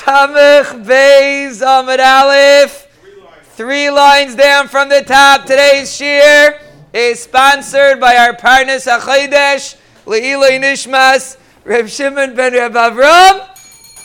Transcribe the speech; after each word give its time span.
Samech 0.00 0.82
Beis 0.86 1.60
Amid 1.60 2.00
Aleph. 2.00 2.86
Three 3.52 3.90
lines 3.90 4.34
down 4.34 4.66
from 4.66 4.88
the 4.88 5.02
top. 5.02 5.42
Today's 5.42 5.94
shir 5.94 6.58
is 6.94 7.22
sponsored 7.22 8.00
by 8.00 8.16
our 8.16 8.34
partners 8.34 8.86
Achodesh, 8.86 9.76
Leiloi 10.06 10.58
Nishmas, 10.58 11.36
Reb 11.64 11.86
Shimon 11.86 12.34
ben 12.34 12.54
Reb 12.54 12.72
Avram, 12.72 13.46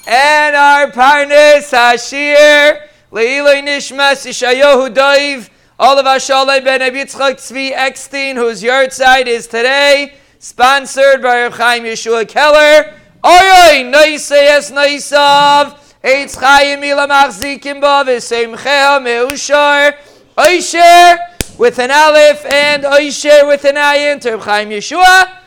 and 0.05 0.55
our 0.55 0.91
partners 0.91 1.71
Hashir, 1.71 2.87
Leiloi 3.09 3.63
Nishmas, 3.63 4.27
Ishayohu 4.27 4.93
Doiv, 4.93 5.49
all 5.79 5.97
of 5.97 6.05
Ashalai 6.05 6.61
ben 6.61 6.81
Yitzchak 6.81 7.35
Tzvi 7.35 7.71
Eckstein, 7.71 8.35
whose 8.35 8.61
yard 8.61 8.91
side 8.91 9.29
is 9.29 9.47
today, 9.47 10.15
sponsored 10.39 11.21
by 11.21 11.43
Reb 11.43 11.53
Chaim 11.53 11.83
Yeshua 11.83 12.27
Keller. 12.27 12.93
Oy, 13.25 13.89
nice, 13.89 14.29
yes, 14.29 14.71
nice 14.71 15.13
of. 15.13 15.84
Eitz 16.05 16.37
Chaim 16.39 16.83
Ila 16.83 17.07
Machzikim 17.07 17.81
Ba 17.81 18.03
V'Seimchea 18.05 19.01
Meushar 19.01 19.95
Oisher 20.37 21.17
with 21.57 21.79
an 21.79 21.89
Aleph 21.89 22.45
and 22.45 22.85
Oisher 22.85 23.47
with 23.47 23.65
an 23.65 23.73
Ayin 23.73 24.21
to 24.21 24.37
Chaim 24.37 24.69
Yeshua. 24.69 25.39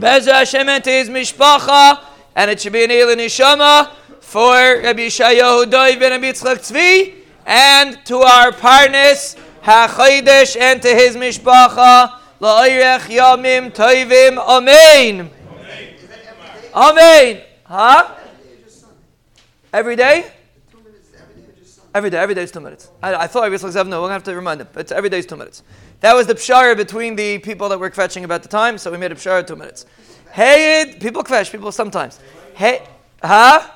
Bezer 0.00 0.32
Hashem 0.32 0.80
to 0.80 0.90
his 0.90 1.10
Mishpacha 1.10 2.02
and 2.34 2.50
it 2.50 2.62
should 2.62 2.72
be 2.72 2.84
an 2.84 2.88
Eilu 2.88 3.14
Nishama 3.14 3.90
for 4.20 4.54
Rabbi 4.54 5.00
Yishayahu 5.00 5.70
Doi 5.70 5.98
ben 5.98 6.12
Rabbi 6.12 6.32
Yitzchak 6.32 6.60
Tzvi 6.60 7.16
and 7.44 8.02
to 8.06 8.20
our 8.20 8.52
partners 8.52 9.36
HaChodesh 9.64 10.58
and 10.58 10.80
to 10.80 10.88
his 10.88 11.14
Mishpacha 11.14 12.10
La'oyrech 12.40 13.00
Yamim 13.00 13.70
Toivim 13.70 14.38
Amen. 14.38 15.30
Amen. 16.74 17.42
Huh? 17.64 18.14
Every 19.74 19.96
day? 19.96 20.30
Every 21.92 22.08
day, 22.08 22.18
every 22.18 22.36
day 22.36 22.44
is 22.44 22.52
two 22.52 22.60
minutes. 22.60 22.90
I, 23.02 23.16
I 23.16 23.26
thought 23.26 23.42
I 23.42 23.48
was 23.48 23.64
like 23.64 23.72
seven. 23.72 23.90
No, 23.90 24.02
we're 24.02 24.04
gonna 24.04 24.12
have 24.12 24.22
to 24.22 24.36
remind 24.36 24.60
him. 24.60 24.68
But 24.72 24.92
every 24.92 25.10
day 25.10 25.18
is 25.18 25.26
two 25.26 25.34
minutes. 25.34 25.64
That 25.98 26.14
was 26.14 26.28
the 26.28 26.36
pshara 26.36 26.76
between 26.76 27.16
the 27.16 27.38
people 27.38 27.68
that 27.70 27.80
were 27.80 27.90
fetching 27.90 28.22
about 28.24 28.44
the 28.44 28.48
time, 28.48 28.78
so 28.78 28.92
we 28.92 28.98
made 28.98 29.10
a 29.10 29.16
pshara 29.16 29.44
two 29.44 29.56
minutes. 29.56 29.84
Hey, 30.30 30.94
people 31.00 31.24
kvesh, 31.24 31.50
people 31.50 31.72
sometimes. 31.72 32.20
Hey, 32.54 32.86
huh? 33.20 33.68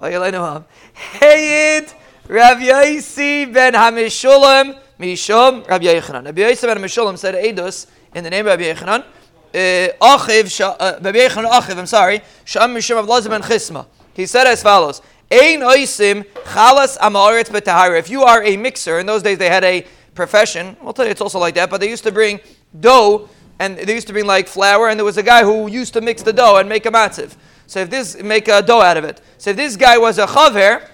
Hey, 0.00 1.86
Rav 2.26 2.56
Yaisi 2.56 3.52
ben 3.52 3.74
Hamishulam 3.74 4.80
Mishum 4.98 5.68
Rav 5.68 5.82
Yechanan. 5.82 6.24
Rav 6.24 6.34
Yaisi 6.34 6.62
ben 6.62 6.78
Hamishulam 6.78 7.18
said 7.18 7.34
Eidos 7.34 7.88
in 8.14 8.24
the 8.24 8.30
name 8.30 8.46
of 8.46 8.58
Rabbi 8.58 8.72
Yechanan. 8.72 9.04
Uh, 9.52 10.16
Achiv, 10.16 10.60
uh, 10.62 10.98
Rabbi 11.02 11.18
Yechanan 11.18 11.50
Achiv, 11.50 11.76
I'm 11.76 11.84
sorry. 11.84 12.22
Sham 12.46 12.74
Mishum 12.74 12.96
Rav 12.96 13.06
Lazar 13.06 13.28
ben 13.28 13.42
Chisma. 13.42 13.84
He 14.14 14.26
said 14.26 14.46
as 14.46 14.62
follows: 14.62 15.02
Ein 15.30 15.60
oisim 15.60 16.24
chalas. 16.44 17.98
If 17.98 18.10
you 18.10 18.22
are 18.22 18.42
a 18.42 18.56
mixer, 18.56 18.98
in 18.98 19.06
those 19.06 19.22
days 19.22 19.38
they 19.38 19.48
had 19.48 19.64
a 19.64 19.86
profession. 20.14 20.76
I'll 20.82 20.92
tell 20.92 21.04
you, 21.04 21.10
it's 21.10 21.20
also 21.20 21.38
like 21.38 21.54
that. 21.56 21.70
But 21.70 21.80
they 21.80 21.90
used 21.90 22.04
to 22.04 22.12
bring 22.12 22.40
dough, 22.78 23.28
and 23.58 23.76
they 23.76 23.94
used 23.94 24.06
to 24.06 24.12
bring 24.12 24.26
like 24.26 24.48
flour, 24.48 24.88
and 24.88 24.98
there 24.98 25.04
was 25.04 25.16
a 25.16 25.22
guy 25.22 25.42
who 25.42 25.68
used 25.68 25.92
to 25.94 26.00
mix 26.00 26.22
the 26.22 26.32
dough 26.32 26.56
and 26.56 26.68
make 26.68 26.86
a 26.86 26.90
matziv. 26.90 27.36
So 27.66 27.80
if 27.80 27.90
this 27.90 28.22
make 28.22 28.48
a 28.48 28.62
dough 28.62 28.80
out 28.80 28.96
of 28.96 29.04
it. 29.04 29.20
So 29.38 29.50
if 29.50 29.56
this 29.56 29.76
guy 29.76 29.98
was 29.98 30.18
a 30.18 30.26
chaver, 30.26 30.88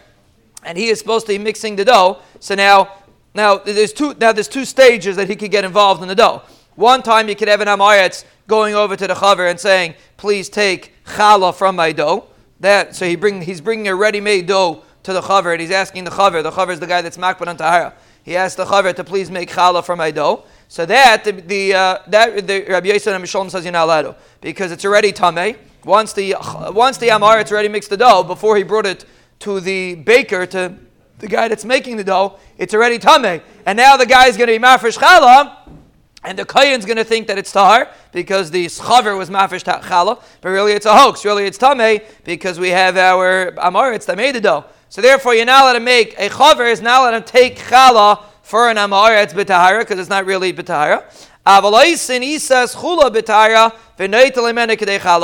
and 0.64 0.76
he 0.76 0.88
is 0.88 0.98
supposed 0.98 1.26
to 1.26 1.32
be 1.32 1.38
mixing 1.38 1.76
the 1.76 1.84
dough, 1.84 2.18
so 2.38 2.54
now 2.54 2.94
now 3.34 3.58
there's 3.58 3.92
two 3.92 4.14
now 4.18 4.32
there's 4.32 4.48
two 4.48 4.64
stages 4.64 5.16
that 5.16 5.28
he 5.28 5.36
could 5.36 5.50
get 5.50 5.64
involved 5.64 6.02
in 6.02 6.08
the 6.08 6.14
dough. 6.14 6.42
One 6.76 7.02
time 7.02 7.28
you 7.28 7.36
could 7.36 7.48
have 7.48 7.60
an 7.60 7.68
amaretz 7.68 8.24
going 8.46 8.74
over 8.74 8.96
to 8.96 9.06
the 9.06 9.14
chaver 9.14 9.50
and 9.50 9.58
saying, 9.58 9.94
"Please 10.16 10.48
take 10.48 10.94
challah 11.04 11.54
from 11.54 11.76
my 11.76 11.92
dough." 11.92 12.26
That 12.60 12.94
so 12.94 13.06
he 13.06 13.16
bring 13.16 13.42
he's 13.42 13.60
bringing 13.60 13.88
a 13.88 13.94
ready-made 13.94 14.46
dough 14.46 14.82
to 15.02 15.12
the 15.12 15.22
chaver 15.22 15.52
and 15.52 15.60
he's 15.60 15.70
asking 15.70 16.04
the 16.04 16.10
chaver. 16.10 16.42
The 16.42 16.50
chaver 16.50 16.72
is 16.72 16.80
the 16.80 16.86
guy 16.86 17.02
that's 17.02 17.16
makbid 17.16 17.48
on 17.48 17.56
tahara. 17.56 17.94
He 18.22 18.36
asked 18.36 18.58
the 18.58 18.66
chaver 18.66 18.94
to 18.94 19.02
please 19.02 19.30
make 19.30 19.50
challah 19.50 19.84
for 19.84 19.96
my 19.96 20.10
dough. 20.10 20.44
So 20.68 20.86
that 20.86 21.24
the, 21.24 21.74
uh, 21.74 21.98
that 22.08 22.46
the 22.46 22.64
Rabbi 22.68 22.88
Yosef 22.88 23.14
and 23.14 23.24
Mishalom 23.24 23.50
says 23.50 23.64
you're 23.64 23.72
not 23.72 23.84
allowed 23.84 24.16
because 24.40 24.70
it's 24.72 24.84
already 24.84 25.12
tamei. 25.12 25.56
Once 25.84 26.12
the 26.12 26.36
once 26.72 26.98
the 26.98 27.08
amar 27.08 27.40
it's 27.40 27.50
already 27.50 27.68
mixed 27.68 27.90
the 27.90 27.96
dough 27.96 28.22
before 28.22 28.56
he 28.56 28.62
brought 28.62 28.86
it 28.86 29.06
to 29.40 29.58
the 29.60 29.94
baker 29.94 30.44
to 30.44 30.76
the 31.18 31.26
guy 31.26 31.48
that's 31.48 31.64
making 31.64 31.96
the 31.96 32.04
dough, 32.04 32.38
it's 32.58 32.74
already 32.74 32.98
tamei. 32.98 33.42
And 33.64 33.76
now 33.78 33.96
the 33.96 34.06
guy 34.06 34.26
is 34.28 34.36
going 34.36 34.48
to 34.48 34.58
be 34.58 34.62
mafresh 34.62 34.98
challah. 34.98 35.56
And 36.22 36.38
the 36.38 36.44
Kayan's 36.44 36.84
going 36.84 36.98
to 36.98 37.04
think 37.04 37.28
that 37.28 37.38
it's 37.38 37.50
Tahar 37.50 37.88
because 38.12 38.50
the 38.50 38.66
Schaver 38.66 39.16
was 39.16 39.30
Mafish 39.30 39.64
Chala, 39.64 40.22
but 40.42 40.48
really 40.50 40.72
it's 40.72 40.84
a 40.84 40.94
hoax. 40.94 41.24
Really 41.24 41.46
it's 41.46 41.56
Tameh 41.56 42.02
because 42.24 42.60
we 42.60 42.68
have 42.68 42.98
our 42.98 43.48
Amar, 43.56 43.94
it's 43.94 44.06
Tameh 44.06 44.32
the 44.32 44.40
dough. 44.40 44.64
So 44.90 45.00
therefore, 45.00 45.34
you're 45.34 45.46
not 45.46 45.62
allowed 45.62 45.74
to 45.74 45.80
make 45.80 46.18
a 46.18 46.28
Chaver, 46.28 46.70
is 46.70 46.82
not 46.82 47.00
allowed 47.00 47.24
to 47.24 47.32
take 47.32 47.58
Chala 47.58 48.22
for 48.42 48.68
an 48.68 48.76
Amar, 48.76 49.14
it's 49.14 49.32
B'Tahara 49.32 49.78
because 49.80 49.98
it's 49.98 50.10
not 50.10 50.26
really 50.26 50.52
B'Tahara. 50.52 51.04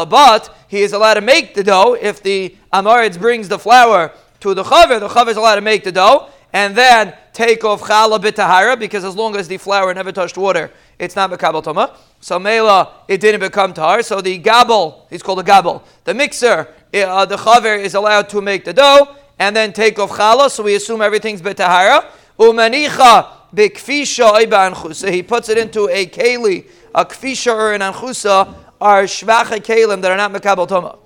But 0.09 0.55
he 0.69 0.83
is 0.83 0.93
allowed 0.93 1.15
to 1.15 1.21
make 1.21 1.55
the 1.55 1.63
dough 1.63 1.93
if 2.01 2.23
the 2.23 2.57
Amaretz 2.73 3.19
brings 3.19 3.49
the 3.49 3.59
flour 3.59 4.13
to 4.41 4.55
the 4.55 4.63
Chaver, 4.63 4.99
the 4.99 5.09
Chaver 5.09 5.29
is 5.29 5.37
allowed 5.37 5.57
to 5.57 5.61
make 5.61 5.85
the 5.85 5.93
dough 5.93 6.31
and 6.53 6.75
then 6.75 7.15
take 7.33 7.65
off 7.65 7.83
challah 7.83 8.19
b'tahara 8.19 8.79
because 8.79 9.05
as 9.05 9.15
long 9.15 9.37
as 9.37 9.47
the 9.47 9.59
flour 9.59 9.93
never 9.93 10.11
touched 10.11 10.39
water, 10.39 10.71
it's 10.99 11.17
not 11.17 11.31
bekabel 11.31 11.63
toma. 11.63 11.97
So 12.21 12.39
mela, 12.39 12.93
it 13.09 13.21
didn't 13.21 13.41
become 13.41 13.75
tar. 13.75 14.03
So 14.03 14.21
the 14.21 14.39
gabel, 14.39 15.07
he's 15.11 15.23
called 15.23 15.41
a 15.41 15.43
gabel. 15.43 15.83
The 16.05 16.15
mixer, 16.15 16.69
uh, 16.95 17.27
the 17.27 17.37
chaver 17.37 17.79
is 17.79 17.95
allowed 17.95 18.29
to 18.31 18.41
make 18.41 18.65
the 18.65 18.73
dough 18.73 19.17
and 19.39 19.55
then 19.55 19.73
take 19.73 19.99
off 19.99 20.11
challah. 20.11 20.51
So 20.51 20.63
we 20.63 20.75
assume 20.75 21.03
everything's 21.03 21.43
betahara. 21.43 22.11
Umanicha 22.39 23.29
b'kfisha 23.55 24.47
anchusa. 24.47 25.13
He 25.13 25.23
puts 25.23 25.49
it 25.49 25.59
into 25.59 25.89
a 25.91 26.07
keli, 26.07 26.67
a 26.95 27.05
kfisha 27.05 27.55
or 27.55 27.75
an 27.75 27.83
anchusa 27.83 28.55
are 28.81 29.03
shvacha 29.05 29.59
kelim 29.59 30.01
that 30.03 30.11
are 30.11 30.17
not 30.17 30.33
mekabel 30.33 30.67
toma. 30.67 30.99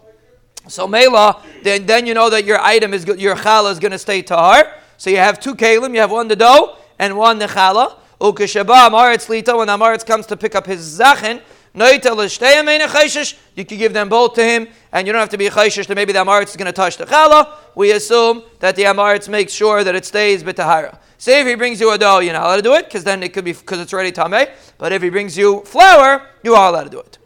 So 0.68 0.86
mela, 0.86 1.42
then, 1.64 1.86
then 1.86 2.06
you 2.06 2.14
know 2.14 2.30
that 2.30 2.44
your 2.44 2.60
item 2.60 2.94
is 2.94 3.04
your 3.06 3.34
challah 3.34 3.72
is 3.72 3.80
going 3.80 3.92
to 3.92 3.98
stay 3.98 4.22
tahar. 4.22 4.72
So 4.98 5.10
you 5.10 5.16
have 5.16 5.40
two 5.40 5.56
kalim, 5.56 5.94
you 5.94 6.00
have 6.00 6.12
one 6.12 6.28
the 6.28 6.36
dough 6.36 6.76
and 6.98 7.16
one 7.16 7.38
the 7.38 7.46
challah. 7.46 7.96
Ukeshaba 8.20 8.88
amaretz 8.88 9.28
lita, 9.28 9.56
when 9.56 9.68
amaretz 9.68 10.04
comes 10.04 10.26
to 10.26 10.36
pick 10.36 10.54
up 10.54 10.66
his 10.66 10.98
zachin, 10.98 11.40
you 11.72 13.64
can 13.64 13.78
give 13.78 13.92
them 13.92 14.08
both 14.08 14.34
to 14.34 14.42
him, 14.42 14.66
and 14.90 15.06
you 15.06 15.12
don't 15.12 15.20
have 15.20 15.28
to 15.28 15.38
be 15.38 15.48
chayshish 15.48 15.86
that 15.86 15.94
maybe 15.94 16.12
the 16.12 16.18
amaretz 16.18 16.48
is 16.48 16.56
going 16.56 16.66
to 16.66 16.72
touch 16.72 16.96
the 16.96 17.06
challah. 17.06 17.54
We 17.76 17.92
assume 17.92 18.42
that 18.58 18.74
the 18.74 18.82
amaretz 18.82 19.28
makes 19.28 19.52
sure 19.52 19.84
that 19.84 19.94
it 19.94 20.04
stays 20.04 20.42
b'tahara. 20.42 20.98
Say 21.16 21.40
if 21.40 21.46
he 21.46 21.54
brings 21.54 21.80
you 21.80 21.92
a 21.92 21.98
dough, 21.98 22.18
you're 22.18 22.32
not 22.32 22.42
allowed 22.42 22.56
to 22.56 22.62
do 22.62 22.74
it, 22.74 22.86
because 22.86 23.04
then 23.04 23.22
it 23.22 23.32
could 23.32 23.44
be 23.44 23.52
because 23.52 23.78
it's 23.78 23.92
already 23.92 24.10
tameh. 24.10 24.50
But 24.78 24.92
if 24.92 25.00
he 25.00 25.10
brings 25.10 25.38
you 25.38 25.60
flour, 25.60 26.26
you 26.42 26.56
are 26.56 26.68
allowed 26.68 26.84
to 26.84 26.90
do 26.90 26.98
it. 26.98 27.18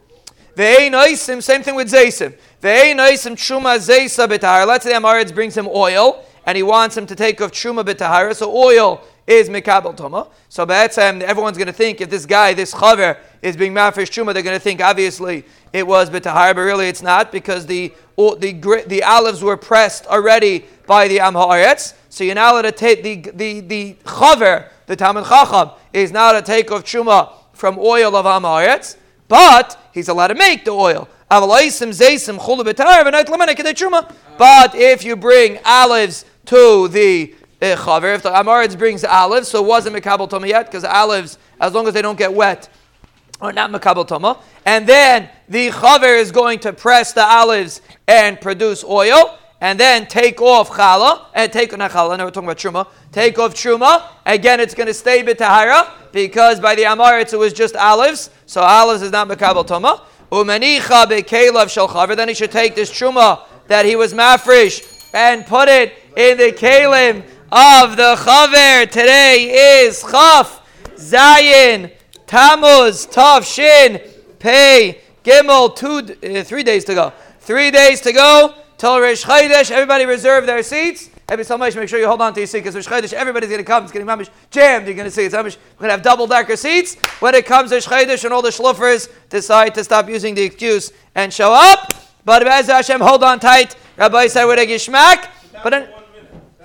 Same 1.17 1.63
thing 1.63 1.75
with 1.75 1.91
zaysim. 1.91 2.35
Let's 2.61 3.23
say 4.83 4.91
the 4.91 4.99
amaretz 4.99 5.33
brings 5.33 5.57
him 5.57 5.67
oil, 5.67 6.23
and 6.45 6.55
he 6.55 6.63
wants 6.63 6.95
him 6.95 7.05
to 7.07 7.15
take 7.15 7.41
off 7.41 7.51
truma 7.51 7.83
b'tahara. 7.83 8.35
So 8.35 8.55
oil 8.55 9.01
is 9.27 9.49
mikabel 9.49 9.95
toma. 9.95 10.27
So 10.49 10.65
b'etzem, 10.65 11.21
everyone's 11.21 11.57
going 11.57 11.67
to 11.67 11.73
think 11.73 12.01
if 12.01 12.09
this 12.09 12.25
guy, 12.25 12.53
this 12.53 12.73
chaver, 12.73 13.17
is 13.41 13.57
being 13.57 13.73
mafresh 13.73 14.09
truma, 14.09 14.33
they're 14.33 14.43
going 14.43 14.55
to 14.55 14.59
think 14.59 14.81
obviously 14.81 15.43
it 15.73 15.85
was 15.85 16.09
b'tahara, 16.09 16.55
but 16.55 16.61
really 16.61 16.87
it's 16.87 17.01
not 17.01 17.31
because 17.31 17.65
the 17.65 17.93
the 18.17 18.83
the 18.87 19.03
olives 19.03 19.43
were 19.43 19.57
pressed 19.57 20.05
already 20.07 20.65
by 20.87 21.07
the 21.07 21.19
am 21.19 21.33
haaretz. 21.33 21.93
So 22.09 22.23
you're 22.23 22.35
now 22.35 22.61
to 22.61 22.71
take 22.71 23.03
the 23.03 23.31
the 23.31 23.59
the 23.61 23.93
chaver, 24.05 24.69
the 24.85 24.95
talmid 24.95 25.27
chacham, 25.27 25.71
is 25.91 26.11
now 26.11 26.31
to 26.31 26.41
take 26.41 26.71
off 26.71 26.83
truma 26.83 27.33
from 27.53 27.77
oil 27.79 28.15
of 28.15 28.25
am 28.25 28.43
haaretz, 28.43 28.95
but 29.27 29.77
he's 29.93 30.07
allowed 30.07 30.27
to 30.27 30.35
make 30.35 30.63
the 30.63 30.71
oil. 30.71 31.09
But 31.27 31.49
if 34.75 35.03
you 35.03 35.15
bring 35.15 35.59
olives 35.65 36.25
to 36.45 36.87
the 36.87 37.35
uh, 37.61 37.75
chaver. 37.75 38.15
If 38.15 38.23
the 38.23 38.31
Amaritz 38.31 38.77
brings 38.77 39.03
olives, 39.03 39.47
so 39.47 39.63
it 39.63 39.67
wasn't 39.67 39.95
Mekabel 39.95 40.29
Toma 40.29 40.47
yet, 40.47 40.65
because 40.65 40.83
olives, 40.83 41.37
as 41.59 41.73
long 41.73 41.87
as 41.87 41.93
they 41.93 42.01
don't 42.01 42.17
get 42.17 42.33
wet, 42.33 42.69
are 43.41 43.53
not 43.53 43.71
Mekabel 43.71 44.07
Toma. 44.07 44.39
And 44.65 44.87
then 44.87 45.29
the 45.49 45.69
chaver 45.69 46.19
is 46.19 46.31
going 46.31 46.59
to 46.59 46.73
press 46.73 47.13
the 47.13 47.23
olives 47.23 47.81
and 48.07 48.39
produce 48.39 48.83
oil, 48.83 49.37
and 49.61 49.79
then 49.79 50.05
take 50.05 50.41
off 50.41 50.69
challah, 50.69 51.27
and 51.33 51.51
take, 51.51 51.75
not 51.77 51.91
challah, 51.91 52.17
now 52.17 52.25
we're 52.25 52.31
talking 52.31 52.49
about 52.49 52.57
truma, 52.57 52.87
take 53.11 53.39
off 53.39 53.53
truma, 53.53 54.05
again 54.25 54.59
it's 54.59 54.75
going 54.75 54.87
to 54.87 54.93
stay 54.93 55.23
b'tahara, 55.23 55.91
because 56.11 56.59
by 56.59 56.75
the 56.75 56.83
Amaritz 56.83 57.33
it 57.33 57.37
was 57.37 57.53
just 57.53 57.75
olives, 57.75 58.29
so 58.45 58.61
olives 58.61 59.01
is 59.01 59.11
not 59.11 59.27
Mekabel 59.27 59.65
Toma. 59.65 60.03
Umanicha 60.31 61.07
be'kelav 61.07 61.69
shel 61.69 61.87
chaver, 61.87 62.15
then 62.15 62.27
he 62.27 62.33
should 62.33 62.51
take 62.51 62.75
this 62.75 62.91
truma 62.91 63.43
that 63.67 63.85
he 63.85 63.95
was 63.95 64.13
mafresh, 64.13 64.85
and 65.13 65.45
put 65.45 65.69
it 65.69 65.93
in 66.15 66.37
the 66.37 66.51
kalim 66.51 67.23
of 67.51 67.97
the 67.97 68.15
chaver. 68.15 68.89
Today 68.89 69.85
is 69.85 70.01
chaf, 70.01 70.61
zayin, 70.95 71.91
tamuz, 72.25 73.09
tav, 73.11 73.45
shin, 73.45 74.01
pei, 74.39 75.01
gimel. 75.23 75.75
Two, 75.75 76.37
uh, 76.37 76.43
three 76.43 76.63
days 76.63 76.85
to 76.85 76.93
go. 76.93 77.13
Three 77.39 77.71
days 77.71 78.01
to 78.01 78.11
go 78.11 78.55
till 78.77 78.99
Rish 78.99 79.23
Chodesh. 79.23 79.71
Everybody 79.71 80.05
reserve 80.05 80.45
their 80.45 80.63
seats. 80.63 81.09
Every 81.27 81.43
so 81.43 81.57
make 81.57 81.73
sure 81.73 81.99
you 81.99 82.07
hold 82.07 82.21
on 82.21 82.33
to 82.35 82.39
your 82.39 82.47
seat 82.47 82.59
because 82.59 82.75
Rish 82.75 82.87
Chodesh, 82.87 83.13
everybody's 83.13 83.49
going 83.49 83.59
to 83.59 83.65
come. 83.65 83.83
It's 83.83 83.91
getting 83.91 84.07
mamish 84.07 84.29
jammed. 84.51 84.85
You're 84.85 84.95
going 84.95 85.05
to 85.05 85.11
see 85.11 85.23
it's 85.23 85.33
mamish. 85.33 85.57
We're 85.77 85.87
going 85.87 85.89
to 85.89 85.91
have 85.91 86.01
double 86.03 86.27
decker 86.27 86.55
seats. 86.55 86.95
When 87.19 87.33
it 87.33 87.45
comes 87.45 87.71
to 87.71 87.75
Rish 87.75 87.87
Chodesh 87.87 88.23
and 88.23 88.33
all 88.33 88.41
the 88.41 88.49
shluffers 88.49 89.09
decide 89.29 89.73
to 89.75 89.83
stop 89.83 90.07
using 90.07 90.35
the 90.35 90.43
excuse 90.43 90.91
and 91.15 91.33
show 91.33 91.51
up. 91.51 91.93
But 92.25 92.43
Bez 92.43 92.67
Hashem, 92.67 93.01
hold 93.01 93.23
on 93.23 93.39
tight. 93.39 93.75
Rabbi 93.97 94.23
a 94.23 94.27
gishmak. 94.27 95.29
But 95.63 96.04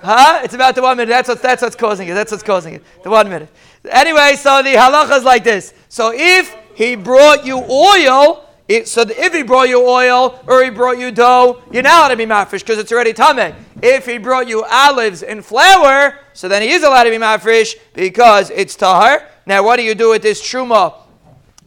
huh? 0.01 0.41
It's 0.43 0.53
about 0.53 0.75
the 0.75 0.81
one 0.81 0.97
minute. 0.97 1.09
That's 1.09 1.29
what 1.29 1.41
that's 1.41 1.61
what's 1.61 1.75
causing 1.75 2.07
it. 2.07 2.13
That's 2.13 2.31
what's 2.31 2.43
causing 2.43 2.75
it. 2.75 2.83
The 3.03 3.09
one 3.09 3.29
minute. 3.29 3.49
Anyway, 3.89 4.35
so 4.35 4.61
the 4.61 4.73
halacha 4.73 5.17
is 5.17 5.23
like 5.23 5.43
this. 5.43 5.73
So 5.89 6.11
if 6.13 6.55
he 6.75 6.95
brought 6.95 7.45
you 7.45 7.57
oil, 7.57 8.47
it, 8.67 8.87
so 8.87 9.01
if 9.01 9.33
he 9.33 9.43
brought 9.43 9.69
you 9.69 9.85
oil 9.85 10.39
or 10.47 10.63
he 10.63 10.69
brought 10.69 10.97
you 10.97 11.11
dough, 11.11 11.61
you're 11.71 11.83
not 11.83 11.99
allowed 11.99 12.07
to 12.09 12.17
be 12.17 12.25
mafresh 12.25 12.59
because 12.59 12.77
it's 12.77 12.91
already 12.91 13.13
tame. 13.13 13.53
If 13.81 14.05
he 14.05 14.17
brought 14.17 14.47
you 14.47 14.63
olives 14.63 15.23
and 15.23 15.43
flour, 15.43 16.19
so 16.33 16.47
then 16.47 16.61
he 16.61 16.71
is 16.71 16.83
allowed 16.83 17.03
to 17.03 17.09
be 17.09 17.17
mafresh 17.17 17.75
because 17.93 18.49
it's 18.49 18.75
tahar. 18.75 19.27
Now, 19.45 19.63
what 19.63 19.75
do 19.77 19.83
you 19.83 19.95
do 19.95 20.11
with 20.11 20.21
this 20.21 20.41
truma 20.41 20.93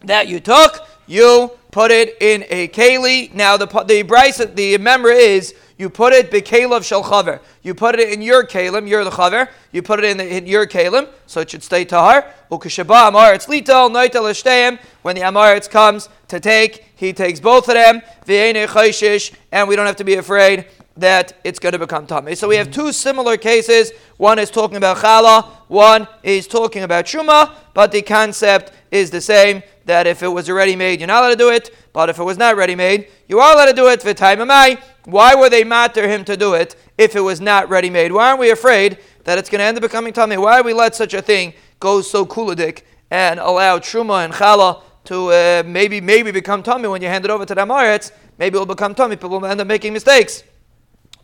that 0.04 0.28
you 0.28 0.40
took? 0.40 0.86
You 1.06 1.50
put 1.70 1.90
it 1.90 2.16
in 2.22 2.44
a 2.48 2.68
keli. 2.68 3.34
Now, 3.34 3.56
the 3.56 3.66
the 3.86 4.02
bryce, 4.02 4.38
the 4.38 4.78
member 4.78 5.10
is 5.10 5.54
you 5.76 5.90
put 5.90 6.12
it 6.12 6.30
bekelav 6.30 6.84
shel 6.84 7.02
chaver. 7.02 7.40
You 7.62 7.74
put 7.74 7.98
it 7.98 8.12
in 8.12 8.22
your 8.22 8.46
kalim, 8.46 8.88
you're 8.88 9.02
the 9.04 9.10
chaver. 9.10 9.48
You 9.72 9.82
put 9.82 9.98
it 9.98 10.04
in, 10.04 10.16
the, 10.18 10.36
in 10.36 10.46
your 10.46 10.66
kalim, 10.66 11.08
so 11.26 11.40
it 11.40 11.50
should 11.50 11.62
stay 11.62 11.84
tahar. 11.84 12.32
Ukashaba 12.50 13.10
amaretz 13.10 13.48
lital 13.48 13.90
noitel 13.90 14.30
eshteim. 14.30 14.78
When 15.02 15.16
the 15.16 15.22
amaretz 15.22 15.68
comes 15.68 16.08
to 16.28 16.38
take, 16.38 16.84
he 16.94 17.12
takes 17.12 17.40
both 17.40 17.68
of 17.68 17.74
them. 17.74 18.02
And 18.26 19.68
we 19.68 19.76
don't 19.76 19.86
have 19.86 19.96
to 19.96 20.04
be 20.04 20.14
afraid 20.14 20.66
that 20.96 21.36
it's 21.42 21.58
going 21.58 21.72
to 21.72 21.78
become 21.78 22.06
tummy. 22.06 22.34
So 22.36 22.48
we 22.48 22.56
have 22.56 22.70
two 22.70 22.92
similar 22.92 23.36
cases. 23.36 23.92
One 24.16 24.38
is 24.38 24.50
talking 24.50 24.76
about 24.76 24.98
challah, 24.98 25.44
one 25.66 26.06
is 26.22 26.46
talking 26.46 26.84
about 26.84 27.06
shuma, 27.06 27.52
but 27.74 27.90
the 27.90 28.02
concept 28.02 28.72
is 28.92 29.10
the 29.10 29.20
same 29.20 29.62
that 29.86 30.06
if 30.06 30.22
it 30.22 30.28
was 30.28 30.48
already 30.48 30.76
made, 30.76 31.00
you're 31.00 31.08
not 31.08 31.24
allowed 31.24 31.30
to 31.30 31.36
do 31.36 31.50
it, 31.50 31.74
but 31.94 32.10
if 32.10 32.18
it 32.18 32.24
was 32.24 32.36
not 32.36 32.56
ready 32.56 32.74
made, 32.74 33.06
you 33.28 33.38
are 33.38 33.54
allowed 33.54 33.66
to 33.66 33.72
do 33.72 33.88
it. 33.88 34.80
Why 35.04 35.34
were 35.34 35.48
they 35.48 35.62
matter 35.64 36.08
him 36.08 36.24
to 36.24 36.36
do 36.36 36.54
it 36.54 36.74
if 36.98 37.14
it 37.14 37.20
was 37.20 37.40
not 37.40 37.70
ready 37.70 37.88
made? 37.88 38.10
Why 38.10 38.28
aren't 38.28 38.40
we 38.40 38.50
afraid 38.50 38.98
that 39.22 39.38
it's 39.38 39.48
going 39.48 39.60
to 39.60 39.64
end 39.64 39.78
up 39.78 39.82
becoming 39.82 40.12
tummy? 40.12 40.36
Why 40.36 40.60
we 40.60 40.72
let 40.72 40.96
such 40.96 41.14
a 41.14 41.22
thing 41.22 41.54
go 41.78 42.02
so 42.02 42.26
kuladik 42.26 42.82
and 43.12 43.38
allow 43.38 43.78
truma 43.78 44.24
and 44.24 44.34
challah 44.34 44.82
to 45.04 45.30
uh, 45.30 45.62
maybe 45.64 46.00
maybe 46.00 46.32
become 46.32 46.64
tummy 46.64 46.88
when 46.88 47.00
you 47.00 47.06
hand 47.08 47.24
it 47.24 47.30
over 47.30 47.46
to 47.46 47.54
the 47.54 47.60
Amaretz? 47.60 48.10
Maybe 48.38 48.56
it 48.56 48.58
will 48.58 48.66
become 48.66 48.94
tummy. 48.94 49.14
People 49.14 49.38
will 49.38 49.46
end 49.46 49.60
up 49.60 49.68
making 49.68 49.92
mistakes. 49.92 50.42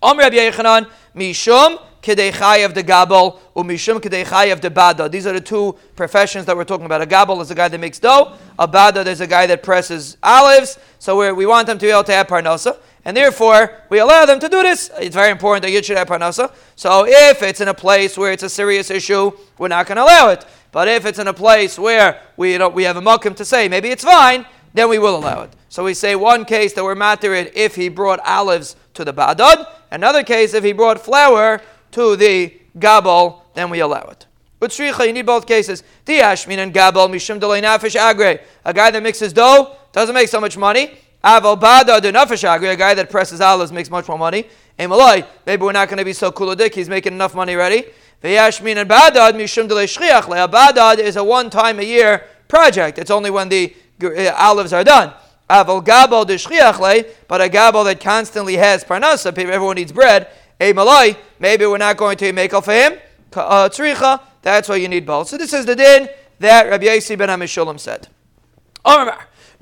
Om 0.03 0.19
Rabbi 0.19 0.37
Yechanan, 0.37 0.89
Mishum 1.15 1.79
Kedei 2.03 2.65
of 2.65 2.73
the 2.73 2.83
Gabel, 2.83 3.39
or 3.55 3.65
Mishum 3.65 4.01
Kedei 4.01 4.51
of 4.51 4.63
the 4.63 4.71
Bada. 4.71 5.11
These 5.11 5.27
are 5.27 5.35
the 5.35 5.43
two 5.43 5.77
professions 5.95 6.47
that 6.47 6.57
we're 6.57 6.65
talking 6.65 6.87
about. 6.87 7.03
A 7.03 7.07
Gabel 7.07 7.41
is 7.43 7.51
a 7.51 7.55
guy 7.55 7.69
that 7.69 7.79
makes 7.79 7.99
dough. 7.99 8.35
A 8.59 8.67
Bada 8.67 9.05
is 9.07 9.21
a 9.21 9.27
guy 9.27 9.47
that 9.47 9.63
presses 9.63 10.17
olives. 10.23 10.79
So 10.99 11.35
we 11.35 11.45
want 11.45 11.67
them 11.67 11.77
to 11.77 11.85
be 11.85 11.91
able 11.91 12.05
to 12.05 12.13
have 12.13 12.29
parnasa. 12.29 12.79
And 13.05 13.15
therefore, 13.15 13.75
we 13.91 13.99
allow 13.99 14.25
them 14.25 14.41
to 14.41 14.49
do 14.49 14.63
this. 14.63 14.91
It's 14.99 15.15
very 15.15 15.31
important 15.31 15.63
that 15.65 15.71
you 15.71 15.83
should 15.83 15.99
have 15.99 16.09
parnasa. 16.09 16.55
So 16.77 17.05
if 17.07 17.43
it's 17.43 17.61
in 17.61 17.69
a 17.69 17.75
place 17.75 18.17
where 18.17 18.33
it's 18.33 18.43
a 18.43 18.51
serious 18.51 18.91
issue, 18.91 19.33
we're 19.59 19.69
not 19.69 19.87
going 19.87 19.97
to 19.97 20.05
allow 20.05 20.31
it. 20.31 20.47
But 20.73 20.89
if 20.89 21.05
it's 21.05 21.19
in 21.19 21.29
a 21.29 21.35
place 21.35 21.79
where 21.79 22.23
we, 22.39 22.57
we 22.69 22.85
have 22.85 22.97
a 22.97 23.03
mokum 23.03 23.37
to 23.37 23.45
say 23.45 23.69
maybe 23.69 23.91
it's 23.91 24.05
fine, 24.05 24.47
then 24.73 24.89
we 24.89 24.99
will 24.99 25.17
allow 25.17 25.43
it. 25.43 25.51
So 25.69 25.85
we 25.85 25.95
say 25.95 26.17
one 26.17 26.45
case 26.45 26.73
that 26.75 26.85
we're 26.85 26.95
materid 26.95 27.53
if 27.55 27.75
he 27.75 27.89
brought 27.89 28.21
olives 28.21 28.77
to 28.95 29.05
the 29.05 29.13
badad. 29.13 29.67
Another 29.91 30.23
case 30.23 30.55
if 30.55 30.65
he 30.65 30.73
brought 30.73 31.01
flour 31.01 31.61
to 31.93 32.17
the 32.17 32.55
gabal, 32.79 33.43
then 33.55 33.71
we 33.71 33.81
allow 33.81 34.03
it. 34.03 34.27
But 34.59 34.71
shricha, 34.71 35.07
you 35.07 35.13
need 35.13 35.27
both 35.27 35.47
cases. 35.47 35.83
Diashmin 36.05 36.59
and 36.59 36.73
gabal 36.73 37.09
mishum 37.09 37.41
delay 37.41 37.63
nafish 37.63 37.99
agre. 37.99 38.43
A 38.65 38.75
guy 38.75 38.91
that 38.91 39.03
mixes 39.03 39.33
dough 39.33 39.77
doesn't 39.93 40.15
make 40.15 40.29
so 40.29 40.41
much 40.41 40.57
money. 40.57 40.99
Aval 41.25 41.59
bada 41.59 42.01
nafish 42.01 42.45
agre. 42.45 42.73
A 42.73 42.77
guy 42.77 42.95
that 42.95 43.11
presses 43.11 43.41
olives 43.41 43.73
makes 43.73 43.91
much 43.91 44.07
more 44.07 44.19
money. 44.19 44.45
Emalai, 44.79 45.27
maybe 45.47 45.63
we're 45.63 45.73
not 45.73 45.89
going 45.89 45.99
to 45.99 46.05
be 46.05 46.13
so 46.13 46.31
kuladik. 46.31 46.75
He's 46.75 46.89
making 46.89 47.15
enough 47.15 47.35
money 47.35 47.55
already. 47.55 47.87
V'yashmin 48.23 48.77
and 48.77 48.89
badad 48.89 49.33
mishum 49.33 49.67
delay 49.67 49.87
shriach. 49.87 50.25
Badad 50.51 50.99
is 50.99 51.17
a 51.17 51.25
one 51.25 51.49
time 51.49 51.79
a 51.79 51.83
year 51.83 52.27
project. 52.47 52.99
It's 52.99 53.11
only 53.11 53.31
when 53.31 53.49
the 53.49 53.75
uh, 54.03 54.35
olives 54.37 54.73
are 54.73 54.85
done. 54.85 55.15
Aval 55.51 55.85
gabal 55.85 56.27
de 56.27 56.37
shriach 56.37 57.07
but 57.29 57.41
a 57.41 57.49
gabal 57.49 57.85
that 57.85 58.01
constantly 58.01 58.57
has 58.57 58.85
parnasa. 58.85 59.37
Everyone 59.37 59.77
needs 59.77 59.93
bread 59.93 60.29
a 60.61 60.73
malai, 60.75 61.17
maybe 61.39 61.65
we're 61.65 61.79
not 61.79 61.97
going 61.97 62.19
to 62.19 62.33
make 62.33 62.53
for 62.53 62.73
him. 62.73 62.99
Uh, 63.33 63.69
tzricha, 63.69 64.21
that's 64.43 64.69
why 64.69 64.77
you 64.77 64.89
need 64.89 65.07
both. 65.07 65.29
So 65.29 65.39
this 65.39 65.55
is 65.55 65.65
the 65.65 65.75
din 65.75 66.09
that 66.39 66.69
Rabbi 66.69 66.87
Yossi 66.87 67.17
ben 67.17 67.29
Amishulam 67.29 67.81
said. 67.81 68.09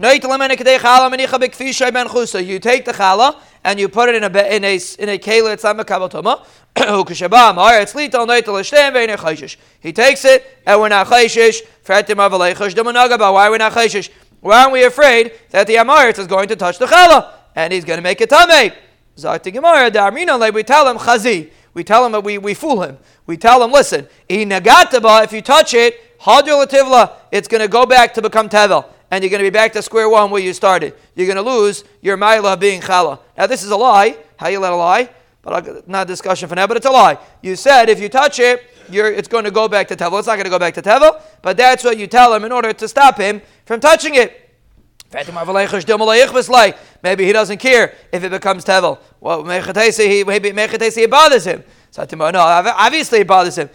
You 0.01 0.21
take 2.59 2.85
the 2.85 2.93
challah 2.93 3.37
and 3.65 3.81
you 3.81 3.89
put 3.89 4.09
it 4.09 4.15
in 4.17 4.25
a 4.25 4.29
in 4.55 4.65
a 4.65 4.79
in 4.99 5.09
a 5.09 5.19
kela. 5.19 5.53
It's 5.53 5.65
not. 5.65 5.77
He 9.81 9.93
takes 9.93 10.25
it 10.25 10.47
and 10.67 10.81
we're 10.81 10.89
not 10.89 11.07
chayshish. 11.09 11.61
Why 11.85 12.03
we're 13.51 13.59
not 13.59 13.73
chayshish? 13.73 14.11
Why 14.41 14.63
aren't 14.63 14.73
we 14.73 14.85
afraid 14.85 15.33
that 15.51 15.67
the 15.67 15.77
amaretz 15.77 16.19
is 16.19 16.27
going 16.27 16.49
to 16.49 16.57
touch 16.57 16.79
the 16.79 16.87
challah 16.87 17.33
and 17.55 17.73
he's 17.73 17.85
going 17.85 17.99
to 17.99 18.03
make 18.03 18.21
it 18.21 18.31
tamei? 18.31 18.75
Zakti 19.17 19.53
Gemara, 19.53 19.91
Darmina, 19.91 20.53
we 20.55 20.63
tell 20.63 20.89
him 20.89 20.97
chazi. 20.97 21.51
We 21.75 21.85
tell 21.85 22.07
him 22.07 22.13
that 22.13 22.23
we, 22.23 22.39
we 22.39 22.55
fool 22.55 22.83
him. 22.83 22.99
We 23.27 23.37
tell 23.37 23.63
him, 23.63 23.73
listen, 23.73 24.09
if 24.29 25.33
you 25.33 25.43
touch 25.43 25.75
it, 25.75 26.19
hadur 26.21 27.13
it's 27.31 27.49
going 27.49 27.61
to 27.61 27.69
go 27.69 27.87
back 27.87 28.15
to 28.15 28.23
become 28.23 28.49
tevel. 28.49 28.87
And 29.11 29.25
you're 29.25 29.31
going 29.31 29.43
to 29.43 29.51
be 29.51 29.55
back 29.55 29.73
to 29.73 29.83
square 29.83 30.09
one 30.09 30.31
where 30.31 30.43
you 30.43 30.53
started. 30.53 30.95
You're 31.15 31.27
going 31.27 31.37
to 31.37 31.43
lose 31.43 31.85
your 32.03 32.17
ma'ila 32.17 32.61
being 32.61 32.81
chala. 32.81 33.21
Now, 33.37 33.47
this 33.47 33.63
is 33.63 33.71
a 33.71 33.77
lie. 33.77 34.17
How 34.37 34.49
you 34.49 34.61
let 34.61 34.73
a 34.73 34.77
lie? 34.77 35.11
But 35.43 35.89
not 35.89 36.03
a 36.03 36.07
discussion 36.07 36.49
for 36.49 36.55
now, 36.55 36.67
but 36.67 36.77
it's 36.77 36.87
a 36.87 36.91
lie. 36.91 37.19
You 37.43 37.57
said 37.57 37.89
if 37.89 38.01
you 38.01 38.09
touch 38.09 38.39
it, 38.39 38.63
it's 38.91 39.29
going 39.29 39.45
to 39.45 39.51
go 39.51 39.69
back 39.69 39.89
to 39.89 39.97
tevel. 39.97 40.19
It's 40.19 40.27
not 40.27 40.35
going 40.35 40.45
to 40.45 40.51
go 40.51 40.59
back 40.59 40.75
to 40.75 40.83
tevel, 40.83 41.21
but 41.43 41.57
that's 41.57 41.85
what 41.85 41.99
you 41.99 42.07
tell 42.07 42.35
him 42.35 42.45
in 42.45 42.53
order 42.53 42.73
to 42.73 42.89
stop 42.89 43.19
him 43.19 43.41
from 43.65 43.81
touching 43.81 44.15
it. 44.15 44.49
Maybe 47.03 47.25
he 47.25 47.33
doesn't 47.33 47.59
care 47.59 47.95
if 48.13 48.25
it 48.25 48.31
becomes 48.31 48.65
tevel. 48.65 48.99
Well, 49.21 49.43
maybe 49.43 49.69
it 49.71 51.11
bothers 51.11 51.47
him. 51.47 51.65
So 51.91 52.07
no, 52.13 52.41
obviously 52.41 53.21
it 53.21 53.27
bothers 53.27 53.57
him. 53.57 53.71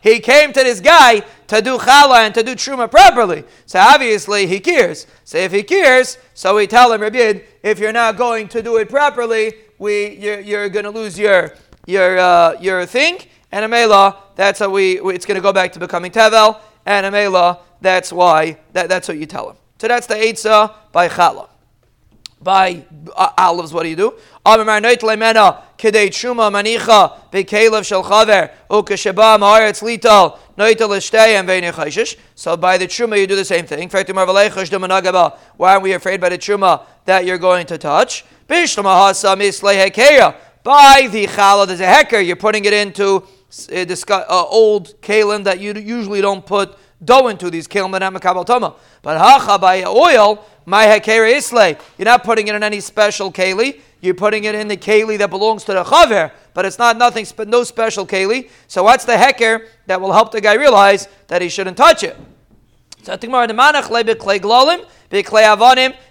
He 0.00 0.20
came 0.20 0.52
to 0.52 0.62
this 0.62 0.80
guy 0.80 1.20
to 1.48 1.60
do 1.60 1.78
challah 1.78 2.26
and 2.26 2.34
to 2.34 2.44
do 2.44 2.54
truma 2.54 2.88
properly. 2.88 3.42
So 3.66 3.80
obviously 3.80 4.46
he 4.46 4.60
cares. 4.60 5.08
So 5.24 5.38
if 5.38 5.50
he 5.50 5.64
cares, 5.64 6.16
so 6.32 6.54
we 6.54 6.68
tell 6.68 6.92
him, 6.92 7.00
Rabbi, 7.00 7.40
if 7.64 7.80
you're 7.80 7.92
not 7.92 8.16
going 8.16 8.46
to 8.48 8.62
do 8.62 8.76
it 8.76 8.88
properly, 8.88 9.54
we 9.78 10.10
you're, 10.16 10.38
you're 10.38 10.68
going 10.68 10.84
to 10.84 10.90
lose 10.90 11.18
your 11.18 11.54
your 11.90 12.18
uh, 12.18 12.56
your 12.60 12.86
thing. 12.86 13.18
And 13.52 13.70
Amela, 13.70 14.16
that's 14.36 14.60
how 14.60 14.70
we, 14.70 15.00
it's 15.00 15.26
going 15.26 15.34
to 15.34 15.42
go 15.42 15.52
back 15.52 15.72
to 15.72 15.80
becoming 15.80 16.12
tevel. 16.12 16.60
And 16.86 17.04
Amela, 17.06 17.58
that's 17.80 18.12
why, 18.12 18.58
that, 18.72 18.88
that's 18.88 19.08
what 19.08 19.18
you 19.18 19.26
tell 19.26 19.50
him. 19.50 19.56
So 19.78 19.88
that's 19.88 20.06
the 20.06 20.14
Eitzah 20.14 20.72
by 20.92 21.08
Chala. 21.08 21.48
By 22.42 22.86
uh, 23.14 23.32
olives, 23.36 23.74
what 23.74 23.82
do 23.82 23.90
you 23.90 23.96
do? 23.96 24.14
So 24.42 24.64
by 32.56 32.78
the 32.78 32.86
truma 32.86 33.18
you 33.18 33.26
do 33.26 33.36
the 33.36 33.44
same 33.44 33.66
thing. 33.66 33.90
Why 35.56 35.74
are 35.74 35.80
we 35.80 35.92
afraid 35.92 36.18
by 36.20 36.30
the 36.30 36.38
truma 36.38 36.82
that 37.04 37.26
you're 37.26 37.38
going 37.38 37.66
to 37.66 37.76
touch? 37.76 38.24
By 40.62 41.08
the 41.10 41.26
challah, 41.26 41.66
there's 41.66 41.80
a 41.80 41.86
hecker. 41.86 42.20
You're 42.20 42.36
putting 42.36 42.66
it 42.66 42.72
into 42.72 43.24
uh, 43.72 43.86
uh, 44.10 44.44
old 44.44 45.00
kalim 45.00 45.44
that 45.44 45.58
you 45.58 45.72
usually 45.72 46.20
don't 46.20 46.44
put 46.44 46.76
dough 47.02 47.28
into 47.28 47.50
these 47.50 47.66
kelim 47.66 47.98
that 47.98 48.12
makabel 48.12 48.44
toma. 48.44 48.74
But 49.02 49.18
hacha 49.18 49.58
by 49.58 49.84
oil, 49.84 50.44
my 50.66 50.84
hekere 50.84 51.34
isle. 51.34 51.76
You're 51.96 52.04
not 52.04 52.24
putting 52.24 52.48
it 52.48 52.54
in 52.54 52.62
any 52.62 52.80
special 52.80 53.32
keli. 53.32 53.80
You're 54.02 54.14
putting 54.14 54.44
it 54.44 54.54
in 54.54 54.68
the 54.68 54.76
keli 54.76 55.16
that 55.18 55.30
belongs 55.30 55.64
to 55.64 55.72
the 55.72 55.84
chaver, 55.84 56.32
but 56.54 56.66
it's 56.66 56.78
not 56.78 56.96
nothing, 56.96 57.26
no 57.46 57.64
special 57.64 58.06
keli. 58.06 58.50
So 58.66 58.82
what's 58.82 59.04
the 59.04 59.12
heker 59.12 59.66
that 59.86 60.00
will 60.00 60.12
help 60.12 60.32
the 60.32 60.40
guy 60.40 60.54
realize 60.54 61.06
that 61.28 61.42
he 61.42 61.48
shouldn't 61.48 61.76
touch 61.76 62.02
it? 62.02 62.16
So 63.02 63.16
clay 63.16 63.28
avonim, 63.28 63.56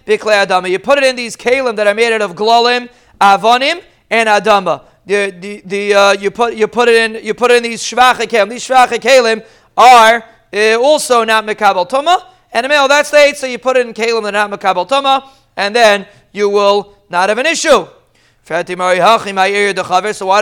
adama. 0.06 0.70
You 0.70 0.78
put 0.80 0.98
it 0.98 1.04
in 1.04 1.16
these 1.16 1.36
kalim 1.36 1.76
that 1.76 1.86
are 1.86 1.94
made 1.94 2.12
out 2.12 2.22
of 2.22 2.34
glolim, 2.34 2.88
avonim, 3.20 3.82
and 4.10 4.28
adama. 4.28 4.84
The, 5.06 5.30
the, 5.30 5.62
the, 5.64 5.94
uh, 5.94 6.12
you 6.12 6.30
put 6.30 6.54
you 6.54 6.68
put 6.68 6.88
it 6.88 6.96
in 6.96 7.24
you 7.24 7.34
put 7.34 7.50
it 7.50 7.58
in 7.58 7.62
these 7.62 7.82
shvacha 7.82 8.26
kalim. 8.26 8.50
These 8.50 8.68
shvacha 8.68 8.98
kalim 8.98 9.44
are 9.76 10.24
uh, 10.52 10.78
also 10.80 11.24
not 11.24 11.44
Mekabel 11.46 11.88
Tuma. 11.88 12.24
And 12.52 12.66
a 12.66 12.68
male, 12.68 12.88
that's 12.88 13.10
the 13.10 13.18
eight, 13.18 13.36
so 13.36 13.46
you 13.46 13.58
put 13.58 13.76
it 13.76 13.86
in 13.86 13.94
Kalim 13.94 14.26
and 14.26 14.34
not 14.34 14.50
Mekabel 14.50 14.88
Tuma. 14.88 15.28
and 15.56 15.74
then 15.74 16.06
you 16.32 16.48
will 16.48 16.96
not 17.08 17.28
have 17.28 17.38
an 17.38 17.46
issue. 17.46 17.86
So 18.42 18.54
why 18.56 18.62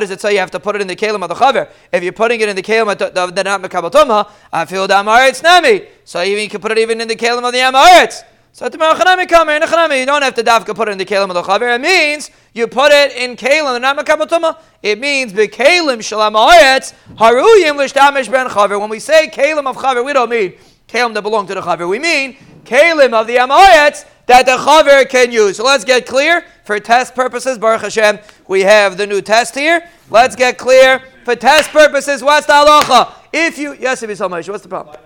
does 0.01 0.11
it 0.11 0.21
say 0.21 0.33
you 0.33 0.39
have 0.39 0.51
to 0.53 0.61
put 0.61 0.77
it 0.77 0.81
in 0.81 0.87
the 0.87 0.97
kalim 0.97 1.23
of 1.23 1.29
the 1.29 1.35
chaver? 1.35 1.69
If 1.93 2.03
you're 2.03 2.13
putting 2.13 2.41
it 2.41 2.49
in 2.49 2.57
the 2.57 2.63
kalim 2.63 2.91
of 2.91 3.35
the, 3.35 3.43
not 3.43 3.61
mekabel 3.61 3.91
tuma, 3.91 4.31
I 4.51 4.65
feel 4.65 4.87
the 4.87 4.95
amaretz 4.95 5.43
nami. 5.43 5.83
So 6.05 6.23
even 6.23 6.45
you 6.45 6.49
can 6.49 6.61
put 6.61 6.73
it 6.73 6.79
even 6.79 7.01
in 7.03 7.09
the 7.09 7.17
kalim 7.17 7.47
of 7.47 7.53
the 7.53 7.59
amaretz. 7.59 8.23
So 8.53 8.65
you 8.65 8.71
don't 8.71 10.23
have 10.23 10.35
to 10.35 10.43
dafka 10.43 10.75
put 10.75 10.89
it 10.89 10.93
in 10.93 10.99
the 10.99 11.05
kalim 11.05 11.29
of 11.29 11.35
the 11.35 11.43
chaver. 11.43 11.75
It 11.75 11.81
means 11.81 12.31
you 12.59 12.67
put 12.67 12.93
it 12.93 13.13
in 13.13 13.37
kalim 13.37 13.75
the 13.75 13.79
not 13.81 13.97
mekabel 13.97 14.27
tuma. 14.27 14.59
It 14.83 14.99
means 14.99 15.33
bekalim 15.33 15.99
shalam 15.99 16.35
amaretz 16.35 16.93
haruyim 17.17 17.77
l'shtamish 17.77 18.31
ben 18.31 18.49
chaver. 18.49 18.79
When 18.81 18.91
we 18.91 18.99
say 18.99 19.29
kalim 19.29 19.67
of 19.67 19.77
chaver, 19.77 20.05
we 20.05 20.13
don't 20.13 20.29
mean 20.29 20.55
kalim 20.89 21.15
that 21.15 21.23
belong 21.23 21.47
to 21.47 21.55
the 21.55 21.61
chaver. 21.61 21.89
We 21.89 21.99
mean 21.99 22.37
kalim 22.65 23.15
of 23.15 23.27
the 23.27 23.37
amaretz 23.37 24.05
that 24.27 24.45
the 24.45 24.57
chaver 24.57 25.09
can 25.09 25.33
use. 25.33 25.57
So 25.57 25.65
let's 25.65 25.85
get 25.85 26.07
clear 26.07 26.45
for 26.65 26.79
test 26.79 27.15
purposes. 27.15 27.57
Baruch 27.57 27.81
Hashem, 27.81 28.19
we 28.47 28.63
have 28.63 28.99
the 28.99 29.07
new 29.07 29.23
test 29.23 29.55
here. 29.55 29.89
Let's 30.11 30.37
get 30.37 30.59
clear 30.59 31.03
for 31.25 31.35
test 31.37 31.71
purposes. 31.71 32.23
What's 32.23 32.47
the 32.47 32.53
halacha? 32.53 33.15
If 33.33 33.57
you 33.57 33.75
yes, 33.79 34.03
if 34.03 34.11
you 34.11 34.17
so 34.17 34.29
much, 34.29 34.49
what's 34.49 34.63
the 34.63 34.69
problem? 34.69 34.97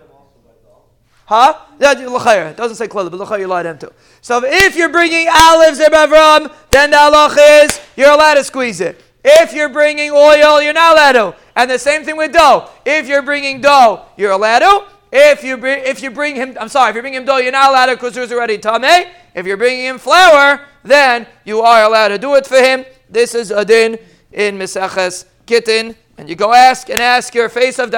Huh? 1.32 1.56
That 1.78 1.98
It 1.98 2.56
doesn't 2.58 2.76
say 2.76 2.88
clearly, 2.88 3.08
but 3.08 3.18
l'chayr 3.18 3.40
you 3.40 3.46
lied 3.46 3.64
into. 3.64 3.90
So 4.20 4.42
if 4.44 4.76
you're 4.76 4.90
bringing 4.90 5.28
olives 5.32 5.78
Avram, 5.78 6.54
then 6.70 6.90
the 6.90 6.98
halacha 6.98 7.64
is 7.64 7.80
you're 7.96 8.10
allowed 8.10 8.34
to 8.34 8.44
squeeze 8.44 8.82
it. 8.82 9.02
If 9.24 9.54
you're 9.54 9.70
bringing 9.70 10.10
oil, 10.10 10.60
you're 10.60 10.74
not 10.74 10.92
allowed 10.92 11.12
to. 11.12 11.36
And 11.56 11.70
the 11.70 11.78
same 11.78 12.04
thing 12.04 12.18
with 12.18 12.34
dough. 12.34 12.68
If 12.84 13.08
you're 13.08 13.22
bringing 13.22 13.62
dough, 13.62 14.04
you're 14.18 14.32
allowed 14.32 14.58
to. 14.58 14.84
If 15.10 15.42
you 15.42 15.56
bring, 15.56 15.82
if 15.86 16.02
you 16.02 16.10
bring 16.10 16.36
him, 16.36 16.54
I'm 16.60 16.68
sorry, 16.68 16.90
if 16.90 16.96
you 16.96 17.00
bring 17.00 17.14
him 17.14 17.24
dough, 17.24 17.38
you're 17.38 17.50
not 17.50 17.70
allowed 17.70 17.86
to 17.86 17.92
because 17.92 18.12
there's 18.12 18.30
already 18.30 18.58
tame. 18.58 19.06
If 19.34 19.46
you're 19.46 19.56
bringing 19.56 19.86
him 19.86 19.96
flour, 19.96 20.60
then 20.84 21.26
you 21.46 21.62
are 21.62 21.84
allowed 21.84 22.08
to 22.08 22.18
do 22.18 22.34
it 22.34 22.46
for 22.46 22.58
him. 22.58 22.84
This 23.08 23.34
is 23.34 23.50
a 23.50 23.64
din 23.64 23.98
in 24.32 24.58
Misaches 24.58 25.24
Gittin. 25.46 25.96
And 26.18 26.28
you 26.28 26.34
go 26.34 26.52
ask 26.52 26.90
and 26.90 27.00
ask 27.00 27.34
your 27.34 27.48
face 27.48 27.78
of 27.78 27.90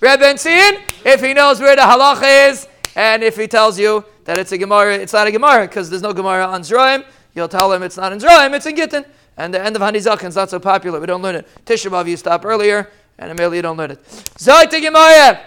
Reb 0.00 0.20
if 0.22 1.20
he 1.20 1.34
knows 1.34 1.60
where 1.60 1.74
the 1.74 1.82
halacha 1.82 2.50
is, 2.50 2.68
and 2.94 3.24
if 3.24 3.36
he 3.36 3.48
tells 3.48 3.78
you 3.78 4.04
that 4.24 4.38
it's 4.38 4.52
a 4.52 4.58
Gemara, 4.58 4.94
it's 4.94 5.12
not 5.12 5.26
a 5.26 5.32
Gemara 5.32 5.66
because 5.66 5.90
there's 5.90 6.02
no 6.02 6.12
Gemara 6.12 6.44
on 6.46 6.62
Zroim, 6.62 7.04
you'll 7.34 7.48
tell 7.48 7.72
him 7.72 7.82
it's 7.82 7.96
not 7.96 8.12
in 8.12 8.18
Zroim, 8.18 8.54
it's 8.54 8.66
in 8.66 8.76
Gittin. 8.76 9.04
And 9.36 9.54
the 9.54 9.64
end 9.64 9.76
of 9.76 9.82
Hanizak 9.82 10.24
is 10.24 10.34
not 10.34 10.50
so 10.50 10.58
popular. 10.58 10.98
We 10.98 11.06
don't 11.06 11.22
learn 11.22 11.36
it. 11.36 11.48
Tisha 11.64 11.90
B'Av 11.90 12.08
you 12.08 12.16
stop 12.16 12.44
earlier, 12.44 12.90
and 13.18 13.30
immediately 13.30 13.58
you 13.58 13.62
don't 13.62 13.76
learn 13.76 13.92
it. 13.92 14.04
Zoy 14.04 14.68
to 14.68 14.80
Gemara. 14.80 15.40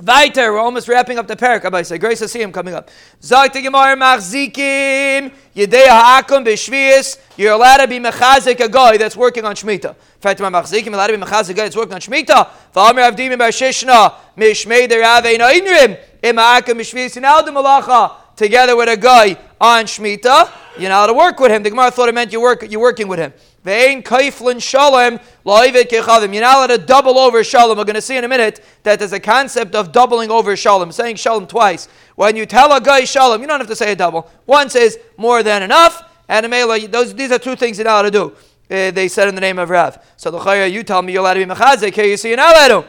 Weiter, 0.00 0.52
we're 0.52 0.58
almost 0.58 0.88
wrapping 0.88 1.18
up 1.18 1.28
the 1.28 1.36
parak. 1.36 1.62
Rabbi 1.62 1.82
say, 1.82 1.98
grace 1.98 2.18
see 2.20 2.40
him 2.40 2.50
coming 2.50 2.72
up. 2.72 2.90
Zag 3.22 3.52
the 3.52 3.60
Gemara 3.60 3.94
machzikim 3.94 5.32
yedei 5.54 5.86
ha'akum 5.86 6.44
b'shvius. 6.44 7.20
You're 7.36 7.52
allowed 7.52 7.76
to 7.76 7.88
be 7.88 7.98
mechazik 7.98 8.58
a 8.60 8.68
guy 8.68 8.96
that's 8.96 9.16
working 9.16 9.44
on 9.44 9.54
shmita. 9.54 9.90
In 9.90 10.20
fact, 10.20 10.40
my 10.40 10.48
machzikim 10.48 10.94
allowed 10.94 11.08
to 11.08 11.18
be 11.18 11.22
mechazik 11.22 11.50
a 11.50 11.54
guy 11.54 11.62
that's 11.64 11.76
working 11.76 11.92
on 11.92 12.00
shmita. 12.00 12.48
V'amer 12.74 13.12
avdim 13.12 13.36
b'shishna 13.36 14.14
mishmei 14.36 14.88
deravein 14.88 15.40
ha'inrim 15.40 15.98
im 16.22 16.36
ha'akum 16.36 16.78
b'shvius 16.78 17.18
in 17.18 17.24
aldim 17.24 17.54
malacha 17.54 18.21
together 18.36 18.76
with 18.76 18.88
a 18.88 18.96
guy 18.96 19.36
on 19.60 19.84
shmita. 19.84 20.50
You're 20.78 20.90
not 20.90 21.06
to 21.06 21.14
work 21.14 21.38
with 21.38 21.50
him. 21.50 21.62
The 21.62 21.70
Gemara 21.70 21.90
thought 21.90 22.08
it 22.08 22.14
meant 22.14 22.32
you 22.32 22.40
work, 22.40 22.64
you're 22.70 22.80
working 22.80 23.08
with 23.08 23.18
him. 23.18 23.32
Ve'ein 23.64 24.02
kaiflin 24.02 24.60
shalom 24.60 25.20
lo'ivet 25.44 25.88
kechavim. 25.88 26.32
You're 26.32 26.42
not 26.42 26.56
allowed 26.56 26.78
to 26.78 26.78
double 26.78 27.18
over 27.18 27.44
shalom. 27.44 27.78
We're 27.78 27.84
going 27.84 27.94
to 27.94 28.02
see 28.02 28.16
in 28.16 28.24
a 28.24 28.28
minute 28.28 28.64
that 28.82 28.98
there's 28.98 29.12
a 29.12 29.20
concept 29.20 29.74
of 29.74 29.92
doubling 29.92 30.30
over 30.30 30.56
shalom, 30.56 30.90
saying 30.90 31.16
shalom 31.16 31.46
twice. 31.46 31.88
When 32.16 32.34
you 32.34 32.44
tell 32.44 32.72
a 32.72 32.80
guy 32.80 33.04
shalom, 33.04 33.40
you 33.40 33.46
don't 33.46 33.60
have 33.60 33.68
to 33.68 33.76
say 33.76 33.92
a 33.92 33.96
double. 33.96 34.28
Once 34.46 34.74
is 34.74 34.98
more 35.16 35.42
than 35.42 35.62
enough, 35.62 36.02
and 36.28 36.46
a 36.46 36.86
those 36.88 37.14
these 37.14 37.30
are 37.30 37.38
two 37.38 37.54
things 37.54 37.78
you're 37.78 37.84
not 37.84 38.04
allowed 38.04 38.10
to 38.10 38.10
do. 38.10 38.36
Uh, 38.74 38.90
they 38.90 39.06
said 39.06 39.28
in 39.28 39.34
the 39.34 39.40
name 39.40 39.58
of 39.58 39.70
Rav. 39.70 40.02
So 40.16 40.30
the 40.30 40.68
you 40.68 40.82
tell 40.82 41.02
me 41.02 41.12
you're 41.12 41.20
allowed 41.20 41.34
to 41.34 41.46
be 41.46 41.52
mechazik. 41.52 41.94
Here 41.94 42.06
you 42.06 42.16
see 42.16 42.28
you're 42.28 42.38
not 42.38 42.56
allowed 42.56 42.82
to. 42.82 42.88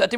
It 0.00 0.10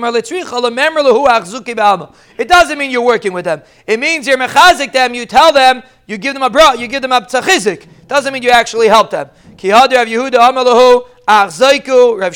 doesn't 2.49 2.79
mean 2.79 2.91
you're 2.91 3.03
working 3.03 3.33
with 3.33 3.45
them. 3.45 3.63
It 3.87 4.01
means 4.01 4.27
you're 4.27 4.39
mechazik 4.39 4.93
them. 4.93 5.15
You 5.15 5.27
tell 5.27 5.53
them, 5.53 5.83
you 6.07 6.19
give 6.19 6.35
them 6.35 6.43
a 6.43 6.51
bra, 6.51 6.73
you 6.73 6.89
give 6.89 7.03
them 7.03 7.13
a 7.13 7.21
tzachizik. 7.21 7.87
Doesn't 8.09 8.33
mean 8.33 8.43
you 8.43 8.51
actually 8.51 8.89
help 8.89 9.11
them. 9.11 9.31
Rav. 11.29 12.35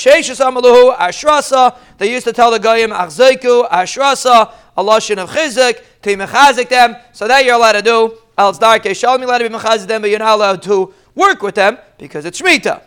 They 1.99 2.13
used 2.13 2.27
to 2.27 2.33
tell 2.33 2.51
the 2.51 2.59
goyim 2.59 2.91
Achzaiku 2.91 3.69
Ashrasa 3.69 4.53
a 4.77 4.85
lashon 4.85 5.19
of 5.19 5.31
chizik 5.31 5.83
to 6.03 6.17
mechazik 6.17 6.69
them. 6.69 6.97
So 7.13 7.27
that 7.27 7.45
you're 7.45 7.55
allowed 7.55 7.73
to 7.73 7.83
do. 7.83 8.19
Else 8.39 8.59
darke 8.59 8.95
shalom 8.95 9.21
you're 9.21 9.29
allowed 9.29 9.39
to 9.39 9.49
be 9.49 9.55
mechazik 9.55 9.87
them, 9.87 10.03
but 10.03 10.11
you're 10.11 10.19
not 10.19 10.37
allowed 10.37 10.63
to 10.63 10.93
work 11.15 11.43
with 11.43 11.55
them 11.55 11.79
because 11.99 12.25
it's 12.25 12.41
shmita. 12.41 12.83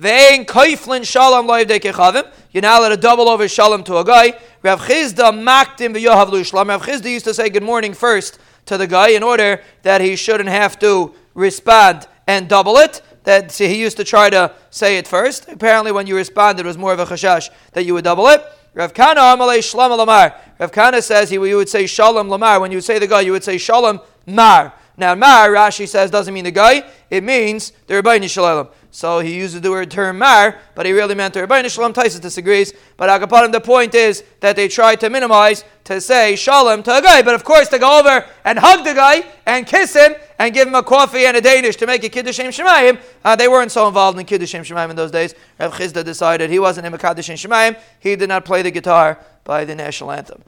Ve'ein 0.00 0.46
koiflin 0.46 1.04
shalom 1.04 1.46
dekechavim. 1.46 2.30
You're 2.52 2.62
now 2.62 2.80
allowed 2.80 2.88
to 2.88 2.96
double 2.96 3.28
over 3.28 3.46
shalom 3.46 3.84
to 3.84 3.98
a 3.98 4.04
guy. 4.04 4.32
Rav 4.62 4.80
Chisda 4.80 5.32
maktim 5.32 5.94
v'yohavlu 5.94 6.44
shalom. 6.44 6.68
Rav 6.68 6.82
Chisda 6.82 7.08
used 7.08 7.24
to 7.26 7.34
say 7.34 7.48
good 7.48 7.62
morning 7.62 7.94
first 7.94 8.40
to 8.66 8.76
the 8.76 8.88
guy 8.88 9.10
in 9.10 9.22
order 9.22 9.62
that 9.82 10.00
he 10.00 10.16
shouldn't 10.16 10.48
have 10.48 10.76
to 10.80 11.14
respond 11.34 12.08
and 12.26 12.48
double 12.48 12.76
it. 12.78 13.02
That 13.22 13.52
see, 13.52 13.68
he 13.68 13.80
used 13.80 13.96
to 13.98 14.04
try 14.04 14.30
to 14.30 14.52
say 14.70 14.98
it 14.98 15.06
first. 15.06 15.48
Apparently, 15.48 15.92
when 15.92 16.08
you 16.08 16.16
responded, 16.16 16.64
it 16.64 16.66
was 16.66 16.78
more 16.78 16.92
of 16.92 16.98
a 16.98 17.06
chashash 17.06 17.50
that 17.72 17.84
you 17.84 17.94
would 17.94 18.04
double 18.04 18.26
it. 18.26 18.42
Rav 18.74 18.94
Kana 18.94 19.20
amalei 19.20 19.62
shalom 19.62 19.96
lamar. 19.96 20.34
Rav 20.58 20.72
Kana 20.72 21.02
says 21.02 21.30
he 21.30 21.36
you 21.36 21.56
would 21.56 21.68
say 21.68 21.86
shalom 21.86 22.28
lamar. 22.28 22.58
When 22.58 22.72
you 22.72 22.78
would 22.78 22.84
say 22.84 22.98
the 22.98 23.06
guy, 23.06 23.20
you 23.20 23.30
would 23.30 23.44
say 23.44 23.58
shalom 23.58 24.00
mar. 24.26 24.74
Now, 25.00 25.14
mar, 25.14 25.48
Rashi 25.48 25.88
says, 25.88 26.10
doesn't 26.10 26.34
mean 26.34 26.44
the 26.44 26.50
guy. 26.50 26.84
It 27.08 27.24
means 27.24 27.72
the 27.86 27.94
Rabbi 27.94 28.26
Shalom. 28.26 28.68
So 28.92 29.20
he 29.20 29.36
uses 29.36 29.60
the 29.60 29.70
word 29.70 29.88
term 29.88 30.18
mar, 30.18 30.58
but 30.74 30.84
he 30.84 30.92
really 30.92 31.14
meant 31.14 31.34
the 31.34 31.40
Rabbi 31.40 31.66
Shalom. 31.68 31.92
Tosfos 31.92 32.20
disagrees. 32.20 32.72
But 32.96 33.08
Agapanim, 33.08 33.52
the 33.52 33.60
point 33.60 33.94
is 33.94 34.24
that 34.40 34.56
they 34.56 34.66
try 34.66 34.96
to 34.96 35.08
minimize 35.08 35.64
to 35.84 36.00
say 36.00 36.34
shalom 36.34 36.82
to 36.82 36.98
a 36.98 37.00
guy. 37.00 37.22
But 37.22 37.36
of 37.36 37.44
course, 37.44 37.68
to 37.68 37.78
go 37.78 38.00
over 38.00 38.26
and 38.44 38.58
hug 38.58 38.84
the 38.84 38.94
guy 38.94 39.24
and 39.46 39.64
kiss 39.64 39.94
him 39.94 40.14
and 40.40 40.52
give 40.52 40.66
him 40.66 40.74
a 40.74 40.82
coffee 40.82 41.24
and 41.24 41.36
a 41.36 41.40
Danish 41.40 41.76
to 41.76 41.86
make 41.86 42.02
a 42.02 42.08
Kiddush 42.08 42.36
Shem 42.36 42.50
Shemayim, 42.50 43.00
uh, 43.24 43.36
they 43.36 43.46
weren't 43.46 43.70
so 43.70 43.86
involved 43.86 44.18
in 44.18 44.26
Kiddush 44.26 44.50
Shem 44.50 44.64
Shemayim 44.64 44.90
in 44.90 44.96
those 44.96 45.12
days. 45.12 45.36
Rav 45.60 45.72
Chisda 45.72 46.04
decided 46.04 46.50
he 46.50 46.58
wasn't 46.58 46.86
in 46.86 46.92
Kiddush 46.98 47.30
Shemayim. 47.30 47.78
He 48.00 48.16
did 48.16 48.28
not 48.28 48.44
play 48.44 48.62
the 48.62 48.72
guitar 48.72 49.20
by 49.44 49.64
the 49.64 49.76
national 49.76 50.10
anthem. 50.10 50.42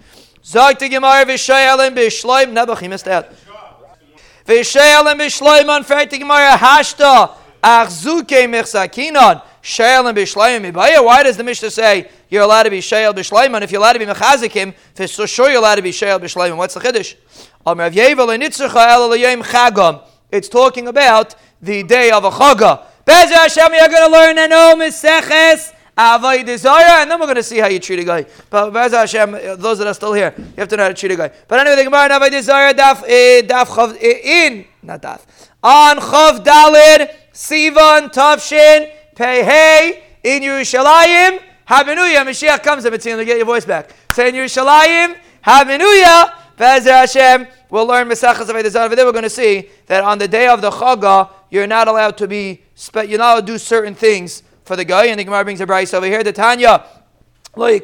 Zog 0.45 0.79
to 0.81 0.89
Gemara 0.89 1.25
v'shayalim 1.25 1.95
b'shloim. 1.95 2.53
Nebuch, 2.53 2.81
he 2.81 2.89
missed 2.89 3.07
out. 3.07 3.33
V'shayalim 4.47 5.21
b'shloim 5.21 5.69
on 5.69 6.09
Gemara 6.09 6.57
hashta 6.57 7.37
achzuke 7.63 8.47
mechsakinon. 8.49 9.43
Shayalim 9.63 10.15
b'shloim 10.15 10.73
ibaya. 10.73 11.05
Why 11.05 11.23
does 11.23 11.37
the 11.37 11.45
Mishnah 11.45 11.71
say 11.71 12.11
you're 12.29 12.43
allowed 12.43 12.65
to 12.65 12.71
be 12.71 12.81
shayal 12.81 13.15
b'shloim? 13.15 13.63
If 13.63 13.71
you're 13.71 13.81
allowed 13.81 13.93
to 13.93 13.99
be 14.01 14.07
mechazikim, 14.07 14.75
for 14.95 15.07
so 15.07 15.27
sure 15.27 15.49
you're 15.49 15.59
allowed 15.59 15.77
to 15.77 15.83
be 15.83 15.91
shayal 15.91 16.19
b'shloim. 16.21 16.57
What's 16.57 16.75
the 16.75 16.81
chiddush? 16.81 17.15
It's 20.33 20.49
talking 20.49 20.89
about 20.89 21.35
the 21.61 21.83
day 21.85 22.11
of 22.11 22.25
a 22.25 22.31
chaga. 22.31 22.87
Bez 23.05 23.31
Hashem, 23.31 23.73
you're 23.75 23.89
going 23.89 24.11
to 24.11 24.13
learn 24.13 24.39
an 24.39 24.53
Om 24.53 24.81
Meseches 24.81 25.73
Avodah 25.97 26.59
Zarah, 26.59 27.03
and 27.03 27.11
then 27.11 27.21
we're 27.21 27.27
going 27.27 27.37
to 27.37 27.43
see 27.43 27.59
how 27.59 27.69
you 27.69 27.79
treat 27.79 27.99
a 27.99 28.05
guy. 28.05 28.27
But 28.49 28.71
Bez 28.71 28.93
Hashem, 28.93 29.33
those 29.61 29.79
that 29.79 29.87
are 29.87 29.95
still 29.95 30.13
here, 30.13 30.35
you 30.37 30.45
have 30.57 30.69
to 30.69 30.77
know 30.77 30.85
how 30.85 30.89
to 30.89 30.95
treat 30.95 31.13
a 31.13 31.17
guy. 31.17 31.31
But 31.47 31.61
anyway, 31.61 31.77
the 31.77 31.85
Gemara 31.85 32.09
Avodah 32.09 32.43
Zarah 32.43 32.75
daf 32.75 33.05
eh, 33.07 33.43
daf 33.43 33.97
eh, 34.01 34.47
in 34.47 34.65
not 34.83 35.03
daf 35.03 35.21
on 35.63 35.99
chav 35.99 36.45
dalid 36.45 37.11
sivan 37.33 38.13
tavshin 38.13 38.91
pei 39.15 39.45
hey 39.45 40.05
in 40.23 40.43
Yerushalayim. 40.43 41.43
Hallelujah, 41.65 42.21
Mashiach 42.21 42.63
comes. 42.63 42.85
It's 42.85 43.05
going 43.05 43.19
to 43.19 43.25
get 43.25 43.37
your 43.37 43.47
voice 43.47 43.65
back. 43.65 43.95
Say 44.11 44.29
in 44.29 44.35
Yerushalayim, 44.35 45.17
Hallelujah. 45.43 46.35
Bez 46.57 46.85
Hashem, 46.85 47.49
we'll 47.69 47.87
learn 47.87 48.09
Mesachas 48.09 48.43
of 48.43 48.55
Edazan. 48.55 48.87
Over 48.87 48.95
we're 49.07 49.11
going 49.11 49.25
to 49.25 49.31
see 49.31 49.71
that 49.87 50.05
on 50.05 50.19
the 50.19 50.29
day 50.29 50.47
of 50.47 50.61
the 50.61 50.71
Chagah, 50.71 51.31
you're 51.51 51.67
not 51.67 51.89
allowed 51.89 52.17
to 52.19 52.29
be, 52.29 52.63
you're 52.95 53.19
not 53.19 53.35
allowed 53.35 53.47
to 53.47 53.53
do 53.53 53.59
certain 53.59 53.97
things 53.97 54.45
for 54.65 54.77
the 54.77 54.85
guy. 54.85 55.07
And 55.07 55.19
the 55.19 55.25
Gemara 55.25 55.43
brings 55.43 55.61
a 55.61 55.67
price 55.67 55.93
over 55.93 56.07
here. 56.07 56.23
The 56.23 56.33
Tanya. 56.33 56.85
A 57.55 57.81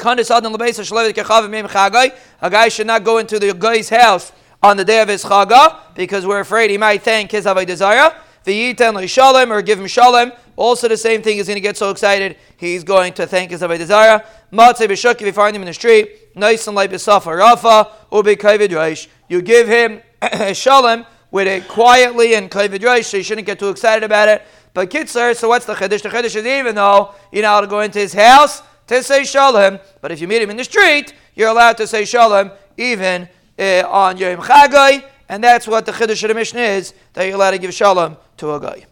guy 2.50 2.69
should 2.69 2.87
not 2.87 3.05
go 3.05 3.19
into 3.19 3.38
the 3.38 3.55
guy's 3.59 3.88
house 3.88 4.33
on 4.62 4.76
the 4.76 4.85
day 4.85 5.02
of 5.02 5.09
his 5.09 5.25
chaga 5.25 5.81
because 5.95 6.25
we're 6.25 6.40
afraid 6.40 6.71
he 6.71 6.78
might 6.78 7.02
thank 7.02 7.33
his 7.33 7.45
avodah 7.45 8.14
The 8.45 9.07
shalom 9.07 9.52
or 9.52 9.62
give 9.62 9.78
him 9.78 9.87
shalom. 9.87 10.33
Also, 10.57 10.88
the 10.88 10.97
same 10.97 11.23
thing. 11.23 11.37
He's 11.37 11.47
going 11.47 11.57
to 11.57 11.61
get 11.61 11.76
so 11.76 11.90
excited. 11.90 12.37
He's 12.57 12.85
going 12.85 13.12
to 13.14 13.26
thank 13.26 13.50
his 13.50 13.62
avodah 13.62 13.85
zarah. 13.85 14.25
Matzeh 14.52 14.88
b'shuk 14.88 15.14
if 15.14 15.23
you 15.23 15.33
find 15.33 15.54
him 15.54 15.62
in 15.62 15.66
the 15.66 15.75
street. 15.75 16.35
Nice 16.35 16.66
and 16.66 16.75
light 16.75 16.90
b'safa 16.90 17.37
rafa 17.37 17.90
ubi 18.12 19.09
You 19.28 19.42
give 19.42 19.68
him 19.68 20.02
shalom 20.54 21.07
with 21.30 21.47
it 21.47 21.68
quietly 21.68 22.35
and 22.35 22.50
kavod 22.50 23.04
so 23.04 23.16
you 23.18 23.23
shouldn't 23.23 23.47
get 23.47 23.59
too 23.59 23.68
excited 23.68 24.02
about 24.02 24.28
it. 24.28 24.42
But 24.75 24.90
Kitzur, 24.90 25.37
so 25.37 25.49
what's 25.49 25.66
the 25.66 25.75
Chiddush? 25.75 26.02
The 26.02 26.09
Chiddush 26.09 26.37
is 26.37 26.47
even 26.47 26.75
though 26.75 27.14
you're 27.33 27.42
not 27.42 27.54
allowed 27.54 27.61
to 27.62 27.66
go 27.66 27.80
into 27.80 27.99
his 27.99 28.12
house 28.12 28.62
to 28.87 29.02
say 29.02 29.25
Shalom, 29.25 29.80
but 30.00 30.12
if 30.12 30.21
you 30.21 30.28
meet 30.28 30.42
him 30.42 30.50
in 30.50 30.57
the 30.57 30.64
street, 30.64 31.14
you're 31.35 31.49
allowed 31.49 31.76
to 31.78 31.87
say 31.87 32.04
Shalom 32.04 32.52
even 32.76 33.28
uh, 33.59 33.83
on 33.88 34.16
Yom 34.16 34.40
Chagai 34.40 35.04
and 35.29 35.43
that's 35.43 35.67
what 35.67 35.87
the 35.87 35.93
Chiddush 35.93 36.23
of 36.23 36.29
the 36.29 36.35
Mishnah 36.35 36.61
is, 36.61 36.95
that 37.13 37.25
you're 37.25 37.35
allowed 37.35 37.53
to 37.53 37.59
give 37.59 37.73
shalom 37.75 38.17
to 38.39 38.55
a 38.55 38.61
guy. 38.61 38.87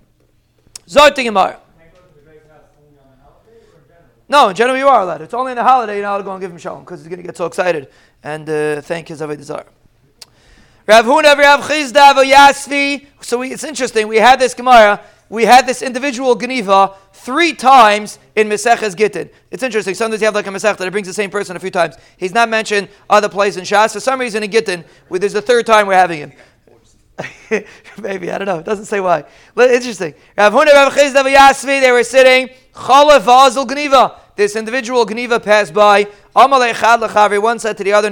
Zot 0.86 1.14
Gemara. 1.14 1.60
No, 4.28 4.48
in 4.48 4.56
general 4.56 4.76
you 4.76 4.88
are 4.88 5.02
allowed. 5.02 5.22
It's 5.22 5.34
only 5.34 5.52
in 5.52 5.56
the 5.56 5.62
holiday 5.62 5.94
you're 5.94 6.02
not 6.02 6.14
allowed 6.14 6.18
to 6.18 6.24
go 6.24 6.32
and 6.32 6.40
give 6.40 6.50
him 6.50 6.58
shalom 6.58 6.80
because 6.80 7.00
he's 7.00 7.08
going 7.08 7.20
to 7.20 7.26
get 7.26 7.36
so 7.36 7.46
excited 7.46 7.88
and 8.22 8.48
uh, 8.48 8.80
thank 8.80 9.08
his 9.08 9.20
Avodah 9.20 9.66
Rav 10.86 11.04
Huna, 11.04 11.36
Rav 11.36 11.60
Chisda, 11.62 12.12
Yasvi. 12.24 13.06
So 13.20 13.38
we, 13.38 13.52
it's 13.52 13.64
interesting. 13.64 14.06
We 14.06 14.18
had 14.18 14.38
this 14.38 14.54
Gemara. 14.54 15.00
We 15.28 15.44
had 15.44 15.66
this 15.66 15.82
individual 15.82 16.36
Geniva 16.36 16.94
three 17.12 17.52
times 17.52 18.18
in 18.36 18.48
Meseches 18.48 18.96
Gittin. 18.96 19.28
It's 19.50 19.62
interesting. 19.62 19.94
Sometimes 19.94 20.20
you 20.20 20.26
have 20.26 20.34
like 20.34 20.46
a 20.46 20.50
Mesech 20.50 20.76
that 20.76 20.86
it 20.86 20.90
brings 20.92 21.08
the 21.08 21.14
same 21.14 21.30
person 21.30 21.56
a 21.56 21.58
few 21.58 21.70
times. 21.70 21.96
He's 22.16 22.32
not 22.32 22.48
mentioned 22.48 22.88
other 23.10 23.28
places 23.28 23.56
in 23.56 23.64
Shas. 23.64 23.92
For 23.92 24.00
some 24.00 24.20
reason 24.20 24.42
in 24.42 24.50
Gittin, 24.50 24.84
there's 25.10 25.32
the 25.32 25.42
third 25.42 25.66
time 25.66 25.88
we're 25.88 25.94
having 25.94 26.18
him. 26.18 26.32
Maybe, 27.98 28.30
I 28.30 28.38
don't 28.38 28.46
know. 28.46 28.58
It 28.58 28.64
doesn't 28.64 28.84
say 28.84 29.00
why. 29.00 29.24
But 29.54 29.70
interesting. 29.70 30.14
Rav 30.36 30.52
Huna, 30.52 30.72
Rav 30.74 30.92
Yasvi, 30.92 31.80
they 31.80 31.90
were 31.90 32.04
sitting. 32.04 32.54
Chalav 32.72 33.20
Vazel 33.20 33.66
Geniva. 33.66 34.20
This 34.36 34.54
individual 34.54 35.06
Geniva 35.06 35.40
passed 35.40 35.72
by. 35.72 36.06
One 36.34 37.58
said 37.58 37.78
to 37.78 37.84
the 37.84 37.92
other, 37.94 38.10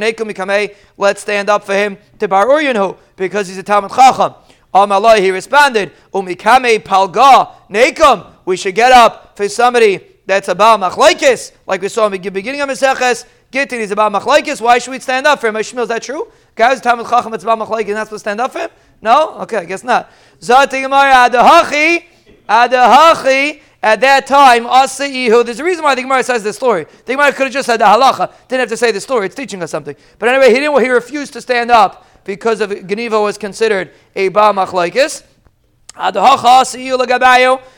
let's 0.96 1.20
stand 1.20 1.50
up 1.50 1.64
for 1.64 1.74
him 1.74 1.98
to 2.18 2.28
Bar 2.28 2.96
because 3.16 3.46
he's 3.46 3.58
a 3.58 3.62
Talmud 3.62 3.90
Chacham. 3.92 4.34
Amalai, 4.74 5.20
he 5.20 5.30
responded, 5.30 5.92
Umikame 6.12 6.80
Palga, 6.80 7.52
Nekum, 7.70 8.26
we 8.44 8.56
should 8.56 8.74
get 8.74 8.90
up 8.90 9.36
for 9.36 9.48
somebody 9.48 10.00
that's 10.26 10.48
about 10.48 10.80
Machlaikis, 10.80 11.52
like 11.66 11.80
we 11.80 11.88
saw 11.88 12.06
in 12.06 12.12
the 12.20 12.30
beginning 12.30 12.60
of 12.60 12.68
Meseches. 12.68 13.24
Gittin, 13.52 13.78
he's 13.78 13.92
about 13.92 14.12
Machlaikis. 14.12 14.60
Why 14.60 14.78
should 14.78 14.90
we 14.90 14.98
stand 14.98 15.26
up 15.26 15.40
for 15.40 15.46
him? 15.46 15.56
Ishmael, 15.56 15.84
is 15.84 15.88
that 15.90 16.02
true? 16.02 16.26
Guys, 16.56 16.80
time 16.80 16.96
Talmud 16.96 17.08
Chacham, 17.08 17.34
it's 17.34 17.44
about 17.44 17.58
Machlaikis, 17.60 17.94
not 17.94 18.08
supposed 18.08 18.24
to 18.24 18.30
stand 18.30 18.40
up 18.40 18.52
for 18.52 18.60
him? 18.60 18.70
No? 19.00 19.38
Okay, 19.42 19.58
I 19.58 19.64
guess 19.64 19.84
not. 19.84 20.10
Adahachi, 20.40 22.04
Adahachi, 22.48 23.60
at 23.80 24.00
that 24.00 24.26
time, 24.26 24.64
Asaihu, 24.64 25.44
there's 25.44 25.60
a 25.60 25.64
reason 25.64 25.84
why 25.84 25.94
the 25.94 26.02
Gemara 26.02 26.24
says 26.24 26.42
this 26.42 26.56
story. 26.56 26.86
The 27.04 27.12
Gemara 27.12 27.32
could 27.32 27.44
have 27.44 27.52
just 27.52 27.66
said 27.66 27.76
the 27.76 27.84
halacha, 27.84 28.32
didn't 28.48 28.60
have 28.60 28.68
to 28.70 28.78
say 28.78 28.90
the 28.92 29.00
story, 29.00 29.26
it's 29.26 29.34
teaching 29.34 29.62
us 29.62 29.70
something. 29.70 29.94
But 30.18 30.30
anyway, 30.30 30.48
he 30.48 30.54
didn't, 30.54 30.80
he 30.82 30.88
refused 30.88 31.34
to 31.34 31.42
stand 31.42 31.70
up 31.70 32.03
because 32.24 32.60
of 32.60 32.70
Geniva 32.70 33.20
was 33.22 33.38
considered 33.38 33.90
a 34.16 34.28
Ba 34.28 34.52
Machlaikis. 34.52 35.22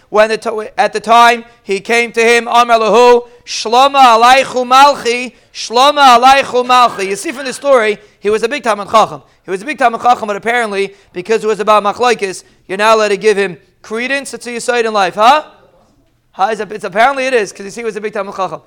When 0.08 0.28
the 0.30 0.72
at 0.78 0.92
the 0.92 1.00
time 1.00 1.44
he 1.62 1.80
came 1.80 2.12
to 2.12 2.22
him, 2.22 2.46
Amar 2.48 2.78
Lahu, 2.78 3.28
Shloma 3.44 4.16
Alaychu 4.16 4.64
Malchi, 4.64 5.34
Shloma 5.52 6.18
Alaychu 6.18 6.64
Malchi. 6.64 7.08
You 7.08 7.16
see 7.16 7.32
from 7.32 7.44
the 7.44 7.52
story, 7.52 7.98
he 8.20 8.30
was 8.30 8.42
a 8.42 8.48
big 8.48 8.62
Talmud 8.62 8.88
Chacham. 8.88 9.22
He 9.44 9.50
was 9.50 9.60
a 9.62 9.66
big 9.66 9.78
Talmud 9.78 10.00
Chacham, 10.00 10.28
but 10.28 10.36
apparently, 10.36 10.94
because 11.12 11.44
it 11.44 11.46
was 11.46 11.60
about 11.60 11.82
Machlaikis, 11.82 12.44
you're 12.66 12.78
now 12.78 12.94
allowed 12.94 13.08
to 13.08 13.16
give 13.16 13.36
him 13.36 13.58
credence. 13.82 14.32
It's 14.32 14.46
a 14.46 14.60
side 14.60 14.86
in 14.86 14.94
life, 14.94 15.16
huh? 15.16 15.50
It's 16.38 16.84
apparently 16.84 17.26
it 17.26 17.34
is 17.34 17.52
because 17.52 17.64
you 17.66 17.70
see, 17.70 17.80
he 17.80 17.84
was 17.84 17.96
a 17.96 18.00
big 18.00 18.12
Talmud 18.12 18.34
Chacham. 18.34 18.62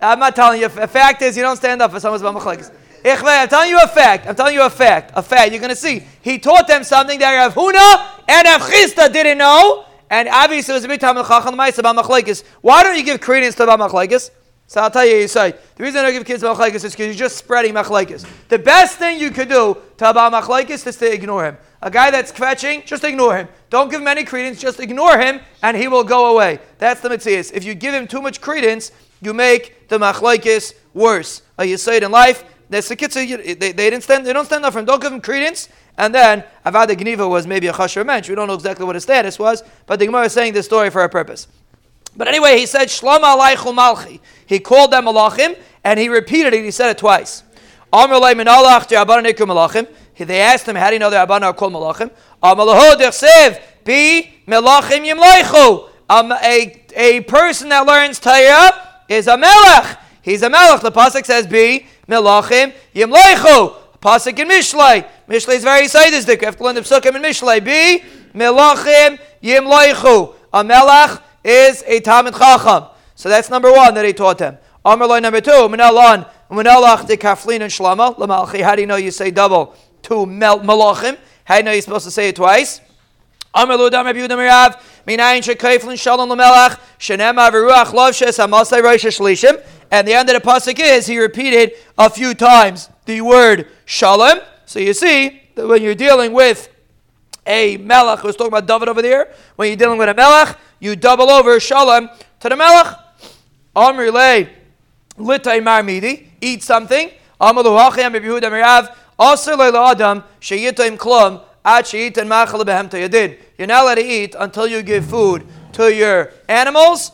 I'm 0.00 0.18
not 0.18 0.34
telling 0.34 0.60
you. 0.60 0.68
The 0.68 0.88
fact 0.88 1.22
is, 1.22 1.36
you 1.36 1.42
don't 1.44 1.56
stand 1.56 1.80
up 1.80 1.92
for 1.92 2.00
someone's 2.00 2.22
bamachlekes. 2.22 2.72
I'm 3.04 3.48
telling 3.48 3.70
you 3.70 3.80
a 3.82 3.88
fact. 3.88 4.26
I'm 4.26 4.34
telling 4.34 4.54
you 4.54 4.64
a 4.64 4.70
fact. 4.70 5.12
A 5.14 5.22
fact. 5.22 5.50
You're 5.50 5.60
going 5.60 5.70
to 5.70 5.76
see. 5.76 6.04
He 6.22 6.38
taught 6.38 6.68
them 6.68 6.84
something 6.84 7.18
that 7.18 7.34
Rav 7.34 7.54
Huna 7.54 8.22
and 8.28 8.46
Rav 8.46 8.62
Chisda 8.62 9.12
didn't 9.12 9.38
know, 9.38 9.86
and 10.10 10.28
obviously 10.28 10.72
it 10.72 10.76
was 10.76 10.84
a 10.84 10.88
big 10.88 11.00
Talmud 11.00 11.26
Chacham 11.26 11.54
about 11.54 11.96
machlekes. 11.96 12.44
Why 12.60 12.82
don't 12.82 12.96
you 12.96 13.02
give 13.02 13.20
credence 13.20 13.54
to 13.56 13.64
about 13.64 13.80
machlekes? 13.80 14.30
So 14.68 14.80
I'll 14.80 14.90
tell 14.90 15.04
you, 15.04 15.16
you 15.16 15.28
say 15.28 15.54
the 15.76 15.82
reason 15.82 16.00
I 16.00 16.02
don't 16.04 16.12
give 16.12 16.24
kids 16.24 16.42
machlekes 16.42 16.84
is 16.84 16.92
because 16.92 17.06
you're 17.06 17.14
just 17.14 17.36
spreading 17.36 17.74
machlekes. 17.74 18.26
The 18.48 18.58
best 18.58 18.98
thing 18.98 19.18
you 19.18 19.30
could 19.30 19.48
do 19.48 19.76
to 19.98 20.10
about 20.10 20.32
machlekes 20.32 20.86
is 20.86 20.96
to 20.96 21.12
ignore 21.12 21.44
him. 21.44 21.58
A 21.82 21.90
guy 21.90 22.10
that's 22.10 22.30
kvetching, 22.30 22.86
just 22.86 23.04
ignore 23.04 23.36
him. 23.36 23.48
Don't 23.68 23.90
give 23.90 24.00
him 24.00 24.06
any 24.06 24.24
credence, 24.24 24.60
just 24.60 24.80
ignore 24.80 25.18
him, 25.18 25.40
and 25.62 25.76
he 25.76 25.88
will 25.88 26.04
go 26.04 26.32
away. 26.32 26.60
That's 26.78 27.00
the 27.00 27.10
mitzvah. 27.10 27.54
If 27.54 27.64
you 27.64 27.74
give 27.74 27.92
him 27.92 28.06
too 28.06 28.22
much 28.22 28.40
credence, 28.40 28.92
you 29.20 29.34
make 29.34 29.88
the 29.88 29.98
machlaikis 29.98 30.74
worse. 30.94 31.42
You 31.60 31.76
say 31.76 32.00
in 32.00 32.10
life. 32.10 32.44
The 32.72 33.56
they, 33.58 33.72
they, 33.72 33.90
didn't 33.90 34.02
stand, 34.02 34.26
they 34.26 34.32
don't 34.32 34.44
stand 34.44 34.64
up 34.64 34.72
for 34.72 34.78
him. 34.78 34.84
Don't 34.84 35.00
give 35.00 35.12
him 35.12 35.20
credence. 35.20 35.68
And 35.96 36.14
then 36.14 36.44
Avad 36.64 36.88
Gniva 36.88 37.28
was 37.28 37.46
maybe 37.46 37.66
a 37.66 37.72
chasher 37.72 38.04
mensch. 38.04 38.28
We 38.28 38.34
don't 38.34 38.48
know 38.48 38.54
exactly 38.54 38.84
what 38.84 38.96
his 38.96 39.04
status 39.04 39.38
was, 39.38 39.62
but 39.86 39.98
the 39.98 40.06
Gemara 40.06 40.24
is 40.24 40.32
saying 40.32 40.54
this 40.54 40.66
story 40.66 40.90
for 40.90 41.02
a 41.04 41.08
purpose. 41.08 41.48
But 42.16 42.28
anyway, 42.28 42.58
he 42.58 42.66
said 42.66 42.88
Shlama 42.88 43.36
alaychu 43.36 43.74
malchi. 43.74 44.20
He 44.46 44.58
called 44.58 44.90
them 44.90 45.04
malachim, 45.04 45.58
and 45.84 46.00
he 46.00 46.08
repeated 46.08 46.54
it. 46.54 46.64
He 46.64 46.70
said 46.70 46.90
it 46.90 46.98
twice. 46.98 47.42
Amr 47.92 48.34
min 48.34 48.46
alach 48.46 48.86
malachim. 48.88 49.86
They 50.26 50.40
asked 50.40 50.66
him, 50.66 50.76
how 50.76 50.88
do 50.88 50.94
you 50.94 51.00
know 51.00 51.10
the 51.10 51.22
Abana 51.22 51.46
are 51.46 51.52
called 51.52 51.72
Malachim? 51.72 52.10
Amalaho 52.42 52.94
dersev, 52.94 53.60
bi 53.84 54.30
Melachim 54.46 55.04
yimleichu. 55.06 55.88
Um, 56.08 56.32
a, 56.32 56.84
a 56.94 57.20
person 57.22 57.70
that 57.70 57.86
learns 57.86 58.20
Torah 58.20 59.02
is 59.08 59.26
a 59.26 59.36
Melech. 59.36 59.98
He's 60.22 60.42
a 60.42 60.50
Melech. 60.50 60.80
The 60.80 60.90
Pasuk 60.90 61.26
says, 61.26 61.46
bi 61.46 61.84
Melachim 62.08 62.72
yimleichu. 62.94 63.76
Pasuk 64.00 64.38
in 64.38 64.48
Mishlei. 64.48 65.06
Mishlei 65.28 65.56
is 65.56 65.64
very 65.64 65.88
sadistic. 65.88 66.40
You 66.40 66.46
have 66.46 66.56
to 66.56 66.64
learn 66.64 66.74
the 66.74 66.80
Psukim 66.80 67.16
in 67.16 67.22
Mishlei. 67.22 67.62
Bi 67.62 68.04
Melachim 68.34 69.18
yimleichu. 69.42 70.34
A 70.52 70.64
Melech 70.64 71.20
is 71.44 71.84
a 71.86 72.00
Talmud 72.00 72.34
Chacham. 72.34 72.84
So 73.14 73.28
that's 73.28 73.50
number 73.50 73.70
one 73.70 73.94
that 73.94 74.04
he 74.04 74.12
taught 74.12 74.38
them. 74.38 74.58
Amr 74.84 75.20
number 75.20 75.40
two, 75.40 75.50
Minalon, 75.50 76.28
Minalach 76.50 77.06
de 77.06 77.16
Kaflin 77.16 77.60
and 77.60 77.70
Shlama, 77.70 78.16
Lamalchi. 78.16 78.62
How 78.62 78.74
do 78.74 78.80
you 78.80 78.86
know 78.86 78.96
you 78.96 79.12
say 79.12 79.30
double? 79.30 79.76
to 80.02 80.26
mel- 80.26 80.60
malachim. 80.60 81.16
How 81.44 81.54
do 81.54 81.58
you 81.58 81.64
know 81.64 81.72
you're 81.72 81.82
supposed 81.82 82.04
to 82.04 82.10
say 82.10 82.28
it 82.28 82.36
twice? 82.36 82.80
Amr 83.54 83.76
lo 83.76 83.90
dam 83.90 84.06
Rabbi 84.06 84.26
minayin 85.06 85.42
shekayflin 85.42 85.98
shalom 85.98 86.30
l'melach, 86.30 86.78
shenem 86.98 87.36
aviruach 87.36 87.92
lovshes 87.92 88.38
hamasai 88.38 88.82
rosh 88.82 89.04
shlishim. 89.04 89.62
And 89.90 90.08
the 90.08 90.14
end 90.14 90.30
of 90.30 90.42
the 90.42 90.48
pasuk 90.48 90.78
is 90.78 91.06
he 91.06 91.18
repeated 91.18 91.72
a 91.98 92.08
few 92.08 92.34
times 92.34 92.88
the 93.04 93.20
word 93.20 93.68
shalom. 93.84 94.40
So 94.64 94.78
you 94.78 94.94
see 94.94 95.42
that 95.54 95.66
when 95.66 95.82
you're 95.82 95.94
dealing 95.94 96.32
with 96.32 96.68
a 97.46 97.76
melech, 97.76 98.20
who's 98.20 98.36
talking 98.36 98.52
about 98.52 98.66
David 98.66 98.88
over 98.88 99.02
there, 99.02 99.32
when 99.56 99.68
you're 99.68 99.76
dealing 99.76 99.98
with 99.98 100.08
a 100.08 100.14
melech, 100.14 100.56
you 100.80 100.96
double 100.96 101.30
over 101.30 101.60
shalom 101.60 102.08
to 102.40 102.48
the 102.48 102.56
melech. 102.56 102.96
Amr 103.74 104.10
le 104.10 104.46
litay 105.18 105.60
marmidi, 105.60 106.28
eat 106.40 106.62
something. 106.62 107.10
You're 111.64 112.24
not 112.24 113.82
allowed 113.84 113.94
to 113.94 114.04
eat 114.04 114.34
until 114.38 114.66
you 114.66 114.82
give 114.82 115.04
food 115.04 115.46
to 115.72 115.94
your 115.94 116.32
animals. 116.48 117.12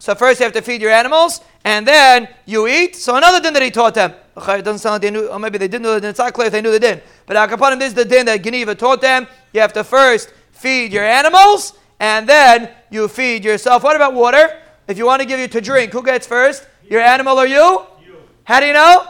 So 0.00 0.14
first 0.14 0.38
you 0.40 0.44
have 0.44 0.52
to 0.52 0.62
feed 0.62 0.80
your 0.80 0.90
animals, 0.92 1.40
and 1.64 1.86
then 1.86 2.28
you 2.46 2.68
eat. 2.68 2.94
So 2.96 3.16
another 3.16 3.40
din 3.40 3.52
that 3.54 3.62
he 3.62 3.70
taught 3.70 3.94
them. 3.94 4.12
It 4.36 4.64
doesn't 4.64 4.78
sound 4.78 4.92
like 4.94 5.02
they 5.02 5.10
knew, 5.10 5.26
or 5.26 5.38
maybe 5.40 5.58
they 5.58 5.66
didn't 5.66 5.82
know 5.82 5.94
the 5.94 6.00
din. 6.00 6.10
It's 6.10 6.18
not 6.18 6.32
clear 6.32 6.46
if 6.46 6.52
they 6.52 6.62
knew 6.62 6.70
the 6.70 6.78
din. 6.78 7.00
But 7.26 7.36
Akapanim, 7.36 7.78
this 7.80 7.88
is 7.88 7.94
the 7.94 8.04
din 8.04 8.26
that 8.26 8.42
Geniva 8.42 8.76
taught 8.76 9.00
them. 9.00 9.26
You 9.52 9.60
have 9.60 9.72
to 9.72 9.82
first 9.82 10.32
feed 10.52 10.92
your 10.92 11.04
animals, 11.04 11.72
and 11.98 12.28
then 12.28 12.70
you 12.90 13.08
feed 13.08 13.44
yourself. 13.44 13.82
What 13.82 13.96
about 13.96 14.14
water? 14.14 14.60
If 14.86 14.98
you 14.98 15.06
want 15.06 15.20
to 15.20 15.26
give 15.26 15.40
you 15.40 15.48
to 15.48 15.60
drink, 15.60 15.92
who 15.92 16.02
gets 16.02 16.26
first? 16.26 16.66
Your 16.88 17.00
animal 17.00 17.36
or 17.38 17.46
you? 17.46 17.82
How 18.48 18.60
do 18.60 18.66
you 18.66 18.72
know? 18.72 19.06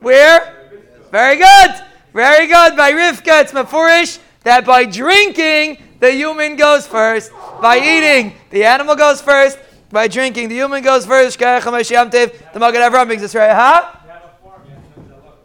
Where? 0.00 0.76
Very 1.10 1.36
good. 1.36 1.70
Very 2.12 2.46
good. 2.46 2.76
By 2.76 2.92
Rivka, 2.92 3.40
it's 3.40 3.52
mafurish 3.52 4.18
that 4.42 4.66
by 4.66 4.84
drinking, 4.84 5.82
the 5.98 6.12
human 6.12 6.56
goes 6.56 6.86
first. 6.86 7.32
By 7.62 7.78
eating, 7.78 8.34
the 8.50 8.66
animal 8.66 8.94
goes 8.94 9.22
first. 9.22 9.58
By 9.88 10.06
drinking, 10.06 10.50
the 10.50 10.56
human 10.56 10.82
goes 10.84 11.06
first. 11.06 11.38
The 11.38 11.46
Magen 11.46 12.82
Avraham 12.82 13.06
brings 13.06 13.22
us 13.22 13.34
right, 13.34 13.54
huh? 13.54 13.90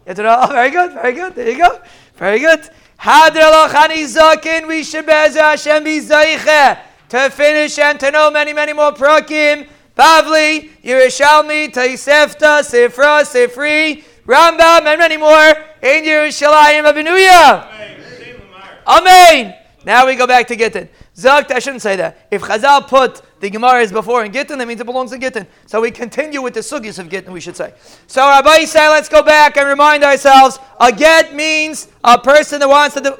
Oh, 0.06 0.48
very 0.52 0.68
good, 0.68 0.92
very 0.92 1.14
good. 1.14 1.34
There 1.34 1.48
you 1.50 1.56
go. 1.56 1.80
Very 2.16 2.40
good. 2.40 2.68
We 4.68 4.84
should 4.84 5.06
be 5.06 5.12
to 7.08 7.30
finish 7.30 7.78
and 7.78 8.00
to 8.00 8.10
know 8.10 8.30
many, 8.30 8.52
many 8.52 8.74
more 8.74 8.92
prakim. 8.92 9.66
Bavli, 9.96 10.70
Yerushalmi, 10.82 11.72
Taisefta, 11.72 12.62
Sifra, 12.62 13.22
Sifri, 13.22 14.04
Rambam, 14.26 14.86
and 14.86 14.98
many 14.98 15.16
more 15.16 15.50
in 15.82 16.04
Yerushalayim 16.04 16.84
Abinuya. 16.84 17.68
Amen. 18.86 19.54
Now 19.84 20.06
we 20.06 20.16
go 20.16 20.26
back 20.26 20.46
to 20.48 20.56
Gittin. 20.56 20.88
Zakt, 21.14 21.52
I 21.52 21.58
shouldn't 21.58 21.82
say 21.82 21.94
that. 21.96 22.26
If 22.30 22.42
Chazal 22.42 22.88
put 22.88 23.22
the 23.40 23.50
Gemara 23.50 23.82
is 23.82 23.92
before 23.92 24.24
in 24.24 24.32
Gittin, 24.32 24.58
that 24.58 24.66
means 24.66 24.80
it 24.80 24.84
belongs 24.84 25.12
in 25.12 25.20
Gittin. 25.20 25.46
So 25.66 25.80
we 25.80 25.90
continue 25.90 26.42
with 26.42 26.54
the 26.54 26.60
sugis 26.60 26.98
of 26.98 27.08
Gittin, 27.08 27.32
we 27.32 27.40
should 27.40 27.56
say. 27.56 27.74
So 28.06 28.26
Rabbi 28.26 28.64
say, 28.64 28.88
let's 28.88 29.08
go 29.08 29.22
back 29.22 29.56
and 29.56 29.68
remind 29.68 30.02
ourselves. 30.02 30.58
A 30.80 30.90
get 30.90 31.34
means 31.34 31.88
a 32.02 32.18
person 32.18 32.60
that 32.60 32.68
wants 32.68 32.94
to 32.94 33.00
do. 33.00 33.16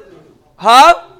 Huh? 0.57 1.11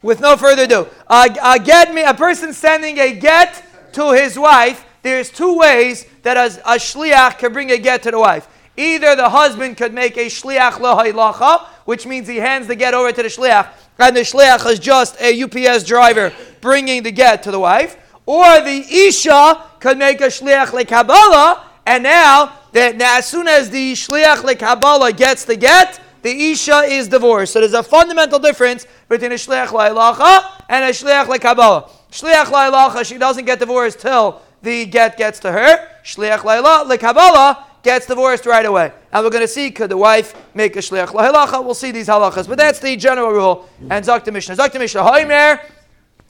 With 0.00 0.20
no 0.20 0.36
further 0.36 0.62
ado, 0.62 0.86
a, 1.08 1.36
a 1.42 1.58
get 1.58 1.92
me 1.92 2.02
a 2.02 2.14
person 2.14 2.52
sending 2.52 2.98
a 3.00 3.12
get 3.12 3.67
to 3.92 4.12
his 4.12 4.38
wife 4.38 4.84
there's 5.02 5.30
two 5.30 5.56
ways 5.56 6.06
that 6.22 6.36
a, 6.36 6.46
a 6.72 6.76
shliach 6.76 7.38
can 7.38 7.52
bring 7.52 7.70
a 7.70 7.78
get 7.78 8.02
to 8.02 8.10
the 8.10 8.18
wife. 8.18 8.48
Either 8.76 9.16
the 9.16 9.28
husband 9.28 9.76
could 9.76 9.92
make 9.92 10.16
a 10.16 10.26
shliach 10.26 10.72
lahaylacha, 10.72 11.66
which 11.84 12.06
means 12.06 12.28
he 12.28 12.36
hands 12.36 12.66
the 12.66 12.76
get 12.76 12.94
over 12.94 13.10
to 13.10 13.22
the 13.22 13.28
shliach, 13.28 13.68
and 13.98 14.16
the 14.16 14.20
shliach 14.20 14.70
is 14.70 14.78
just 14.78 15.20
a 15.20 15.42
UPS 15.42 15.84
driver 15.84 16.32
bringing 16.60 17.02
the 17.02 17.10
get 17.10 17.42
to 17.44 17.50
the 17.50 17.58
wife, 17.58 17.96
or 18.26 18.60
the 18.60 18.84
isha 18.90 19.64
could 19.80 19.98
make 19.98 20.20
a 20.20 20.26
shliach 20.26 20.66
lekabbalah, 20.66 21.62
and 21.86 22.02
now 22.02 22.52
that 22.72 23.00
as 23.00 23.26
soon 23.26 23.48
as 23.48 23.70
the 23.70 23.92
shliach 23.92 24.42
lekabbalah 24.42 25.16
gets 25.16 25.44
the 25.44 25.56
get, 25.56 26.00
the 26.22 26.50
isha 26.50 26.80
is 26.80 27.08
divorced. 27.08 27.52
So 27.52 27.60
there's 27.60 27.72
a 27.72 27.82
fundamental 27.82 28.38
difference 28.38 28.86
between 29.08 29.32
a 29.32 29.36
shliach 29.36 29.68
la'ilacha 29.68 30.64
and 30.68 30.84
a 30.84 30.90
shliach 30.90 31.24
lekabbalah. 31.26 31.97
Shliach 32.10 32.46
la'ilacha, 32.46 33.04
she 33.04 33.18
doesn't 33.18 33.44
get 33.44 33.58
divorced 33.58 34.00
till 34.00 34.40
the 34.62 34.86
get 34.86 35.16
gets 35.16 35.38
to 35.40 35.52
her. 35.52 35.88
Shliach 36.04 36.40
lekabbalah 36.40 37.64
gets 37.82 38.06
divorced 38.06 38.46
right 38.46 38.66
away. 38.66 38.92
And 39.12 39.24
we're 39.24 39.30
going 39.30 39.44
to 39.44 39.48
see 39.48 39.70
could 39.70 39.90
the 39.90 39.96
wife 39.96 40.34
make 40.54 40.76
a 40.76 40.80
shliach 40.80 41.08
la'ilacha. 41.08 41.64
We'll 41.64 41.74
see 41.74 41.90
these 41.90 42.08
halachas, 42.08 42.48
but 42.48 42.58
that's 42.58 42.80
the 42.80 42.96
general 42.96 43.30
rule. 43.30 43.68
And 43.90 44.04
Zakta 44.04 44.32
Mishnah, 44.32 44.56
Zakta 44.56 44.78
Mishnah, 44.78 45.02
Haimer. 45.02 45.60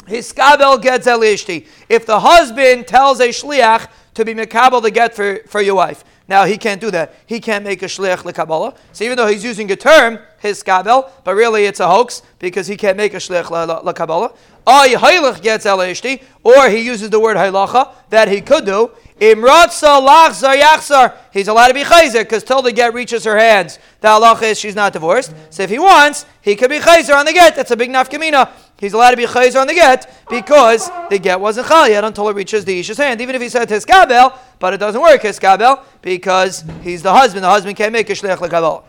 His 0.06 0.32
kabel 0.32 0.78
gets 0.78 1.06
elishti. 1.06 1.66
If 1.88 2.06
the 2.06 2.18
husband 2.18 2.86
tells 2.86 3.20
a 3.20 3.28
shliach 3.28 3.88
to 4.14 4.24
be 4.24 4.34
mekabel 4.34 4.82
to 4.82 4.90
get 4.90 5.14
for, 5.14 5.40
for 5.46 5.60
your 5.60 5.74
wife, 5.74 6.02
now 6.28 6.44
he 6.44 6.58
can't 6.58 6.80
do 6.80 6.90
that. 6.90 7.14
He 7.26 7.40
can't 7.40 7.64
make 7.64 7.82
a 7.82 7.86
shliach 7.86 8.18
lekabbalah. 8.18 8.76
So 8.92 9.04
even 9.04 9.16
though 9.16 9.26
he's 9.26 9.44
using 9.44 9.70
a 9.70 9.76
term, 9.76 10.18
his 10.38 10.62
kabel, 10.62 11.10
but 11.24 11.34
really 11.34 11.64
it's 11.64 11.80
a 11.80 11.88
hoax 11.88 12.22
because 12.38 12.66
he 12.66 12.76
can't 12.76 12.96
make 12.96 13.14
a 13.14 13.18
shliach 13.18 13.44
lekabbalah. 13.84 14.36
Ay 14.68 14.90
haylach 14.90 15.40
gets 15.40 15.64
elishti, 15.64 16.22
or 16.44 16.68
he 16.68 16.84
uses 16.84 17.08
the 17.08 17.18
word 17.18 17.38
haylacha 17.38 17.90
that 18.10 18.28
he 18.28 18.42
could 18.42 18.66
do. 18.66 18.90
Imratza 19.18 20.06
lachzar 20.06 20.60
yachzar. 20.60 21.14
He's 21.32 21.48
allowed 21.48 21.68
to 21.68 21.74
be 21.74 21.84
chayzer 21.84 22.20
because 22.20 22.44
till 22.44 22.60
the 22.60 22.70
get 22.70 22.92
reaches 22.92 23.24
her 23.24 23.38
hands, 23.38 23.78
the 24.02 24.08
halacha 24.08 24.42
is 24.42 24.60
she's 24.60 24.76
not 24.76 24.92
divorced. 24.92 25.32
So 25.48 25.62
if 25.62 25.70
he 25.70 25.78
wants, 25.78 26.26
he 26.42 26.54
could 26.54 26.68
be 26.68 26.80
chayzer 26.80 27.18
on 27.18 27.24
the 27.24 27.32
get. 27.32 27.56
That's 27.56 27.70
a 27.70 27.76
big 27.76 27.88
nafkamina. 27.88 28.50
He's 28.78 28.92
allowed 28.92 29.12
to 29.12 29.16
be 29.16 29.24
chayzer 29.24 29.58
on 29.58 29.68
the 29.68 29.74
get 29.74 30.24
because 30.28 30.90
the 31.08 31.18
get 31.18 31.40
wasn't 31.40 31.66
chal 31.68 31.88
yet 31.88 32.04
until 32.04 32.28
it 32.28 32.36
reaches 32.36 32.66
the 32.66 32.78
isha's 32.78 32.98
hand. 32.98 33.22
Even 33.22 33.34
if 33.34 33.40
he 33.40 33.48
said 33.48 33.70
his 33.70 33.86
kabel, 33.86 34.34
but 34.58 34.74
it 34.74 34.76
doesn't 34.76 35.00
work 35.00 35.22
his 35.22 35.38
kabel 35.38 35.82
because 36.02 36.62
he's 36.82 37.02
the 37.02 37.12
husband. 37.12 37.42
The 37.42 37.48
husband 37.48 37.74
can't 37.78 37.94
make 37.94 38.10
a 38.10 38.12
shliach 38.12 38.36
lekabel. 38.36 38.84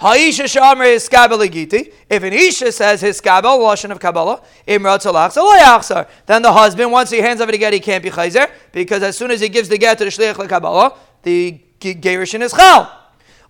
Ha'isha 0.00 0.44
shamre 0.44 0.94
hiskabel 0.96 1.46
giti. 1.48 1.92
If 2.08 2.22
an 2.22 2.32
isha 2.32 2.72
says 2.72 3.02
hiskabel, 3.02 3.58
lashon 3.58 3.90
of 3.90 4.00
kabbalah, 4.00 4.42
imrat 4.66 5.02
salachzar 5.02 6.08
Then 6.26 6.42
the 6.42 6.52
husband, 6.52 6.90
once 6.90 7.10
he 7.10 7.18
hands 7.18 7.40
over 7.40 7.52
the 7.52 7.58
get, 7.58 7.72
he 7.72 7.80
can't 7.80 8.02
be 8.02 8.10
chayzer 8.10 8.50
because 8.72 9.02
as 9.02 9.16
soon 9.16 9.30
as 9.30 9.40
he 9.40 9.48
gives 9.48 9.68
the 9.68 9.76
get 9.76 9.98
to 9.98 10.04
the 10.04 10.10
shliach 10.10 10.34
lekabbalah, 10.34 10.96
the 11.22 11.60
gerushin 11.80 12.40
is 12.40 12.52
chal. 12.52 12.90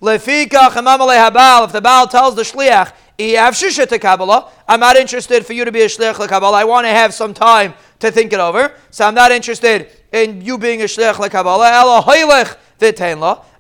Lefika 0.03 0.71
habal. 0.71 1.65
If 1.67 1.73
the 1.73 1.81
baal 1.81 2.09
tells 2.09 2.35
the 2.35 2.43
shliach, 2.43 2.93
I'm 4.69 4.81
not 4.81 4.97
interested 4.97 5.45
for 5.45 5.53
you 5.53 5.67
to 5.67 5.73
be 5.73 5.83
a 5.83 5.87
shliach 5.87 6.27
Kabbalah. 6.27 6.57
I 6.57 6.65
want 6.65 6.87
to 6.87 6.91
have 6.91 7.13
some 7.13 7.35
time 7.35 7.75
to 7.99 8.11
think 8.11 8.33
it 8.33 8.41
over. 8.41 8.75
So 8.91 9.07
I'm 9.07 9.15
not 9.15 9.31
interested 9.31 9.91
in 10.11 10.41
you 10.41 10.57
being 10.57 10.81
a 10.81 10.87
shliach 10.87 11.31
Kabbalah. 11.31 11.71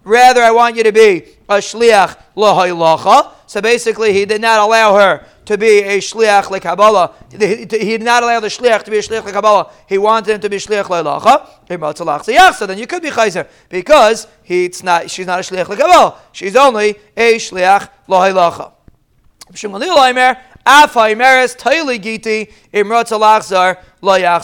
Rather, 0.03 0.43
I 0.43 0.51
want 0.51 0.77
you 0.77 0.83
to 0.83 0.93
be 0.93 1.27
a 1.51 1.59
shliach 1.59 2.17
lahaylacha. 2.37 3.33
So 3.47 3.61
basically, 3.61 4.13
he 4.13 4.25
did 4.25 4.41
not 4.41 4.61
allow 4.61 4.95
her 4.95 5.27
to 5.47 5.59
be 5.59 5.81
a 5.81 5.99
shliach 5.99 6.49
like 6.49 6.63
lekabbalah. 6.63 7.13
He 7.33 7.67
did 7.67 8.03
not 8.03 8.23
allow 8.23 8.39
the 8.39 8.47
shliach 8.47 8.85
to 8.85 8.91
be 8.91 8.99
a 8.99 9.03
shliach 9.03 9.25
like 9.25 9.35
lekabbalah. 9.35 9.71
He 9.89 9.99
wanted 9.99 10.35
him 10.35 10.41
to 10.43 10.49
be 10.49 10.59
shliach 10.59 10.85
leilacha. 10.85 12.55
So 12.55 12.67
then 12.67 12.79
you 12.79 12.87
could 12.87 13.03
be 13.03 13.11
chayzer 13.11 13.49
because 13.69 14.29
he's 14.45 14.85
not. 14.85 15.11
She's 15.11 15.27
not 15.27 15.41
a 15.41 15.43
shliach 15.43 15.69
like 15.69 15.79
lekabbalah. 15.79 16.17
She's 16.33 16.55
only 16.55 16.95
a 17.17 17.35
shliach 17.35 17.89
lahaylacha. 18.09 18.73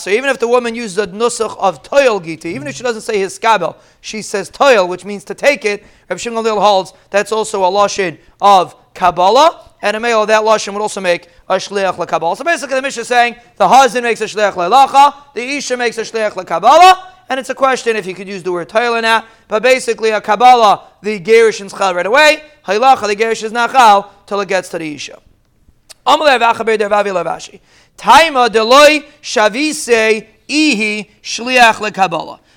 Even 0.07 0.31
if 0.31 0.39
the 0.39 0.49
woman 0.49 0.75
uses 0.75 0.99
a 0.99 1.07
nusach 1.07 1.57
of 1.59 1.83
toil 1.83 2.21
giti, 2.21 2.47
even 2.47 2.67
if 2.67 2.75
she 2.75 2.83
doesn't 2.83 3.03
say 3.03 3.19
his 3.19 3.39
skabel, 3.39 3.77
she 4.01 4.23
says 4.23 4.51
toil, 4.51 4.89
which 4.89 5.05
means 5.05 5.25
to 5.25 5.35
take 5.35 5.65
it. 5.65 5.85
Rabbi 6.09 6.19
Shimon 6.19 6.45
holds 6.45 6.93
that's 7.11 7.33
also 7.33 7.65
a 7.65 7.69
lashon 7.69 8.19
of 8.41 8.75
Kabbalah, 8.95 9.73
and 9.83 9.97
a 9.97 10.01
male 10.01 10.23
of 10.23 10.29
that 10.29 10.43
lashon 10.43 10.73
would 10.73 10.83
also 10.83 11.01
make 11.01 11.29
a 11.49 11.57
shliach 11.57 11.95
lekabbalah. 11.95 12.37
So 12.37 12.45
basically, 12.45 12.77
the 12.77 12.83
Mishnah 12.83 13.03
is 13.03 13.09
saying 13.09 13.37
the 13.57 13.69
husband 13.69 14.05
makes 14.05 14.21
a 14.21 14.25
shliach 14.25 14.53
lelacha, 14.53 15.33
the 15.35 15.43
isha 15.43 15.77
makes 15.77 15.99
a 15.99 16.03
shliach 16.03 16.33
lekabbalah, 16.33 17.13
and 17.29 17.39
it's 17.41 17.51
a 17.51 17.55
question 17.55 17.97
if 17.97 18.07
you 18.07 18.15
could 18.15 18.29
use 18.29 18.43
the 18.43 18.53
word 18.53 18.69
toil 18.69 18.95
in 18.95 19.03
that. 19.03 19.27
But 19.49 19.63
basically, 19.63 20.11
a 20.11 20.21
Kabbalah, 20.21 20.89
the 21.03 21.21
gerish 21.21 21.61
is 21.65 21.73
chal 21.73 21.95
right 21.95 22.07
away. 22.07 22.43
Haylacha, 22.65 23.07
the 23.07 23.17
gerish 23.17 23.43
is 23.43 23.53
not 23.53 23.73
chal 23.73 24.13
till 24.27 24.41
it 24.41 24.49
gets 24.49 24.69
to 24.71 24.79
the 24.79 24.95
isha. 24.95 25.21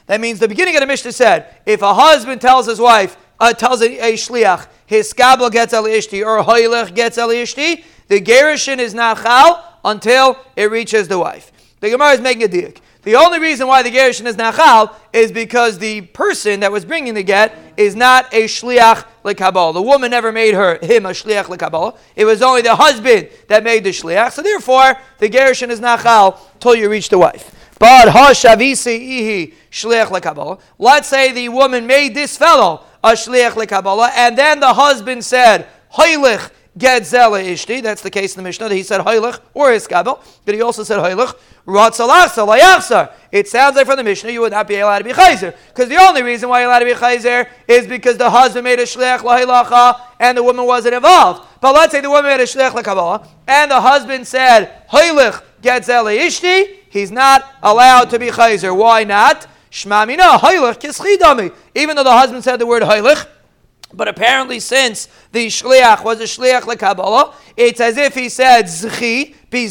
That 0.09 0.21
means 0.21 0.39
the 0.39 0.47
beginning 0.47 0.75
of 0.75 0.81
the 0.81 0.87
Mishnah 0.87 1.11
said, 1.11 1.55
if 1.65 1.81
a 1.81 1.93
husband 1.93 2.41
tells 2.41 2.65
his 2.65 2.79
wife, 2.79 3.15
uh, 3.39 3.53
tells 3.53 3.81
a, 3.81 3.97
a 3.99 4.13
shliach, 4.13 4.67
his 4.85 5.13
skabel 5.13 5.51
gets 5.51 5.73
al 5.73 5.83
ishti 5.83 6.25
or 6.25 6.43
hoylech 6.43 6.95
gets 6.95 7.17
al 7.17 7.29
ishti, 7.29 7.83
the 8.07 8.19
gerushin 8.19 8.79
is 8.79 8.93
not 8.93 9.21
chal 9.21 9.63
until 9.85 10.37
it 10.55 10.71
reaches 10.71 11.07
the 11.07 11.19
wife. 11.19 11.51
The 11.79 11.91
Gemara 11.91 12.13
is 12.13 12.21
making 12.21 12.43
a 12.43 12.47
diak. 12.47 12.79
The 13.03 13.15
only 13.15 13.39
reason 13.39 13.67
why 13.67 13.83
the 13.83 13.91
gerushin 13.91 14.25
is 14.25 14.35
not 14.35 14.55
chal 14.55 14.95
is 15.13 15.31
because 15.31 15.77
the 15.77 16.01
person 16.01 16.59
that 16.61 16.71
was 16.71 16.85
bringing 16.85 17.13
the 17.13 17.23
get 17.23 17.68
is 17.79 17.95
not 17.95 18.31
a 18.33 18.43
shliach 18.43 19.05
lekabal. 19.23 19.73
The 19.73 19.81
woman 19.81 20.11
never 20.11 20.33
made 20.33 20.53
her 20.53 20.77
him 20.79 21.05
a 21.05 21.11
shliach 21.11 21.45
lekabal. 21.45 21.97
It 22.13 22.25
was 22.25 22.41
only 22.41 22.61
the 22.61 22.75
husband 22.75 23.29
that 23.47 23.63
made 23.63 23.85
the 23.85 23.91
shliach. 23.91 24.33
So 24.33 24.41
therefore, 24.41 24.97
the 25.17 25.29
gerushin 25.29 25.69
is 25.69 25.79
not 25.79 26.01
chal 26.01 26.45
till 26.59 26.75
you 26.75 26.89
reach 26.89 27.07
the 27.07 27.17
wife. 27.17 27.55
But 27.79 28.09
ha 28.09 28.31
shavisi 28.33 28.99
ihi 28.99 29.53
shliach 29.71 30.07
lekabal. 30.07 30.59
Let's 30.77 31.07
say 31.07 31.31
the 31.31 31.47
woman 31.47 31.87
made 31.87 32.13
this 32.13 32.37
fellow 32.37 32.83
a 33.01 33.11
shliach 33.11 33.51
lekabbalah, 33.51 34.11
and 34.13 34.37
then 34.37 34.59
the 34.59 34.73
husband 34.73 35.23
said, 35.23 35.65
Hoilich 35.93 36.51
get 36.77 37.03
zela 37.03 37.43
ishti. 37.43 37.81
That's 37.81 38.01
the 38.01 38.09
case 38.09 38.35
in 38.35 38.43
the 38.43 38.47
Mishnah. 38.47 38.69
That 38.69 38.75
he 38.75 38.83
said 38.83 39.01
hoilich 39.01 39.39
or 39.53 39.69
iskabel, 39.69 40.19
but 40.45 40.55
he 40.55 40.61
also 40.61 40.83
said 40.83 40.99
hoilich 40.99 41.35
ratzalasa 41.65 42.47
layachsar. 42.47 43.11
It 43.31 43.47
sounds 43.47 43.75
like 43.75 43.85
from 43.85 43.97
the 43.97 44.03
Mishnah 44.03 44.31
you 44.31 44.41
would 44.41 44.51
not 44.51 44.67
be 44.67 44.77
allowed 44.77 44.99
to 44.99 45.03
be 45.03 45.11
chayzer 45.11 45.55
because 45.67 45.89
the 45.89 45.97
only 45.97 46.23
reason 46.23 46.49
why 46.49 46.61
you're 46.61 46.69
allowed 46.69 46.79
to 46.79 46.85
be 46.85 46.93
chayzer 46.93 47.47
is 47.67 47.87
because 47.87 48.17
the 48.17 48.29
husband 48.29 48.63
made 48.63 48.79
a 48.79 48.83
shliach 48.83 49.19
lahilacha 49.19 49.99
and 50.19 50.37
the 50.37 50.43
woman 50.43 50.65
wasn't 50.65 50.95
involved. 50.95 51.47
But 51.61 51.73
let's 51.73 51.91
say 51.91 52.01
the 52.01 52.09
woman 52.09 52.31
made 52.31 52.39
a 52.39 52.45
shliach 52.45 52.71
lekabbalah 52.71 53.27
and 53.47 53.71
the 53.71 53.81
husband 53.81 54.27
said 54.27 54.87
hoilich 54.89 55.41
get 55.61 55.83
zela 55.83 56.17
ishti. 56.17 56.77
He's 56.89 57.11
not 57.11 57.45
allowed 57.61 58.09
to 58.11 58.19
be 58.19 58.27
chayzer. 58.27 58.75
Why 58.75 59.03
not? 59.03 59.47
Shmamina 59.71 60.39
hoilich 60.39 60.79
kischidami. 60.79 61.53
Even 61.75 61.95
though 61.95 62.03
the 62.03 62.11
husband 62.11 62.43
said 62.43 62.57
the 62.57 62.65
word 62.65 62.83
hoilich, 62.83 63.27
but 63.93 64.07
apparently, 64.07 64.59
since 64.59 65.07
the 65.31 65.47
shliach 65.47 66.03
was 66.03 66.19
a 66.19 66.23
shliach 66.23 66.61
lekabbalah, 66.61 67.33
it's 67.57 67.81
as 67.81 67.97
if 67.97 68.13
he 68.13 68.29
said 68.29 68.65
zchi 68.65 69.35
be 69.49 69.65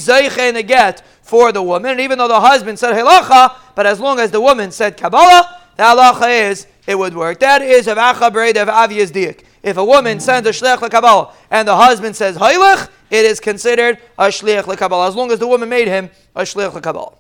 in 0.49 0.57
a 0.57 0.63
get 0.63 1.07
for 1.23 1.53
the 1.53 1.63
woman. 1.63 1.93
And 1.93 2.01
even 2.01 2.19
though 2.19 2.29
the 2.29 2.41
husband 2.41 2.79
said 2.79 2.95
halacha, 2.95 3.55
but 3.77 3.87
as 3.87 4.01
long 4.01 4.19
as 4.19 4.31
the 4.31 4.41
woman 4.41 4.73
said 4.73 4.97
kabbalah, 4.97 5.63
the 5.77 5.85
halacha 5.85 6.51
is 6.51 6.67
it 6.87 6.99
would 6.99 7.15
work. 7.15 7.39
That 7.41 7.63
is 7.63 7.87
of 7.87 7.97
acha 7.97 8.31
bered 8.33 8.61
of 8.61 8.69
aviyas 8.69 9.13
diak. 9.13 9.45
If 9.63 9.77
a 9.77 9.85
woman 9.85 10.19
sends 10.19 10.49
a 10.49 10.53
shliach 10.53 10.79
lekabbalah 10.79 11.33
and 11.51 11.69
the 11.69 11.77
husband 11.77 12.17
says 12.17 12.37
haylech, 12.37 12.89
it 13.11 13.25
is 13.25 13.39
considered 13.39 13.99
a 14.19 14.29
shliach 14.29 14.65
lekabbalah 14.65 15.09
as 15.09 15.15
long 15.15 15.31
as 15.31 15.39
the 15.39 15.47
woman 15.47 15.69
made 15.69 15.87
him 15.87 16.11
a 16.35 16.43
shliach 16.43 16.73
lekabbalah. 16.73 17.15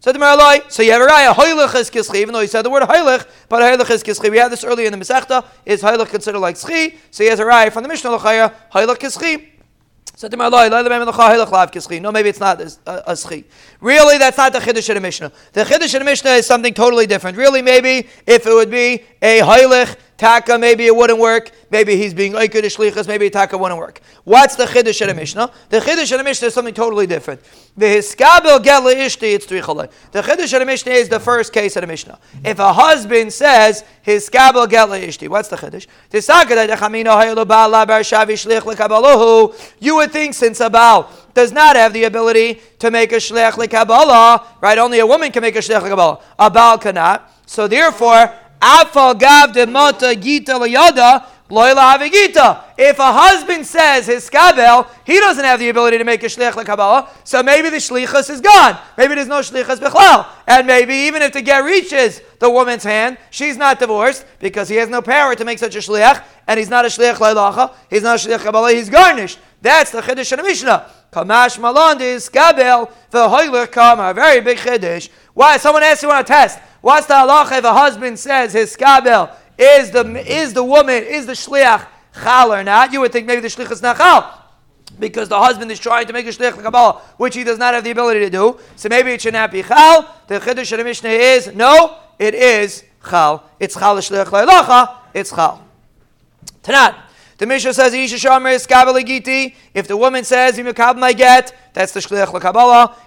So 0.00 0.12
the 0.12 0.64
so 0.68 0.82
you 0.82 0.92
have 0.92 1.02
a 1.02 1.06
raya, 1.06 1.32
hoylech 1.32 1.74
is 1.74 1.90
kischi, 1.90 2.16
even 2.16 2.32
though 2.32 2.40
he 2.40 2.46
said 2.46 2.62
the 2.62 2.70
word 2.70 2.84
hoylech, 2.84 3.26
but 3.48 3.62
hoylech 3.62 3.90
is 3.90 4.02
kischi. 4.02 4.30
We 4.30 4.38
had 4.38 4.52
this 4.52 4.62
earlier 4.62 4.86
in 4.86 4.92
the 4.92 5.04
Masechta, 5.04 5.44
is 5.66 5.82
hoylech 5.82 6.08
considered 6.08 6.38
like 6.38 6.54
schi, 6.54 6.96
so 7.10 7.24
he 7.24 7.30
has 7.30 7.40
a 7.40 7.44
raya 7.44 7.72
from 7.72 7.82
the 7.82 7.88
Mishnah 7.88 8.10
Lachaya, 8.10 8.54
hoylech 8.72 8.98
kischi. 8.98 9.48
So 10.14 10.26
the 10.28 10.36
Maralai, 10.36 12.02
no, 12.02 12.10
maybe 12.10 12.28
it's 12.28 12.40
not 12.40 12.60
a, 12.60 12.72
uh, 12.86 13.02
a, 13.06 13.12
schi. 13.12 13.44
Really, 13.80 14.18
that's 14.18 14.36
not 14.36 14.52
the 14.52 14.58
chiddush 14.58 14.88
of 14.88 14.96
the 14.96 15.00
Mishnah. 15.00 15.30
The 15.52 15.62
chiddush 15.62 15.94
of 15.94 16.00
the 16.00 16.04
Mishnah 16.04 16.30
is 16.32 16.44
something 16.46 16.74
totally 16.74 17.06
different. 17.06 17.36
Really, 17.36 17.62
maybe 17.62 18.08
if 18.26 18.44
it 18.44 18.52
would 18.52 18.68
be 18.68 19.04
a 19.22 19.38
hoylech 19.38 19.96
Taka, 20.18 20.58
maybe 20.58 20.84
it 20.84 20.94
wouldn't 20.94 21.20
work. 21.20 21.52
Maybe 21.70 21.96
he's 21.96 22.12
being 22.12 22.32
Oiker 22.32 22.60
to 22.60 22.62
Shlichus. 22.62 23.06
Maybe 23.06 23.30
Taka 23.30 23.56
wouldn't 23.56 23.78
work. 23.78 24.00
What's 24.24 24.56
the 24.56 24.64
Chiddush 24.64 25.00
of 25.00 25.06
the 25.06 25.14
Mishnah? 25.14 25.52
The 25.68 25.78
Chiddush 25.78 26.10
of 26.10 26.18
the 26.18 26.24
Mishnah 26.24 26.48
is 26.48 26.54
something 26.54 26.74
totally 26.74 27.06
different. 27.06 27.40
The 27.76 27.86
Hiskabel 27.86 28.62
Gela 28.64 28.96
Ishti, 28.96 29.34
it's 29.34 29.46
Trichalai. 29.46 29.88
The 30.10 30.22
Chiddush 30.22 30.52
of 30.54 30.58
the 30.58 30.66
Mishnah 30.66 30.90
is 30.90 31.08
the 31.08 31.20
first 31.20 31.52
case 31.52 31.76
of 31.76 31.82
the 31.82 31.86
Mishnah. 31.86 32.18
If 32.44 32.58
a 32.58 32.72
husband 32.72 33.32
says 33.32 33.84
Hiskabel 34.04 34.68
Gela 34.68 34.98
Ishti, 34.98 35.28
what's 35.28 35.48
the 35.48 35.56
Chiddush? 35.56 35.86
You 39.78 39.96
would 39.96 40.12
think 40.12 40.34
since 40.34 40.60
a 40.60 40.68
Baal 40.68 41.12
does 41.32 41.52
not 41.52 41.76
have 41.76 41.92
the 41.92 42.04
ability 42.04 42.60
to 42.80 42.90
make 42.90 43.12
a 43.12 43.16
Shliach 43.16 43.70
Kabbalah, 43.70 44.44
right? 44.60 44.78
Only 44.78 44.98
a 44.98 45.06
woman 45.06 45.30
can 45.30 45.42
make 45.42 45.54
a 45.54 45.60
Shliach 45.60 45.88
Kabbalah. 45.88 46.20
A 46.40 46.50
Baal 46.50 46.78
cannot. 46.78 47.32
So 47.46 47.68
therefore, 47.68 48.34
If 52.80 52.98
a 52.98 53.12
husband 53.12 53.66
says 53.66 54.06
his 54.06 54.28
kabel, 54.28 54.86
he 55.04 55.18
doesn't 55.18 55.44
have 55.44 55.58
the 55.58 55.70
ability 55.70 55.98
to 55.98 56.04
make 56.04 56.22
a 56.22 56.26
shliach 56.26 56.52
lekabala, 56.52 57.08
so 57.24 57.42
maybe 57.42 57.70
the 57.70 57.78
shlichus 57.78 58.28
is 58.28 58.40
gone. 58.40 58.78
Maybe 58.98 59.14
there's 59.14 59.28
no 59.28 59.40
shlichus 59.40 59.76
bechlal, 59.76 60.26
and 60.46 60.66
maybe 60.66 60.94
even 60.94 61.22
if 61.22 61.32
the 61.32 61.40
get 61.40 61.64
reaches 61.64 62.20
the 62.38 62.50
woman's 62.50 62.84
hand, 62.84 63.16
she's 63.30 63.56
not 63.56 63.78
divorced 63.78 64.26
because 64.40 64.68
he 64.68 64.76
has 64.76 64.88
no 64.88 65.00
power 65.00 65.34
to 65.34 65.44
make 65.44 65.58
such 65.58 65.74
a 65.74 65.78
shliach, 65.78 66.22
and 66.46 66.58
he's 66.58 66.68
not 66.68 66.84
a 66.84 66.88
shliach 66.88 67.14
leilacha, 67.14 67.74
he's 67.88 68.02
not 68.02 68.22
a 68.22 68.28
shliach 68.28 68.44
kabbalah, 68.44 68.72
he's 68.72 68.90
garnished. 68.90 69.38
That's 69.62 69.90
the 69.90 70.02
chiddush 70.02 70.32
of 70.32 70.38
the 70.38 70.44
Mishnah. 70.44 70.90
Kamash 71.12 71.58
malon 71.58 72.00
is 72.00 72.28
kabel 72.28 72.90
the 73.10 73.68
kama. 73.72 74.10
A 74.10 74.14
very 74.14 74.40
big 74.40 74.58
chiddush. 74.58 75.08
Why? 75.32 75.56
Someone 75.56 75.82
asked 75.82 76.02
you 76.02 76.10
on 76.10 76.20
a 76.20 76.24
test. 76.24 76.58
What's 76.80 77.06
the 77.06 77.14
halacha 77.14 77.58
if 77.58 77.64
a 77.64 77.72
husband 77.72 78.18
says 78.18 78.52
his 78.52 78.76
skabel 78.76 79.34
is 79.56 79.90
the 79.90 80.04
is 80.30 80.52
the 80.52 80.62
woman 80.62 81.02
is 81.02 81.26
the 81.26 81.32
shliach 81.32 81.86
chal 82.22 82.52
or 82.52 82.62
not? 82.62 82.92
You 82.92 83.00
would 83.00 83.12
think 83.12 83.26
maybe 83.26 83.40
the 83.40 83.48
shliach 83.48 83.70
is 83.72 83.80
not 83.82 83.96
chal 83.96 84.44
because 84.98 85.28
the 85.28 85.38
husband 85.38 85.70
is 85.70 85.78
trying 85.78 86.06
to 86.06 86.12
make 86.12 86.26
a 86.26 86.30
shliach 86.30 86.62
kabbalah, 86.62 87.00
which 87.16 87.34
he 87.34 87.42
does 87.42 87.58
not 87.58 87.72
have 87.72 87.84
the 87.84 87.90
ability 87.90 88.20
to 88.20 88.30
do. 88.30 88.58
So 88.76 88.88
maybe 88.90 89.12
it 89.12 89.22
should 89.22 89.32
not 89.32 89.50
be 89.50 89.62
chal. 89.62 90.14
The 90.26 90.40
chiddush 90.40 90.72
of 90.72 90.78
the 90.78 90.84
Mishnah 90.84 91.08
is 91.08 91.54
no, 91.54 91.96
it 92.18 92.34
is 92.34 92.84
chal. 93.08 93.44
It's 93.58 93.74
chal 93.74 93.96
shliach. 93.96 94.96
It's 95.14 95.30
chal. 95.30 95.64
Tanat. 96.62 97.07
The 97.38 97.46
Mishnah 97.46 97.72
says. 97.72 97.92
If 97.94 99.88
the 99.88 99.96
woman 99.96 100.24
says, 100.24 100.58
my 100.58 101.12
get, 101.12 101.56
that's 101.72 101.92
the 101.92 102.00
Shliach 102.00 102.26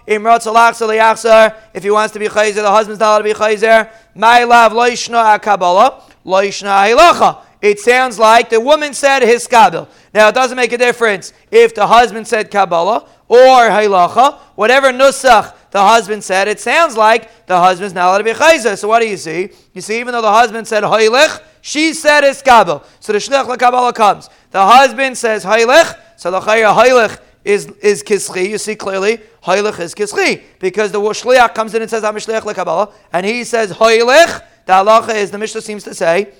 Salach 0.08 1.56
If 1.74 1.84
he 1.84 1.91
wants 1.91 2.13
to 2.13 2.20
be 2.20 2.28
Chayzer, 2.28 2.56
the 2.56 2.72
husband's 2.72 3.00
not 3.00 3.08
allowed 3.08 3.17
to 3.20 3.24
be 3.26 3.34
Chayzer. 3.34 3.89
My 4.15 4.44
love, 4.46 4.72
Loishna. 4.72 6.02
Loishna. 6.26 7.41
It 7.62 7.80
sounds 7.80 8.17
like 8.17 8.50
the 8.50 8.60
woman 8.60 8.94
said 8.94 9.22
his 9.22 9.46
kabel. 9.46 9.88
Now 10.13 10.30
it 10.30 10.36
doesn't 10.36 10.58
make 10.58 10.72
a 10.74 10.78
difference 10.78 11.32
if 11.52 11.76
the 11.76 11.86
husband 11.86 12.28
said 12.28 12.50
Kabbalah 12.50 13.08
or 13.28 13.70
Hilacha, 13.70 14.39
whatever 14.56 14.91
nusach 14.91 15.54
the 15.70 15.82
husband 15.82 16.24
said, 16.24 16.48
it 16.48 16.60
sounds 16.60 16.98
like 16.98 17.46
the 17.46 17.58
husband's 17.58 17.94
not 17.94 18.08
allowed 18.08 18.17
to 18.17 18.24
be 18.26 18.32
chayzer. 18.32 18.78
So 18.78 18.88
what 18.88 19.00
do 19.00 19.08
you 19.08 19.15
see? 19.15 19.50
You 19.74 19.82
see, 19.82 20.00
even 20.00 20.12
though 20.12 20.22
the 20.22 20.32
husband 20.32 20.67
said 20.67 20.84
Hilich, 20.84 21.41
she 21.62 21.93
said 21.93 22.24
iskabel. 22.24 22.84
So 23.00 23.13
the 23.13 23.19
shliach 23.19 23.45
lekabbalah 23.45 23.93
comes. 23.93 24.30
The 24.52 24.65
husband 24.65 25.17
says 25.17 25.45
Hilich, 25.45 25.97
so 26.17 26.32
the 26.32 26.39
chayra 26.39 26.76
Hilich 26.76 27.19
is 27.45 27.67
is 27.82 28.04
kischi. 28.04 28.50
You 28.50 28.58
see 28.58 28.76
clearly, 28.76 29.19
Hilich 29.43 29.80
is 29.80 29.95
kischi 29.95 30.41
because 30.60 30.91
the 30.91 31.00
shliach 31.00 31.56
comes 31.56 31.74
in 31.74 31.82
and 31.82 31.89
says 31.89 32.04
I'm 32.04 32.15
a 32.15 32.19
shliach 32.19 32.41
lekabbalah, 32.41 32.91
and 33.13 33.26
he 33.26 33.43
says 33.43 33.71
Hilich. 33.71 34.41
The 34.65 34.74
halacha 34.74 35.15
is 35.15 35.32
the 35.32 35.38
Mishnah 35.38 35.62
seems 35.62 35.84
to 35.84 35.93
say 35.93 36.34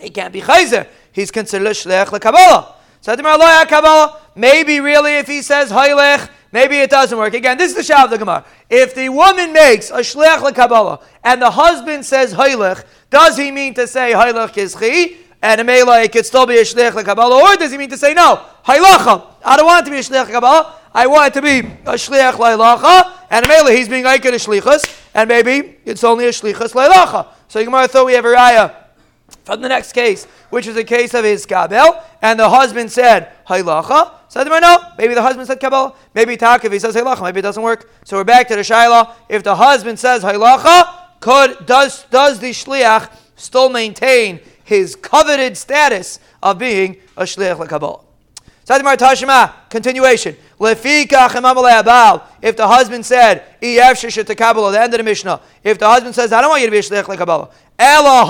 he 0.00 0.10
can't 0.10 0.32
be 0.32 0.40
chayzer. 0.40 0.86
He's 1.12 1.30
considered 1.30 1.68
a 1.68 1.70
shliach 1.70 2.06
lekabbalah. 2.06 2.74
So 3.00 3.14
the 3.14 3.22
Kabbalah. 3.22 4.20
maybe 4.34 4.80
really 4.80 5.14
if 5.14 5.26
he 5.26 5.42
says 5.42 5.70
Hilich 5.70 6.28
Maybe 6.50 6.78
it 6.78 6.90
doesn't 6.90 7.16
work. 7.16 7.34
Again, 7.34 7.58
this 7.58 7.70
is 7.70 7.76
the 7.76 7.82
Shah 7.82 8.04
of 8.04 8.10
the 8.10 8.18
Gemara. 8.18 8.44
If 8.70 8.94
the 8.94 9.08
woman 9.10 9.52
makes 9.52 9.90
a 9.90 9.98
shliach 9.98 10.38
lekabbalah 10.38 11.02
and 11.22 11.42
the 11.42 11.50
husband 11.50 12.06
says 12.06 12.32
haylech, 12.32 12.84
does 13.10 13.36
he 13.36 13.50
mean 13.50 13.74
to 13.74 13.86
say 13.86 14.12
haylech 14.12 14.56
is 14.56 14.74
chi? 14.74 15.16
And 15.40 15.60
a 15.60 16.02
it 16.02 16.10
could 16.10 16.26
still 16.26 16.46
be 16.46 16.58
a 16.58 16.62
shliach 16.62 16.92
lekabbalah, 16.92 17.40
or 17.40 17.56
does 17.56 17.70
he 17.70 17.78
mean 17.78 17.90
to 17.90 17.98
say 17.98 18.14
no? 18.14 18.42
Haylacha. 18.64 19.26
I 19.44 19.56
don't 19.56 19.66
want 19.66 19.82
it 19.82 19.90
to 19.90 19.90
be 19.90 19.98
a 19.98 20.00
shliach 20.00 20.26
lekabbalah. 20.26 20.72
I 20.94 21.06
want 21.06 21.28
it 21.28 21.40
to 21.40 21.42
be 21.42 21.58
a 21.58 21.94
shliach 21.94 22.32
leilacha. 22.32 23.12
And 23.30 23.44
a 23.44 23.48
mela, 23.48 23.70
he's 23.72 23.88
being 23.88 24.04
aikid 24.04 24.32
a 24.32 24.60
shlichus, 24.60 25.02
and 25.14 25.28
maybe 25.28 25.76
it's 25.84 26.02
only 26.02 26.26
a 26.26 26.30
shlichus 26.30 26.72
leilacha. 26.72 27.28
So 27.48 27.62
Gemara 27.62 27.88
thought 27.88 28.06
we 28.06 28.14
have 28.14 28.24
a 28.24 28.28
raya 28.28 28.74
from 29.48 29.62
the 29.62 29.68
next 29.68 29.94
case, 29.94 30.26
which 30.50 30.66
is 30.66 30.76
a 30.76 30.84
case 30.84 31.14
of 31.14 31.24
his 31.24 31.46
kabel, 31.46 31.98
and 32.20 32.38
the 32.38 32.50
husband 32.50 32.92
said 32.92 33.32
haylacha. 33.46 34.12
So 34.28 34.44
the 34.44 34.60
no, 34.60 34.92
maybe 34.98 35.14
the 35.14 35.22
husband 35.22 35.46
said 35.46 35.58
kabel, 35.58 35.96
maybe 36.12 36.36
tak 36.36 36.66
if 36.66 36.72
he 36.72 36.78
says 36.78 36.94
haylacha, 36.94 37.22
maybe 37.22 37.38
it 37.38 37.44
doesn't 37.44 37.62
work. 37.62 37.90
So 38.04 38.18
we're 38.18 38.24
back 38.24 38.46
to 38.48 38.56
the 38.56 38.60
shaila. 38.60 39.14
If 39.30 39.42
the 39.42 39.56
husband 39.56 39.98
says 39.98 40.22
haylacha, 40.22 41.20
could 41.20 41.64
does 41.64 42.04
does 42.10 42.40
the 42.40 42.50
shliach 42.50 43.10
still 43.36 43.70
maintain 43.70 44.40
his 44.64 44.94
coveted 44.94 45.56
status 45.56 46.20
of 46.42 46.58
being 46.58 46.98
a 47.16 47.22
shliach 47.22 47.56
lekabel? 47.56 48.04
Sadimar 48.66 48.98
Tashima, 48.98 49.54
continuation. 49.70 50.36
If 50.60 52.56
the 52.56 52.66
husband 52.66 53.06
said, 53.06 53.44
the 53.60 54.78
end 54.80 54.94
of 54.94 54.98
the 54.98 55.04
Mishnah, 55.04 55.40
if 55.62 55.78
the 55.78 55.86
husband 55.86 56.14
says, 56.14 56.32
I 56.32 56.40
don't 56.40 56.50
want 56.50 56.62
you 56.62 56.66
to 56.66 56.72
be 56.72 56.78
a 56.78 56.82
shliach 56.82 57.04
lekabel, 57.04 57.50
Ela. 57.78 58.24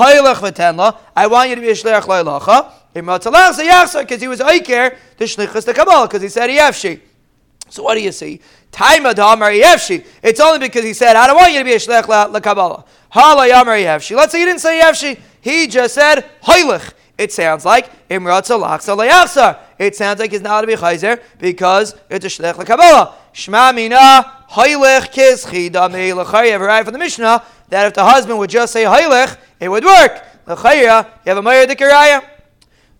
I 1.16 1.26
want 1.26 1.48
you 1.48 1.54
to 1.54 1.60
be 1.60 1.70
a 1.70 1.74
shliach 1.74 2.02
leilacha. 2.02 2.72
Because 2.94 4.20
he 4.20 4.28
was 4.28 4.40
oiker 4.40 4.96
the 5.16 5.24
shlichus 5.24 5.64
the 5.64 5.72
kabbalah 5.72 6.06
because 6.06 6.20
he 6.20 6.28
said 6.28 6.50
yefshi. 6.50 7.00
So 7.68 7.82
what 7.84 7.94
do 7.94 8.02
you 8.02 8.12
see? 8.12 8.40
It's 8.72 10.40
only 10.40 10.58
because 10.58 10.84
he 10.84 10.92
said 10.92 11.16
I 11.16 11.26
don't 11.28 11.36
want 11.36 11.52
you 11.52 11.60
to 11.60 11.64
be 11.64 11.74
a 11.74 11.78
shliach 11.78 12.08
la 12.08 12.40
kabbalah. 12.40 12.84
Let's 13.14 14.32
say 14.32 14.38
he 14.38 14.44
didn't 14.44 14.60
say 14.60 14.80
yefshi. 14.80 15.20
He 15.40 15.66
just 15.66 15.94
said 15.94 16.24
haylech. 16.42 16.92
It 17.16 17.32
sounds 17.32 17.64
like 17.64 18.08
imratza 18.08 18.58
lachsa. 18.60 19.58
It 19.78 19.96
sounds 19.96 20.20
like 20.20 20.32
he's 20.32 20.40
not 20.40 20.62
to 20.62 20.66
be 20.66 20.74
chayzer 20.74 21.22
because 21.38 21.94
it's 22.10 22.24
a 22.24 22.28
shliach 22.28 22.58
la 22.58 22.64
kabbalah. 22.64 23.14
Shma 23.32 23.74
mina 23.74 24.32
haylech 24.50 25.12
kischi 25.12 25.70
damei 25.70 26.12
lachari. 26.12 26.50
Ever 26.50 26.66
right 26.66 26.84
from 26.84 26.92
the 26.92 26.98
Mishnah? 26.98 27.44
that 27.68 27.86
if 27.86 27.94
the 27.94 28.04
husband 28.04 28.38
would 28.38 28.50
just 28.50 28.72
say 28.72 28.84
Hailech, 28.84 29.36
it 29.60 29.68
would 29.68 29.84
work. 29.84 30.24
L'chayra, 30.46 31.04
you 31.24 31.34
have 31.34 31.38
a 31.38 31.42
Meir 31.42 31.66
Dikiraya. 31.66 32.24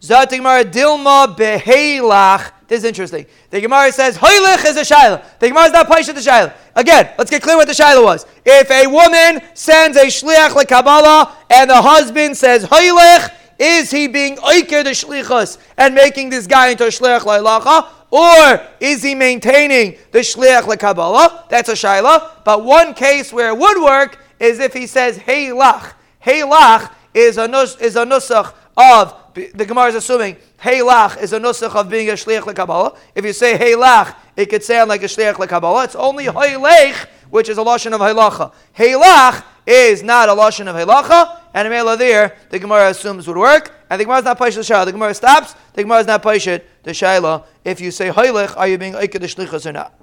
Zat 0.01 0.31
Gemara 0.31 0.65
Dilma 0.65 1.35
Beheilach. 1.35 2.53
This 2.69 2.81
is 2.81 2.85
interesting. 2.85 3.27
The 3.51 3.61
Gemara 3.63 3.91
says 3.91 4.19
Hailech 4.19 4.65
is 4.67 4.77
a 4.77 4.83
Shaila. 4.83 5.25
The 5.39 5.49
Gemara 5.49 5.65
is 5.65 5.73
not 5.73 5.89
Paisha 5.89 6.15
the 6.15 6.21
Shaila. 6.21 6.53
Again, 6.77 7.15
let's 7.17 7.31
get 7.31 7.43
clear 7.43 7.57
what 7.57 7.67
the 7.67 7.73
Shaila 7.73 8.05
was. 8.05 8.27
If 8.45 8.71
a 8.71 8.87
woman 8.87 9.43
sends 9.55 9.97
a 9.97 10.05
Shliach 10.05 10.69
Kabbalah 10.69 11.35
and 11.51 11.71
the 11.71 11.81
husband 11.81 12.37
says 12.37 12.65
Hailech, 12.65 13.35
is 13.59 13.91
he 13.91 14.07
being 14.07 14.37
Oiker 14.37 14.85
the 14.85 14.91
Shlichus 14.91 15.59
and 15.77 15.95
making 15.95 16.31
this 16.31 16.47
guy 16.47 16.69
into 16.69 16.85
a 16.85 16.89
Shliach 16.89 17.21
Lailacha? 17.21 17.89
Or 18.11 18.67
is 18.81 19.03
he 19.03 19.15
maintaining 19.15 19.97
the 20.13 20.21
Shliach 20.21 20.79
Kabbalah? 20.79 21.47
That's 21.51 21.69
a 21.69 21.73
Shaila. 21.73 22.45
But 22.45 22.65
one 22.65 22.95
case 22.95 23.33
where 23.33 23.49
it 23.49 23.59
would 23.59 23.83
work 23.83 24.19
is 24.41 24.61
if 24.61 24.73
he 24.73 24.87
says 24.87 25.17
hey 25.17 25.49
lach. 25.49 25.93
Hey 26.21 26.41
lach 26.41 26.91
is 27.13 27.39
a 27.39 27.49
nus, 27.49 27.77
is 27.81 27.97
a 27.97 28.05
nusach 28.05 28.55
of 28.77 29.15
the 29.35 29.65
Gemara 29.65 29.89
is 29.89 29.95
assuming 29.97 30.37
hey 30.61 30.79
lach 30.79 31.21
is 31.21 31.33
a 31.33 31.39
nusach 31.39 31.75
of 31.75 31.89
being 31.89 32.09
a 32.11 32.13
shliach 32.13 32.43
lekabbalah. 32.43 32.97
If 33.15 33.25
you 33.25 33.33
say 33.33 33.57
hey 33.57 33.73
lach, 33.73 34.15
it 34.37 34.47
could 34.47 34.63
sound 34.63 34.89
like 34.89 35.03
a 35.03 35.07
shliach 35.07 35.35
lekabbalah. 35.35 35.85
It's 35.85 35.95
only 35.97 36.25
hey 36.25 36.57
lech, 36.57 37.09
which 37.31 37.49
is 37.49 37.59
a 37.59 37.63
lashon 37.63 37.93
of 37.93 38.01
halacha. 38.01 38.53
Hey 38.73 38.93
lach 38.93 39.45
is 39.69 40.03
not 40.03 40.31
a 40.31 40.33
lashon 40.33 40.67
of 40.67 40.75
halacha, 40.75 41.41
and 41.53 41.69
a 41.69 41.71
mela 41.71 41.97
there 41.97 42.37
the 42.49 42.59
Gemara 42.59 42.89
assumes 42.89 43.27
would 43.29 43.37
work. 43.37 43.75
And 43.91 44.01
the 44.01 44.05
Gemara 44.05 44.19
is 44.19 44.25
not 44.25 44.39
paishet 44.39 44.67
the. 44.67 44.85
The 44.87 44.93
Gemara 44.93 45.15
stops. 45.15 45.55
The 45.75 45.83
Gemara 45.83 46.01
is 46.01 46.07
not 46.07 46.23
paishet 46.23 46.63
the 46.83 46.93
shaila. 46.93 47.45
If 47.65 47.81
you 47.81 47.91
say 47.91 48.09
haylech, 48.09 48.57
are 48.57 48.67
you 48.67 48.79
being 48.79 48.95
aikad 48.95 49.21
the 49.21 49.27
shlichus 49.27 49.67
or 49.67 49.73
not? 49.73 49.95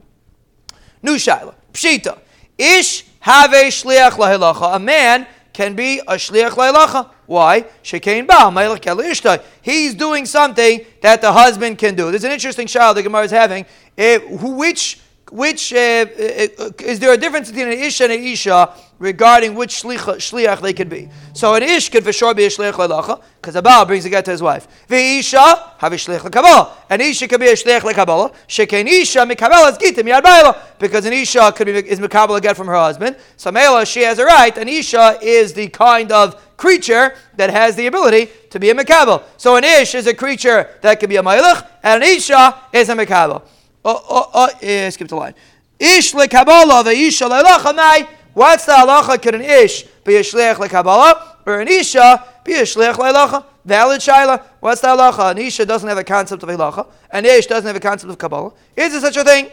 New 1.01 1.15
shaila. 1.15 1.55
Pshita. 1.73 2.19
Ish 2.57 3.05
have 3.19 3.53
a 3.53 3.65
shliach 3.65 4.11
lahilacha. 4.11 4.75
A 4.75 4.79
man 4.79 5.27
can 5.51 5.75
be 5.75 5.99
a 5.99 6.13
shliach 6.13 6.51
lahilacha. 6.51 7.09
Why? 7.25 7.65
Shekain 7.83 8.27
ba 8.27 9.43
He's 9.63 9.95
doing 9.95 10.25
something 10.25 10.85
that 11.01 11.21
the 11.21 11.31
husband 11.31 11.79
can 11.79 11.95
do. 11.95 12.11
There's 12.11 12.23
an 12.23 12.31
interesting 12.31 12.67
child 12.67 12.97
the 12.97 13.03
Gemara 13.03 13.23
is 13.23 13.31
having. 13.31 13.65
If, 13.97 14.29
which 14.29 15.01
which 15.31 15.73
uh, 15.73 15.77
uh, 15.77 16.69
is 16.79 16.99
there 16.99 17.11
a 17.11 17.17
difference 17.17 17.49
between 17.49 17.67
an 17.67 17.79
ish 17.79 17.99
and 18.01 18.11
an 18.11 18.23
isha 18.23 18.73
regarding 18.99 19.55
which 19.55 19.83
shliach, 19.83 20.17
shliach 20.17 20.61
they 20.61 20.73
could 20.73 20.89
be? 20.89 21.09
So 21.33 21.55
an 21.55 21.63
ish 21.63 21.89
could 21.89 22.03
for 22.03 22.13
sure 22.13 22.33
be 22.33 22.45
a 22.45 22.49
shliach 22.49 22.73
lelacha 22.73 23.21
because 23.41 23.55
a 23.55 23.61
baal 23.61 23.85
brings 23.85 24.05
a 24.05 24.09
get 24.09 24.25
to 24.25 24.31
his 24.31 24.41
wife. 24.41 24.67
The 24.87 25.19
isha 25.19 25.73
have 25.77 25.93
a 25.93 25.95
shliach 25.95 26.19
lekabbalah. 26.19 26.71
An 26.89 27.01
isha 27.01 27.27
could 27.27 27.39
be 27.39 27.47
a 27.47 27.53
shliach 27.53 27.81
lekabbalah. 27.81 28.33
Shekain 28.47 28.87
isha 28.87 29.19
mikabel 29.19 29.77
gitim 29.77 30.07
yad 30.07 30.57
because 30.79 31.05
an 31.05 31.13
isha 31.13 31.51
could 31.51 31.67
be 31.67 31.73
is 31.73 31.99
mikabel 31.99 32.41
get 32.41 32.55
from 32.55 32.67
her 32.67 32.75
husband. 32.75 33.15
So 33.37 33.51
mela 33.51 33.85
she 33.85 34.01
has 34.01 34.19
a 34.19 34.25
right. 34.25 34.57
An 34.57 34.67
isha 34.67 35.19
is 35.21 35.53
the 35.53 35.67
kind 35.69 36.11
of 36.11 36.41
creature 36.57 37.15
that 37.35 37.49
has 37.49 37.75
the 37.75 37.87
ability 37.87 38.29
to 38.49 38.59
be 38.59 38.69
a 38.69 38.75
Makabel. 38.75 39.23
So 39.37 39.55
an 39.55 39.63
Ish 39.63 39.95
is 39.95 40.07
a 40.07 40.13
creature 40.13 40.69
that 40.81 40.99
can 40.99 41.09
be 41.09 41.17
a 41.17 41.23
Mailach, 41.23 41.67
and 41.83 42.03
an 42.03 42.09
Isha 42.09 42.61
is 42.73 42.89
a 42.89 42.93
Makabel. 42.93 43.41
Oh, 43.83 44.03
oh, 44.09 44.31
oh, 44.33 44.49
yeah, 44.61 44.89
skip 44.89 45.07
the 45.07 45.15
line. 45.15 45.35
Ish 45.79 46.13
lekabala 46.13 46.83
ve'isha 46.83 47.29
le'lacha 47.29 47.75
mai. 47.75 48.07
What's 48.35 48.65
the 48.65 48.73
halacha? 48.73 49.21
Could 49.21 49.35
an 49.35 49.41
ish 49.41 49.85
be 50.03 50.17
a 50.17 50.19
shliach 50.19 50.55
lekabala 50.55 51.37
or 51.45 51.61
an 51.61 51.69
isha 51.69 52.23
be 52.43 52.55
a 52.55 52.63
shliach 52.63 52.95
le'lacha? 52.95 53.45
Valid 53.63 54.01
shaila. 54.01 54.43
What's 54.59 54.81
the 54.81 54.87
halacha? 54.87 55.31
An 55.31 55.37
isha 55.37 55.65
doesn't 55.65 55.87
have 55.87 55.97
a 55.97 56.03
concept 56.03 56.43
of 56.43 56.49
halacha. 56.49 56.85
An 57.11 57.25
ish 57.25 57.47
doesn't 57.47 57.65
have 57.65 57.77
a 57.77 57.79
concept 57.79 58.11
of 58.11 58.17
kabbalah. 58.17 58.51
Is 58.75 58.91
there 58.91 58.99
such 58.99 59.15
a 59.15 59.23
thing? 59.23 59.47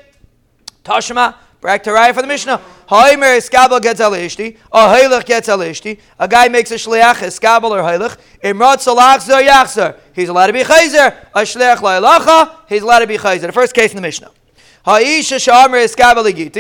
Tashma. 0.85 1.37
Back 1.61 1.85
to 1.85 1.91
Raya 1.91 2.13
for 2.13 2.23
the 2.23 2.27
Mishnah. 2.27 2.61
Haimer 2.89 3.39
iskabel 3.39 3.81
gets 3.81 4.01
al 4.01 4.11
ishti. 4.11 4.59
A 4.73 4.79
hailach 4.79 5.25
gets 5.27 5.49
al 5.49 5.61
ishti. 5.61 6.01
A 6.19 6.27
guy 6.27 6.49
makes 6.49 6.73
a 6.73 6.75
shliach 6.75 7.23
iskabel 7.23 7.71
or 7.71 7.83
hailach. 7.83 8.19
Imrat 8.43 8.79
salach 8.79 9.21
zer 9.21 9.41
yachzer. 9.41 9.97
He's 10.13 10.29
allowed 10.29 10.49
to 10.49 10.53
be 10.55 10.65
chayzer. 10.65 11.17
A 11.33 11.43
shliach 11.43 11.77
la'ilacha. 11.77 12.57
He's 12.69 12.83
allowed 12.83 12.99
to 12.99 13.07
be 13.07 13.17
chayzer. 13.17 13.43
The 13.43 13.53
first 13.53 13.75
case 13.75 13.91
in 13.91 13.97
the 13.97 14.03
Mishnah. 14.03 14.33
Ha'isha 14.85 15.39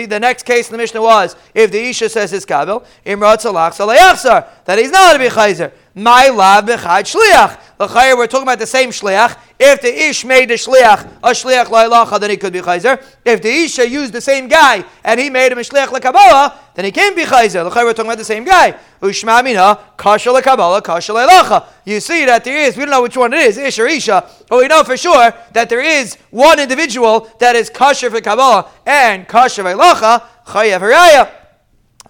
The 0.08 0.20
next 0.20 0.44
case 0.44 0.68
in 0.68 0.72
the 0.72 0.78
Mishnah 0.78 1.02
was 1.02 1.36
if 1.54 1.72
the 1.72 1.78
isha 1.78 2.08
says 2.08 2.32
iskabel, 2.32 2.84
imrat 3.04 3.42
salach 3.42 3.72
salayachzar, 3.72 4.46
that 4.64 4.78
he's 4.78 4.90
not 4.90 5.14
to 5.14 5.18
be 5.18 5.26
chayzer. 5.26 5.72
My 5.94 6.28
love 6.28 6.64
b'chad 6.64 7.04
shliach. 7.04 7.58
L'chayr, 7.78 8.16
we're 8.16 8.26
talking 8.26 8.44
about 8.44 8.58
the 8.58 8.66
same 8.66 8.90
shliach. 8.90 9.36
If 9.58 9.82
the 9.82 10.08
ish 10.08 10.24
made 10.24 10.48
the 10.48 10.54
shliach 10.54 11.06
a 11.22 11.30
shliach 11.30 11.66
la'ilacha, 11.66 12.18
then 12.18 12.30
he 12.30 12.38
could 12.38 12.52
be 12.54 12.60
chayzer. 12.60 13.02
If 13.24 13.42
the 13.42 13.50
isha 13.50 13.86
used 13.86 14.14
the 14.14 14.20
same 14.20 14.48
guy 14.48 14.84
and 15.04 15.20
he 15.20 15.28
made 15.28 15.52
him 15.52 15.58
a 15.58 15.60
shliach 15.60 15.88
lekabbalah, 15.88 16.54
then 16.74 16.86
he 16.86 16.92
can't 16.92 17.14
be 17.14 17.24
chayzer. 17.24 17.68
L'chayr, 17.68 17.84
we're 17.84 17.92
talking 17.92 18.06
about 18.06 18.16
the 18.16 18.24
same 18.24 18.44
guy. 18.44 18.74
Ushma 19.02 19.44
mina 19.44 19.78
kasha 19.98 20.30
lekabbalah 20.30 20.82
kasha 20.82 21.12
la'ilacha. 21.12 21.66
You 21.84 22.00
see 22.00 22.24
that 22.24 22.42
there 22.44 22.58
is. 22.58 22.74
We 22.76 22.84
don't 22.84 22.90
know 22.92 23.02
which 23.02 23.16
one 23.18 23.34
it 23.34 23.40
is, 23.40 23.58
ish 23.58 23.78
or 23.78 23.86
isha, 23.86 24.26
but 24.48 24.58
we 24.58 24.68
know 24.68 24.84
for 24.84 24.96
sure 24.96 25.34
that 25.52 25.68
there 25.68 25.82
is 25.82 26.16
one 26.30 26.58
individual 26.58 27.28
that 27.38 27.54
is 27.54 27.68
kasher 27.68 28.10
for 28.10 28.22
kabbalah 28.22 28.70
and 28.86 29.28
kasher 29.28 29.62
for 29.62 29.74
la'ilacha 29.74 30.22
chayav. 30.46 31.41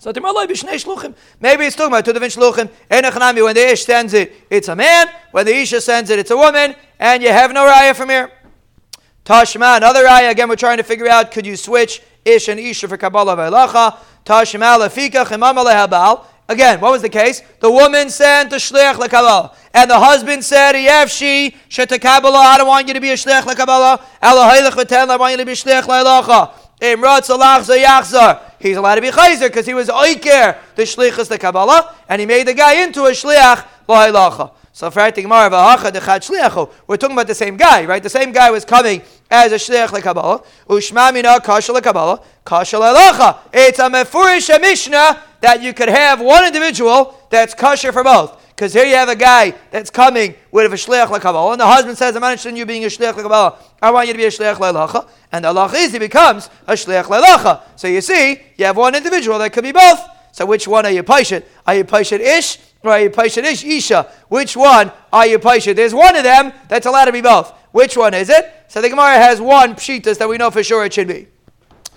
So 0.03 0.11
maybe 0.11 1.65
it's 1.65 1.77
talking 1.77 1.93
about 1.93 2.05
different 2.05 2.35
shluchim. 2.35 2.69
Enechanami, 2.91 3.45
when 3.45 3.55
the 3.55 3.71
ish 3.71 3.85
sends 3.85 4.13
it, 4.15 4.33
it's 4.51 4.67
a 4.67 4.75
man. 4.75 5.07
When 5.31 5.47
the 5.47 5.55
isha 5.55 5.81
sends 5.81 6.11
it, 6.11 6.19
it's 6.19 6.33
a 6.33 6.37
woman. 6.37 6.75
And 6.99 7.23
you 7.23 7.29
have 7.29 7.53
no 7.53 7.65
raya 7.65 7.95
from 7.95 8.09
here. 8.09 8.33
Tashma, 9.25 9.77
another 9.77 10.05
raya. 10.05 10.33
Again, 10.33 10.49
we're 10.49 10.57
trying 10.57 10.79
to 10.79 10.83
figure 10.83 11.07
out 11.07 11.31
could 11.31 11.47
you 11.47 11.55
switch 11.55 12.03
ish 12.25 12.49
and 12.49 12.59
isha 12.59 12.89
for 12.89 12.97
Kabbalah 12.97 13.37
v'elacha. 13.37 13.97
Tashma 14.27 14.77
lefika 14.77 15.25
chimam 15.25 15.65
lehabal. 15.65 16.25
Again, 16.49 16.81
what 16.81 16.91
was 16.91 17.03
the 17.03 17.09
case? 17.09 17.41
The 17.61 17.71
woman 17.71 18.11
sent 18.11 18.51
the 18.51 18.57
shliach 18.57 18.95
lekabbalah, 18.95 19.55
and 19.73 19.89
the 19.89 20.01
husband 20.01 20.45
said, 20.45 20.75
"Yevshi 20.75 21.55
shetakabbalah, 21.69 22.35
I 22.35 22.59
don't 22.59 22.67
want 22.67 22.89
you 22.89 22.95
to 22.95 23.01
be 23.01 23.11
a 23.11 23.15
shliach 23.15 23.43
lekabbalah. 23.43 24.01
Elohaylich 24.21 24.73
v'ten, 24.73 25.09
I 25.09 25.17
want 25.17 25.31
you 25.31 25.37
to 25.39 25.47
be 25.47 25.53
a 25.53 25.55
shliach 25.55 25.83
le'elacha." 25.83 26.51
He's 26.83 28.77
allowed 28.77 28.97
to 28.97 29.01
be 29.01 29.11
chayzer 29.11 29.47
because 29.47 29.67
he 29.67 29.75
was 29.75 29.89
oiker 29.89 30.59
the 30.75 30.83
shlichus 30.83 31.29
the 31.29 31.39
Kabbalah, 31.39 31.95
and 32.09 32.19
he 32.21 32.27
made 32.27 32.49
the 32.49 32.55
guy 32.55 32.83
into 32.83 33.05
a 33.05 33.13
shliach 33.13 33.65
lo'hailacha. 33.89 34.51
So 34.75 34.87
we're 34.87 35.11
talking 36.97 37.13
about 37.13 37.27
the 37.27 37.35
same 37.35 37.57
guy, 37.57 37.85
right? 37.85 38.03
The 38.03 38.11
same 38.11 38.33
guy 38.33 38.51
was 38.51 38.65
coming 38.65 39.03
as 39.31 39.53
a 39.53 39.57
shliach 39.57 39.89
lekabbalah. 39.89 40.45
Ushma 40.67 41.13
mina 41.15 41.41
kasha 41.41 41.73
lekabbalah, 41.73 42.25
kasha 42.45 42.79
le'lacha. 42.79 43.39
It's 43.53 43.79
a 43.79 43.83
mefurish 43.83 44.61
mishnah 44.61 45.23
that 45.41 45.63
you 45.63 45.73
could 45.73 45.89
have 45.89 46.21
one 46.21 46.47
individual 46.47 47.15
that's 47.31 47.55
kosher 47.55 47.93
for 47.93 48.03
both. 48.03 48.42
Because 48.63 48.75
here 48.75 48.85
you 48.85 48.95
have 48.95 49.09
a 49.09 49.17
guy 49.17 49.53
that's 49.73 49.91
coming 49.91 50.37
with 50.53 50.73
a 50.73 50.77
shliach 50.77 51.09
lekabbalah, 51.09 51.51
and 51.51 51.61
the 51.61 51.67
husband 51.67 51.99
says, 51.99 52.15
"I'm 52.15 52.23
interested 52.23 52.51
in 52.51 52.57
you 52.57 52.65
being 52.65 52.85
a 52.85 52.87
shliach 52.87 53.15
lekabbalah. 53.15 53.57
I 53.83 53.91
want 53.91 54.07
you 54.07 54.13
to 54.13 54.17
be 54.17 54.25
a 54.25 54.29
shliach 54.29 54.55
le'lacha." 54.55 55.09
And 55.33 55.45
the 55.45 55.49
Allah 55.49 55.69
is 55.75 55.91
he 55.91 55.99
becomes 55.99 56.49
a 56.69 56.75
shliach 56.75 57.07
le'lacha. 57.07 57.63
So 57.75 57.89
you 57.89 58.01
see, 58.01 58.41
you 58.57 58.65
have 58.67 58.77
one 58.77 58.95
individual 58.95 59.41
that 59.41 59.53
could 59.53 59.65
be 59.65 59.73
both. 59.73 60.01
So 60.31 60.47
which 60.47 60.69
one 60.69 60.87
are 60.87 60.93
you 60.93 61.03
paishet? 61.03 61.43
Are 61.67 61.75
you 61.75 61.83
paishet 61.83 62.21
ish 62.21 62.59
or 62.85 62.93
are 62.93 63.01
you 63.01 63.11
paishet 63.11 63.43
ish 63.43 63.65
isha? 63.65 64.07
Which 64.29 64.57
one 64.57 64.93
are 65.13 65.27
you 65.27 65.41
paishet? 65.41 65.75
There's 65.75 65.93
one 65.93 66.15
of 66.15 66.23
them 66.23 66.53
that's 66.69 66.87
allowed 66.87 67.07
to 67.07 67.13
be 67.13 67.21
both. 67.21 67.53
Which 67.73 67.97
one 67.97 68.15
is 68.15 68.31
it? 68.31 68.49
So 68.69 68.81
the 68.81 68.91
Gemara 68.91 69.17
has 69.17 69.41
one 69.41 69.75
pshitas 69.75 70.19
that 70.19 70.29
we 70.29 70.37
know 70.39 70.53
for 70.53 70.63
sure 70.63 70.85
it 70.85 70.93
should 70.93 71.09
be. 71.09 71.27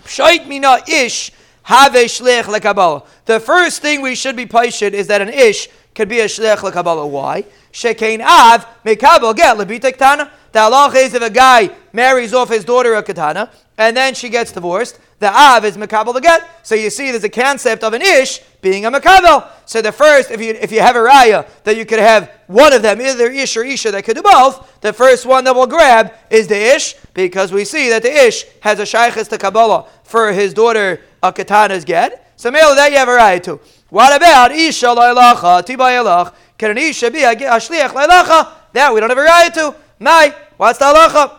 Pshait 0.04 0.48
mina 0.48 0.80
ish 0.88 1.30
have 1.62 1.94
a 1.94 2.06
shliach 2.06 2.42
lekabbalah. 2.42 3.06
The 3.26 3.38
first 3.38 3.82
thing 3.82 4.02
we 4.02 4.16
should 4.16 4.34
be 4.34 4.46
paishet 4.46 4.94
is 4.94 5.06
that 5.06 5.20
an 5.20 5.28
ish 5.28 5.68
could 5.96 6.08
be 6.08 6.20
a 6.20 6.26
shliach 6.26 6.58
lekabbalah. 6.58 7.08
Why? 7.08 7.44
Shekein 7.72 8.20
av 8.20 8.66
mekabel 8.84 9.34
get 9.34 9.56
lebitek 9.56 9.96
tana. 9.96 10.30
The 10.52 10.58
halach 10.60 10.94
is 10.94 11.14
if 11.14 11.22
a 11.22 11.30
guy 11.30 11.70
marries 11.92 12.32
off 12.32 12.50
his 12.50 12.64
daughter 12.64 12.94
a 12.94 13.02
katana 13.02 13.50
and 13.78 13.96
then 13.96 14.14
she 14.14 14.28
gets 14.28 14.52
divorced, 14.52 15.00
the 15.18 15.28
av 15.28 15.64
is 15.64 15.76
mekabel 15.76 16.12
the 16.12 16.20
get. 16.20 16.48
So 16.62 16.74
you 16.74 16.90
see, 16.90 17.10
there's 17.10 17.24
a 17.24 17.30
concept 17.30 17.82
of 17.82 17.94
an 17.94 18.02
ish 18.02 18.40
being 18.60 18.84
a 18.84 18.90
mekabel. 18.90 19.48
So 19.64 19.80
the 19.80 19.90
first, 19.90 20.30
if 20.30 20.40
you 20.40 20.52
if 20.52 20.70
you 20.70 20.80
have 20.80 20.96
a 20.96 21.00
raya 21.00 21.48
that 21.64 21.76
you 21.76 21.86
could 21.86 21.98
have 21.98 22.30
one 22.46 22.74
of 22.74 22.82
them, 22.82 23.00
either 23.00 23.30
ish 23.30 23.56
or 23.56 23.64
isha 23.64 23.90
that 23.90 24.04
could 24.04 24.16
do 24.16 24.22
both, 24.22 24.80
the 24.82 24.92
first 24.92 25.24
one 25.24 25.44
that 25.44 25.54
we'll 25.54 25.66
grab 25.66 26.12
is 26.30 26.46
the 26.46 26.74
ish 26.74 26.94
because 27.14 27.52
we 27.52 27.64
see 27.64 27.88
that 27.88 28.02
the 28.02 28.12
ish 28.12 28.44
has 28.60 28.78
a 28.78 28.82
shaykhis 28.82 29.28
to 29.28 29.38
kabbalah 29.38 29.86
for 30.04 30.32
his 30.32 30.52
daughter 30.52 31.00
a 31.22 31.32
katana's 31.32 31.86
get. 31.86 32.34
So 32.36 32.50
male 32.50 32.74
that 32.74 32.92
you 32.92 32.98
have 32.98 33.08
a 33.08 33.12
raya 33.12 33.42
too. 33.42 33.60
What 33.88 34.16
about 34.16 34.52
isha 34.52 34.86
lailacha 34.86 35.64
tibayalach? 35.64 36.34
Can 36.58 36.72
an 36.72 36.78
isha 36.78 37.10
be 37.10 37.22
a 37.22 37.34
shliach 37.34 37.90
lailacha? 37.90 38.52
That 38.72 38.92
we 38.92 39.00
don't 39.00 39.10
have 39.10 39.18
a 39.18 39.26
raya 39.26 39.52
to. 39.54 39.74
My, 39.98 40.34
what's 40.56 40.78
the 40.78 40.86
halacha? 40.86 41.38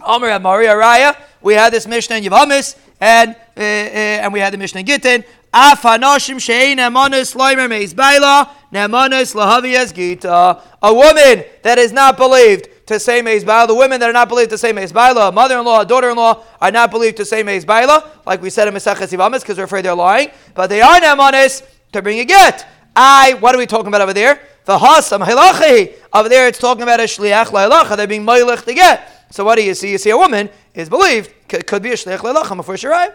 Amr 0.00 0.38
Maria 0.38 0.74
Raya. 0.74 1.16
We 1.40 1.54
had 1.54 1.72
this 1.72 1.86
Mishnah 1.86 2.16
in 2.16 2.24
Yavamis, 2.24 2.76
and 3.00 3.30
uh, 3.56 3.60
uh, 3.60 3.62
and 3.62 4.32
we 4.32 4.40
had 4.40 4.52
the 4.52 4.58
Mishnah 4.58 4.80
in 4.80 4.86
Gittin. 4.86 5.24
Afanoshim 5.52 6.36
shein 6.36 6.76
emanis 6.76 7.34
loimer 7.34 7.68
meis 7.68 7.94
baila 7.94 8.50
nemanis 8.72 9.34
lahaviyas 9.34 9.94
gita. 9.94 10.62
A 10.82 10.94
woman 10.94 11.44
that 11.62 11.78
is 11.78 11.92
not 11.92 12.16
believed 12.16 12.68
to 12.88 12.98
say 12.98 13.22
meis 13.22 13.44
baila. 13.44 13.66
The 13.66 13.74
women 13.74 14.00
that 14.00 14.08
are 14.08 14.14
not 14.14 14.28
believed 14.28 14.50
to 14.50 14.58
say 14.58 14.72
meis 14.72 14.92
baila, 14.92 15.28
a 15.28 15.32
mother-in-law, 15.32 15.82
a 15.82 15.86
daughter-in-law, 15.86 16.44
are 16.60 16.70
not 16.70 16.90
believed 16.90 17.18
to 17.18 17.24
say 17.24 17.42
meis 17.42 17.64
baila, 17.64 18.10
like 18.26 18.42
we 18.42 18.50
said 18.50 18.66
in 18.66 18.74
Mesachas 18.74 19.12
Yavamis, 19.12 19.40
because 19.40 19.58
we're 19.58 19.64
afraid 19.64 19.84
they're 19.84 19.94
lying. 19.94 20.30
But 20.54 20.68
they 20.68 20.80
are 20.80 21.00
nemanis 21.00 21.62
to 21.92 22.02
bring 22.02 22.18
a 22.18 22.24
get. 22.24 22.66
I. 22.96 23.34
What 23.40 23.54
are 23.54 23.58
we 23.58 23.66
talking 23.66 23.88
about 23.88 24.00
over 24.00 24.12
there? 24.12 24.40
The 24.64 24.78
hasam 24.78 25.24
hilachi. 25.24 25.94
Over 26.12 26.28
there, 26.28 26.48
it's 26.48 26.58
talking 26.58 26.82
about 26.82 27.00
a 27.00 27.04
shliach 27.04 27.46
la'ilacha. 27.46 27.96
They're 27.96 28.06
being 28.06 28.24
moilech 28.24 28.64
to 28.64 28.74
get. 28.74 29.26
So 29.30 29.44
what 29.44 29.56
do 29.56 29.64
you 29.64 29.74
see? 29.74 29.90
You 29.92 29.98
see 29.98 30.10
a 30.10 30.16
woman 30.16 30.48
is 30.74 30.88
believed 30.88 31.32
could 31.48 31.82
be 31.82 31.90
a 31.90 31.94
shliach 31.94 32.18
la'ilacha 32.18 32.56
before 32.56 32.74
shirai. 32.74 33.14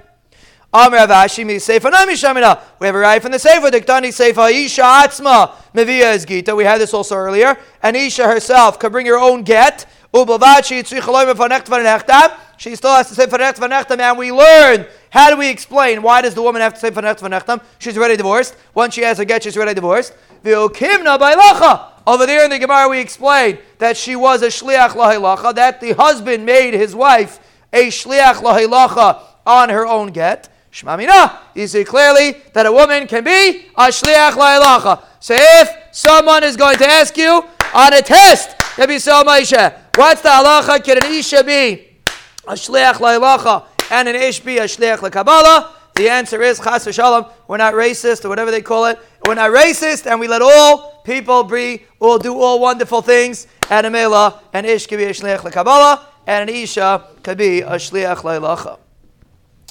Amr 0.74 0.98
Avashi 0.98 1.46
mi 1.46 1.60
Sefer 1.60 1.92
Nami 1.92 2.14
Shamina. 2.14 2.60
We 2.80 2.88
have 2.88 2.96
a 2.96 3.00
right 3.00 3.22
from 3.22 3.32
the 3.32 3.38
Sefer. 3.38 3.70
Diktani 3.70 4.12
Sefer 4.12 4.48
Isha 4.50 4.82
Atzma 4.82 5.52
Mevia 5.76 6.16
is 6.16 6.26
Gita. 6.26 6.56
We 6.56 6.64
had 6.64 6.82
this 6.82 6.96
also 6.96 7.16
earlier. 7.16 7.60
And 7.84 7.96
Isha 7.96 8.28
herself 8.28 8.80
could 8.80 8.92
bring 8.92 9.06
her 9.06 9.20
own 9.20 9.44
get. 9.44 9.86
Ubavachi 10.12 10.82
Tzrichaloim 10.82 11.32
Vanecht 11.36 11.66
Vanechtam. 11.66 12.36
She 12.58 12.76
still 12.76 12.96
has 12.96 13.08
to 13.10 13.14
say 13.14 13.28
Vanecht 13.28 13.58
Vanechtam, 13.58 14.00
and 14.00 14.18
we 14.18 14.32
learn. 14.32 14.88
How 15.12 15.30
do 15.30 15.38
we 15.38 15.48
explain 15.48 16.02
why 16.02 16.24
does 16.24 16.34
the 16.34 16.42
woman 16.42 16.62
have 16.62 16.74
to 16.74 16.80
say 16.80 16.90
Vanecht 16.90 17.20
Vanechtam? 17.20 17.62
She's 17.78 17.96
already 17.96 18.18
divorced. 18.18 18.56
Once 18.74 18.96
she 18.96 19.02
has 19.02 19.20
her 19.20 19.26
get, 19.26 19.44
she's 19.44 19.56
already 19.56 19.76
divorced. 19.76 20.14
V'okimna 20.44 21.20
Bailacha. 21.20 21.90
Over 22.08 22.26
there 22.26 22.44
in 22.46 22.50
the 22.50 22.58
Gemara, 22.58 22.90
we 22.90 23.00
explain 23.00 23.60
that 23.78 23.96
she 23.96 24.16
was 24.16 24.42
a 24.42 24.48
shliach 24.48 24.90
lahilacha, 24.90 25.54
that 25.54 25.82
the 25.82 25.94
husband 25.94 26.48
made 26.48 26.74
his 26.74 26.96
wife 26.96 27.40
a 27.72 27.90
shliach 27.90 28.36
lahilacha 28.36 29.20
on 29.46 29.70
her 29.70 29.86
own 29.86 30.12
get. 30.12 30.50
Shmamina, 30.74 31.38
you 31.54 31.68
see 31.68 31.84
clearly 31.84 32.36
that 32.54 32.66
a 32.66 32.72
woman 32.72 33.06
can 33.06 33.24
be 33.24 33.68
a 33.76 33.90
shliach 33.90 34.32
lahilacha. 34.32 35.04
So 35.20 35.36
if 35.38 35.70
someone 35.92 36.44
is 36.44 36.58
going 36.58 36.80
to 36.80 36.88
ask 36.88 37.16
you 37.16 37.46
on 37.76 37.94
a 37.94 38.02
test, 38.02 38.58
Nabi 38.76 38.98
Moshe, 38.98 39.74
what's 39.96 40.22
the 40.22 40.30
halacha? 40.30 40.84
Can 40.84 40.98
an 40.98 41.12
isha 41.12 41.44
be 41.44 42.00
a 42.48 42.54
shliach 42.54 42.94
lahilacha 42.94 43.66
and 43.92 44.10
an 44.10 44.16
ish 44.16 44.40
be 44.40 44.58
a 44.58 44.64
shliach 44.64 44.98
lekabbalah? 44.98 45.70
The 45.94 46.10
answer 46.10 46.42
is 46.42 46.60
chas 46.60 46.88
v'shalom. 46.88 47.32
We're 47.48 47.58
not 47.58 47.76
racist 47.76 48.26
or 48.26 48.30
whatever 48.30 48.50
they 48.50 48.64
call 48.64 48.88
it. 48.88 48.98
We're 49.28 49.36
not 49.36 49.52
racist, 49.52 50.10
and 50.10 50.20
we 50.20 50.28
let 50.28 50.42
all 50.42 51.02
people 51.04 51.44
be, 51.44 51.84
will 52.00 52.18
do 52.18 52.34
all 52.34 52.60
wonderful 52.60 53.04
things. 53.04 53.46
And 53.70 53.86
a 53.86 53.92
mela, 53.92 54.42
and 54.54 54.66
ish 54.66 54.88
could 54.88 54.98
be 54.98 55.04
a 55.04 55.12
shliach 55.12 55.42
lekabbalah, 55.42 56.04
and 56.26 56.50
an 56.50 56.56
isha 56.56 57.10
could 57.22 57.38
be 57.38 57.62
a 57.62 57.76
shliach 57.76 58.24
leilacha. 58.24 58.80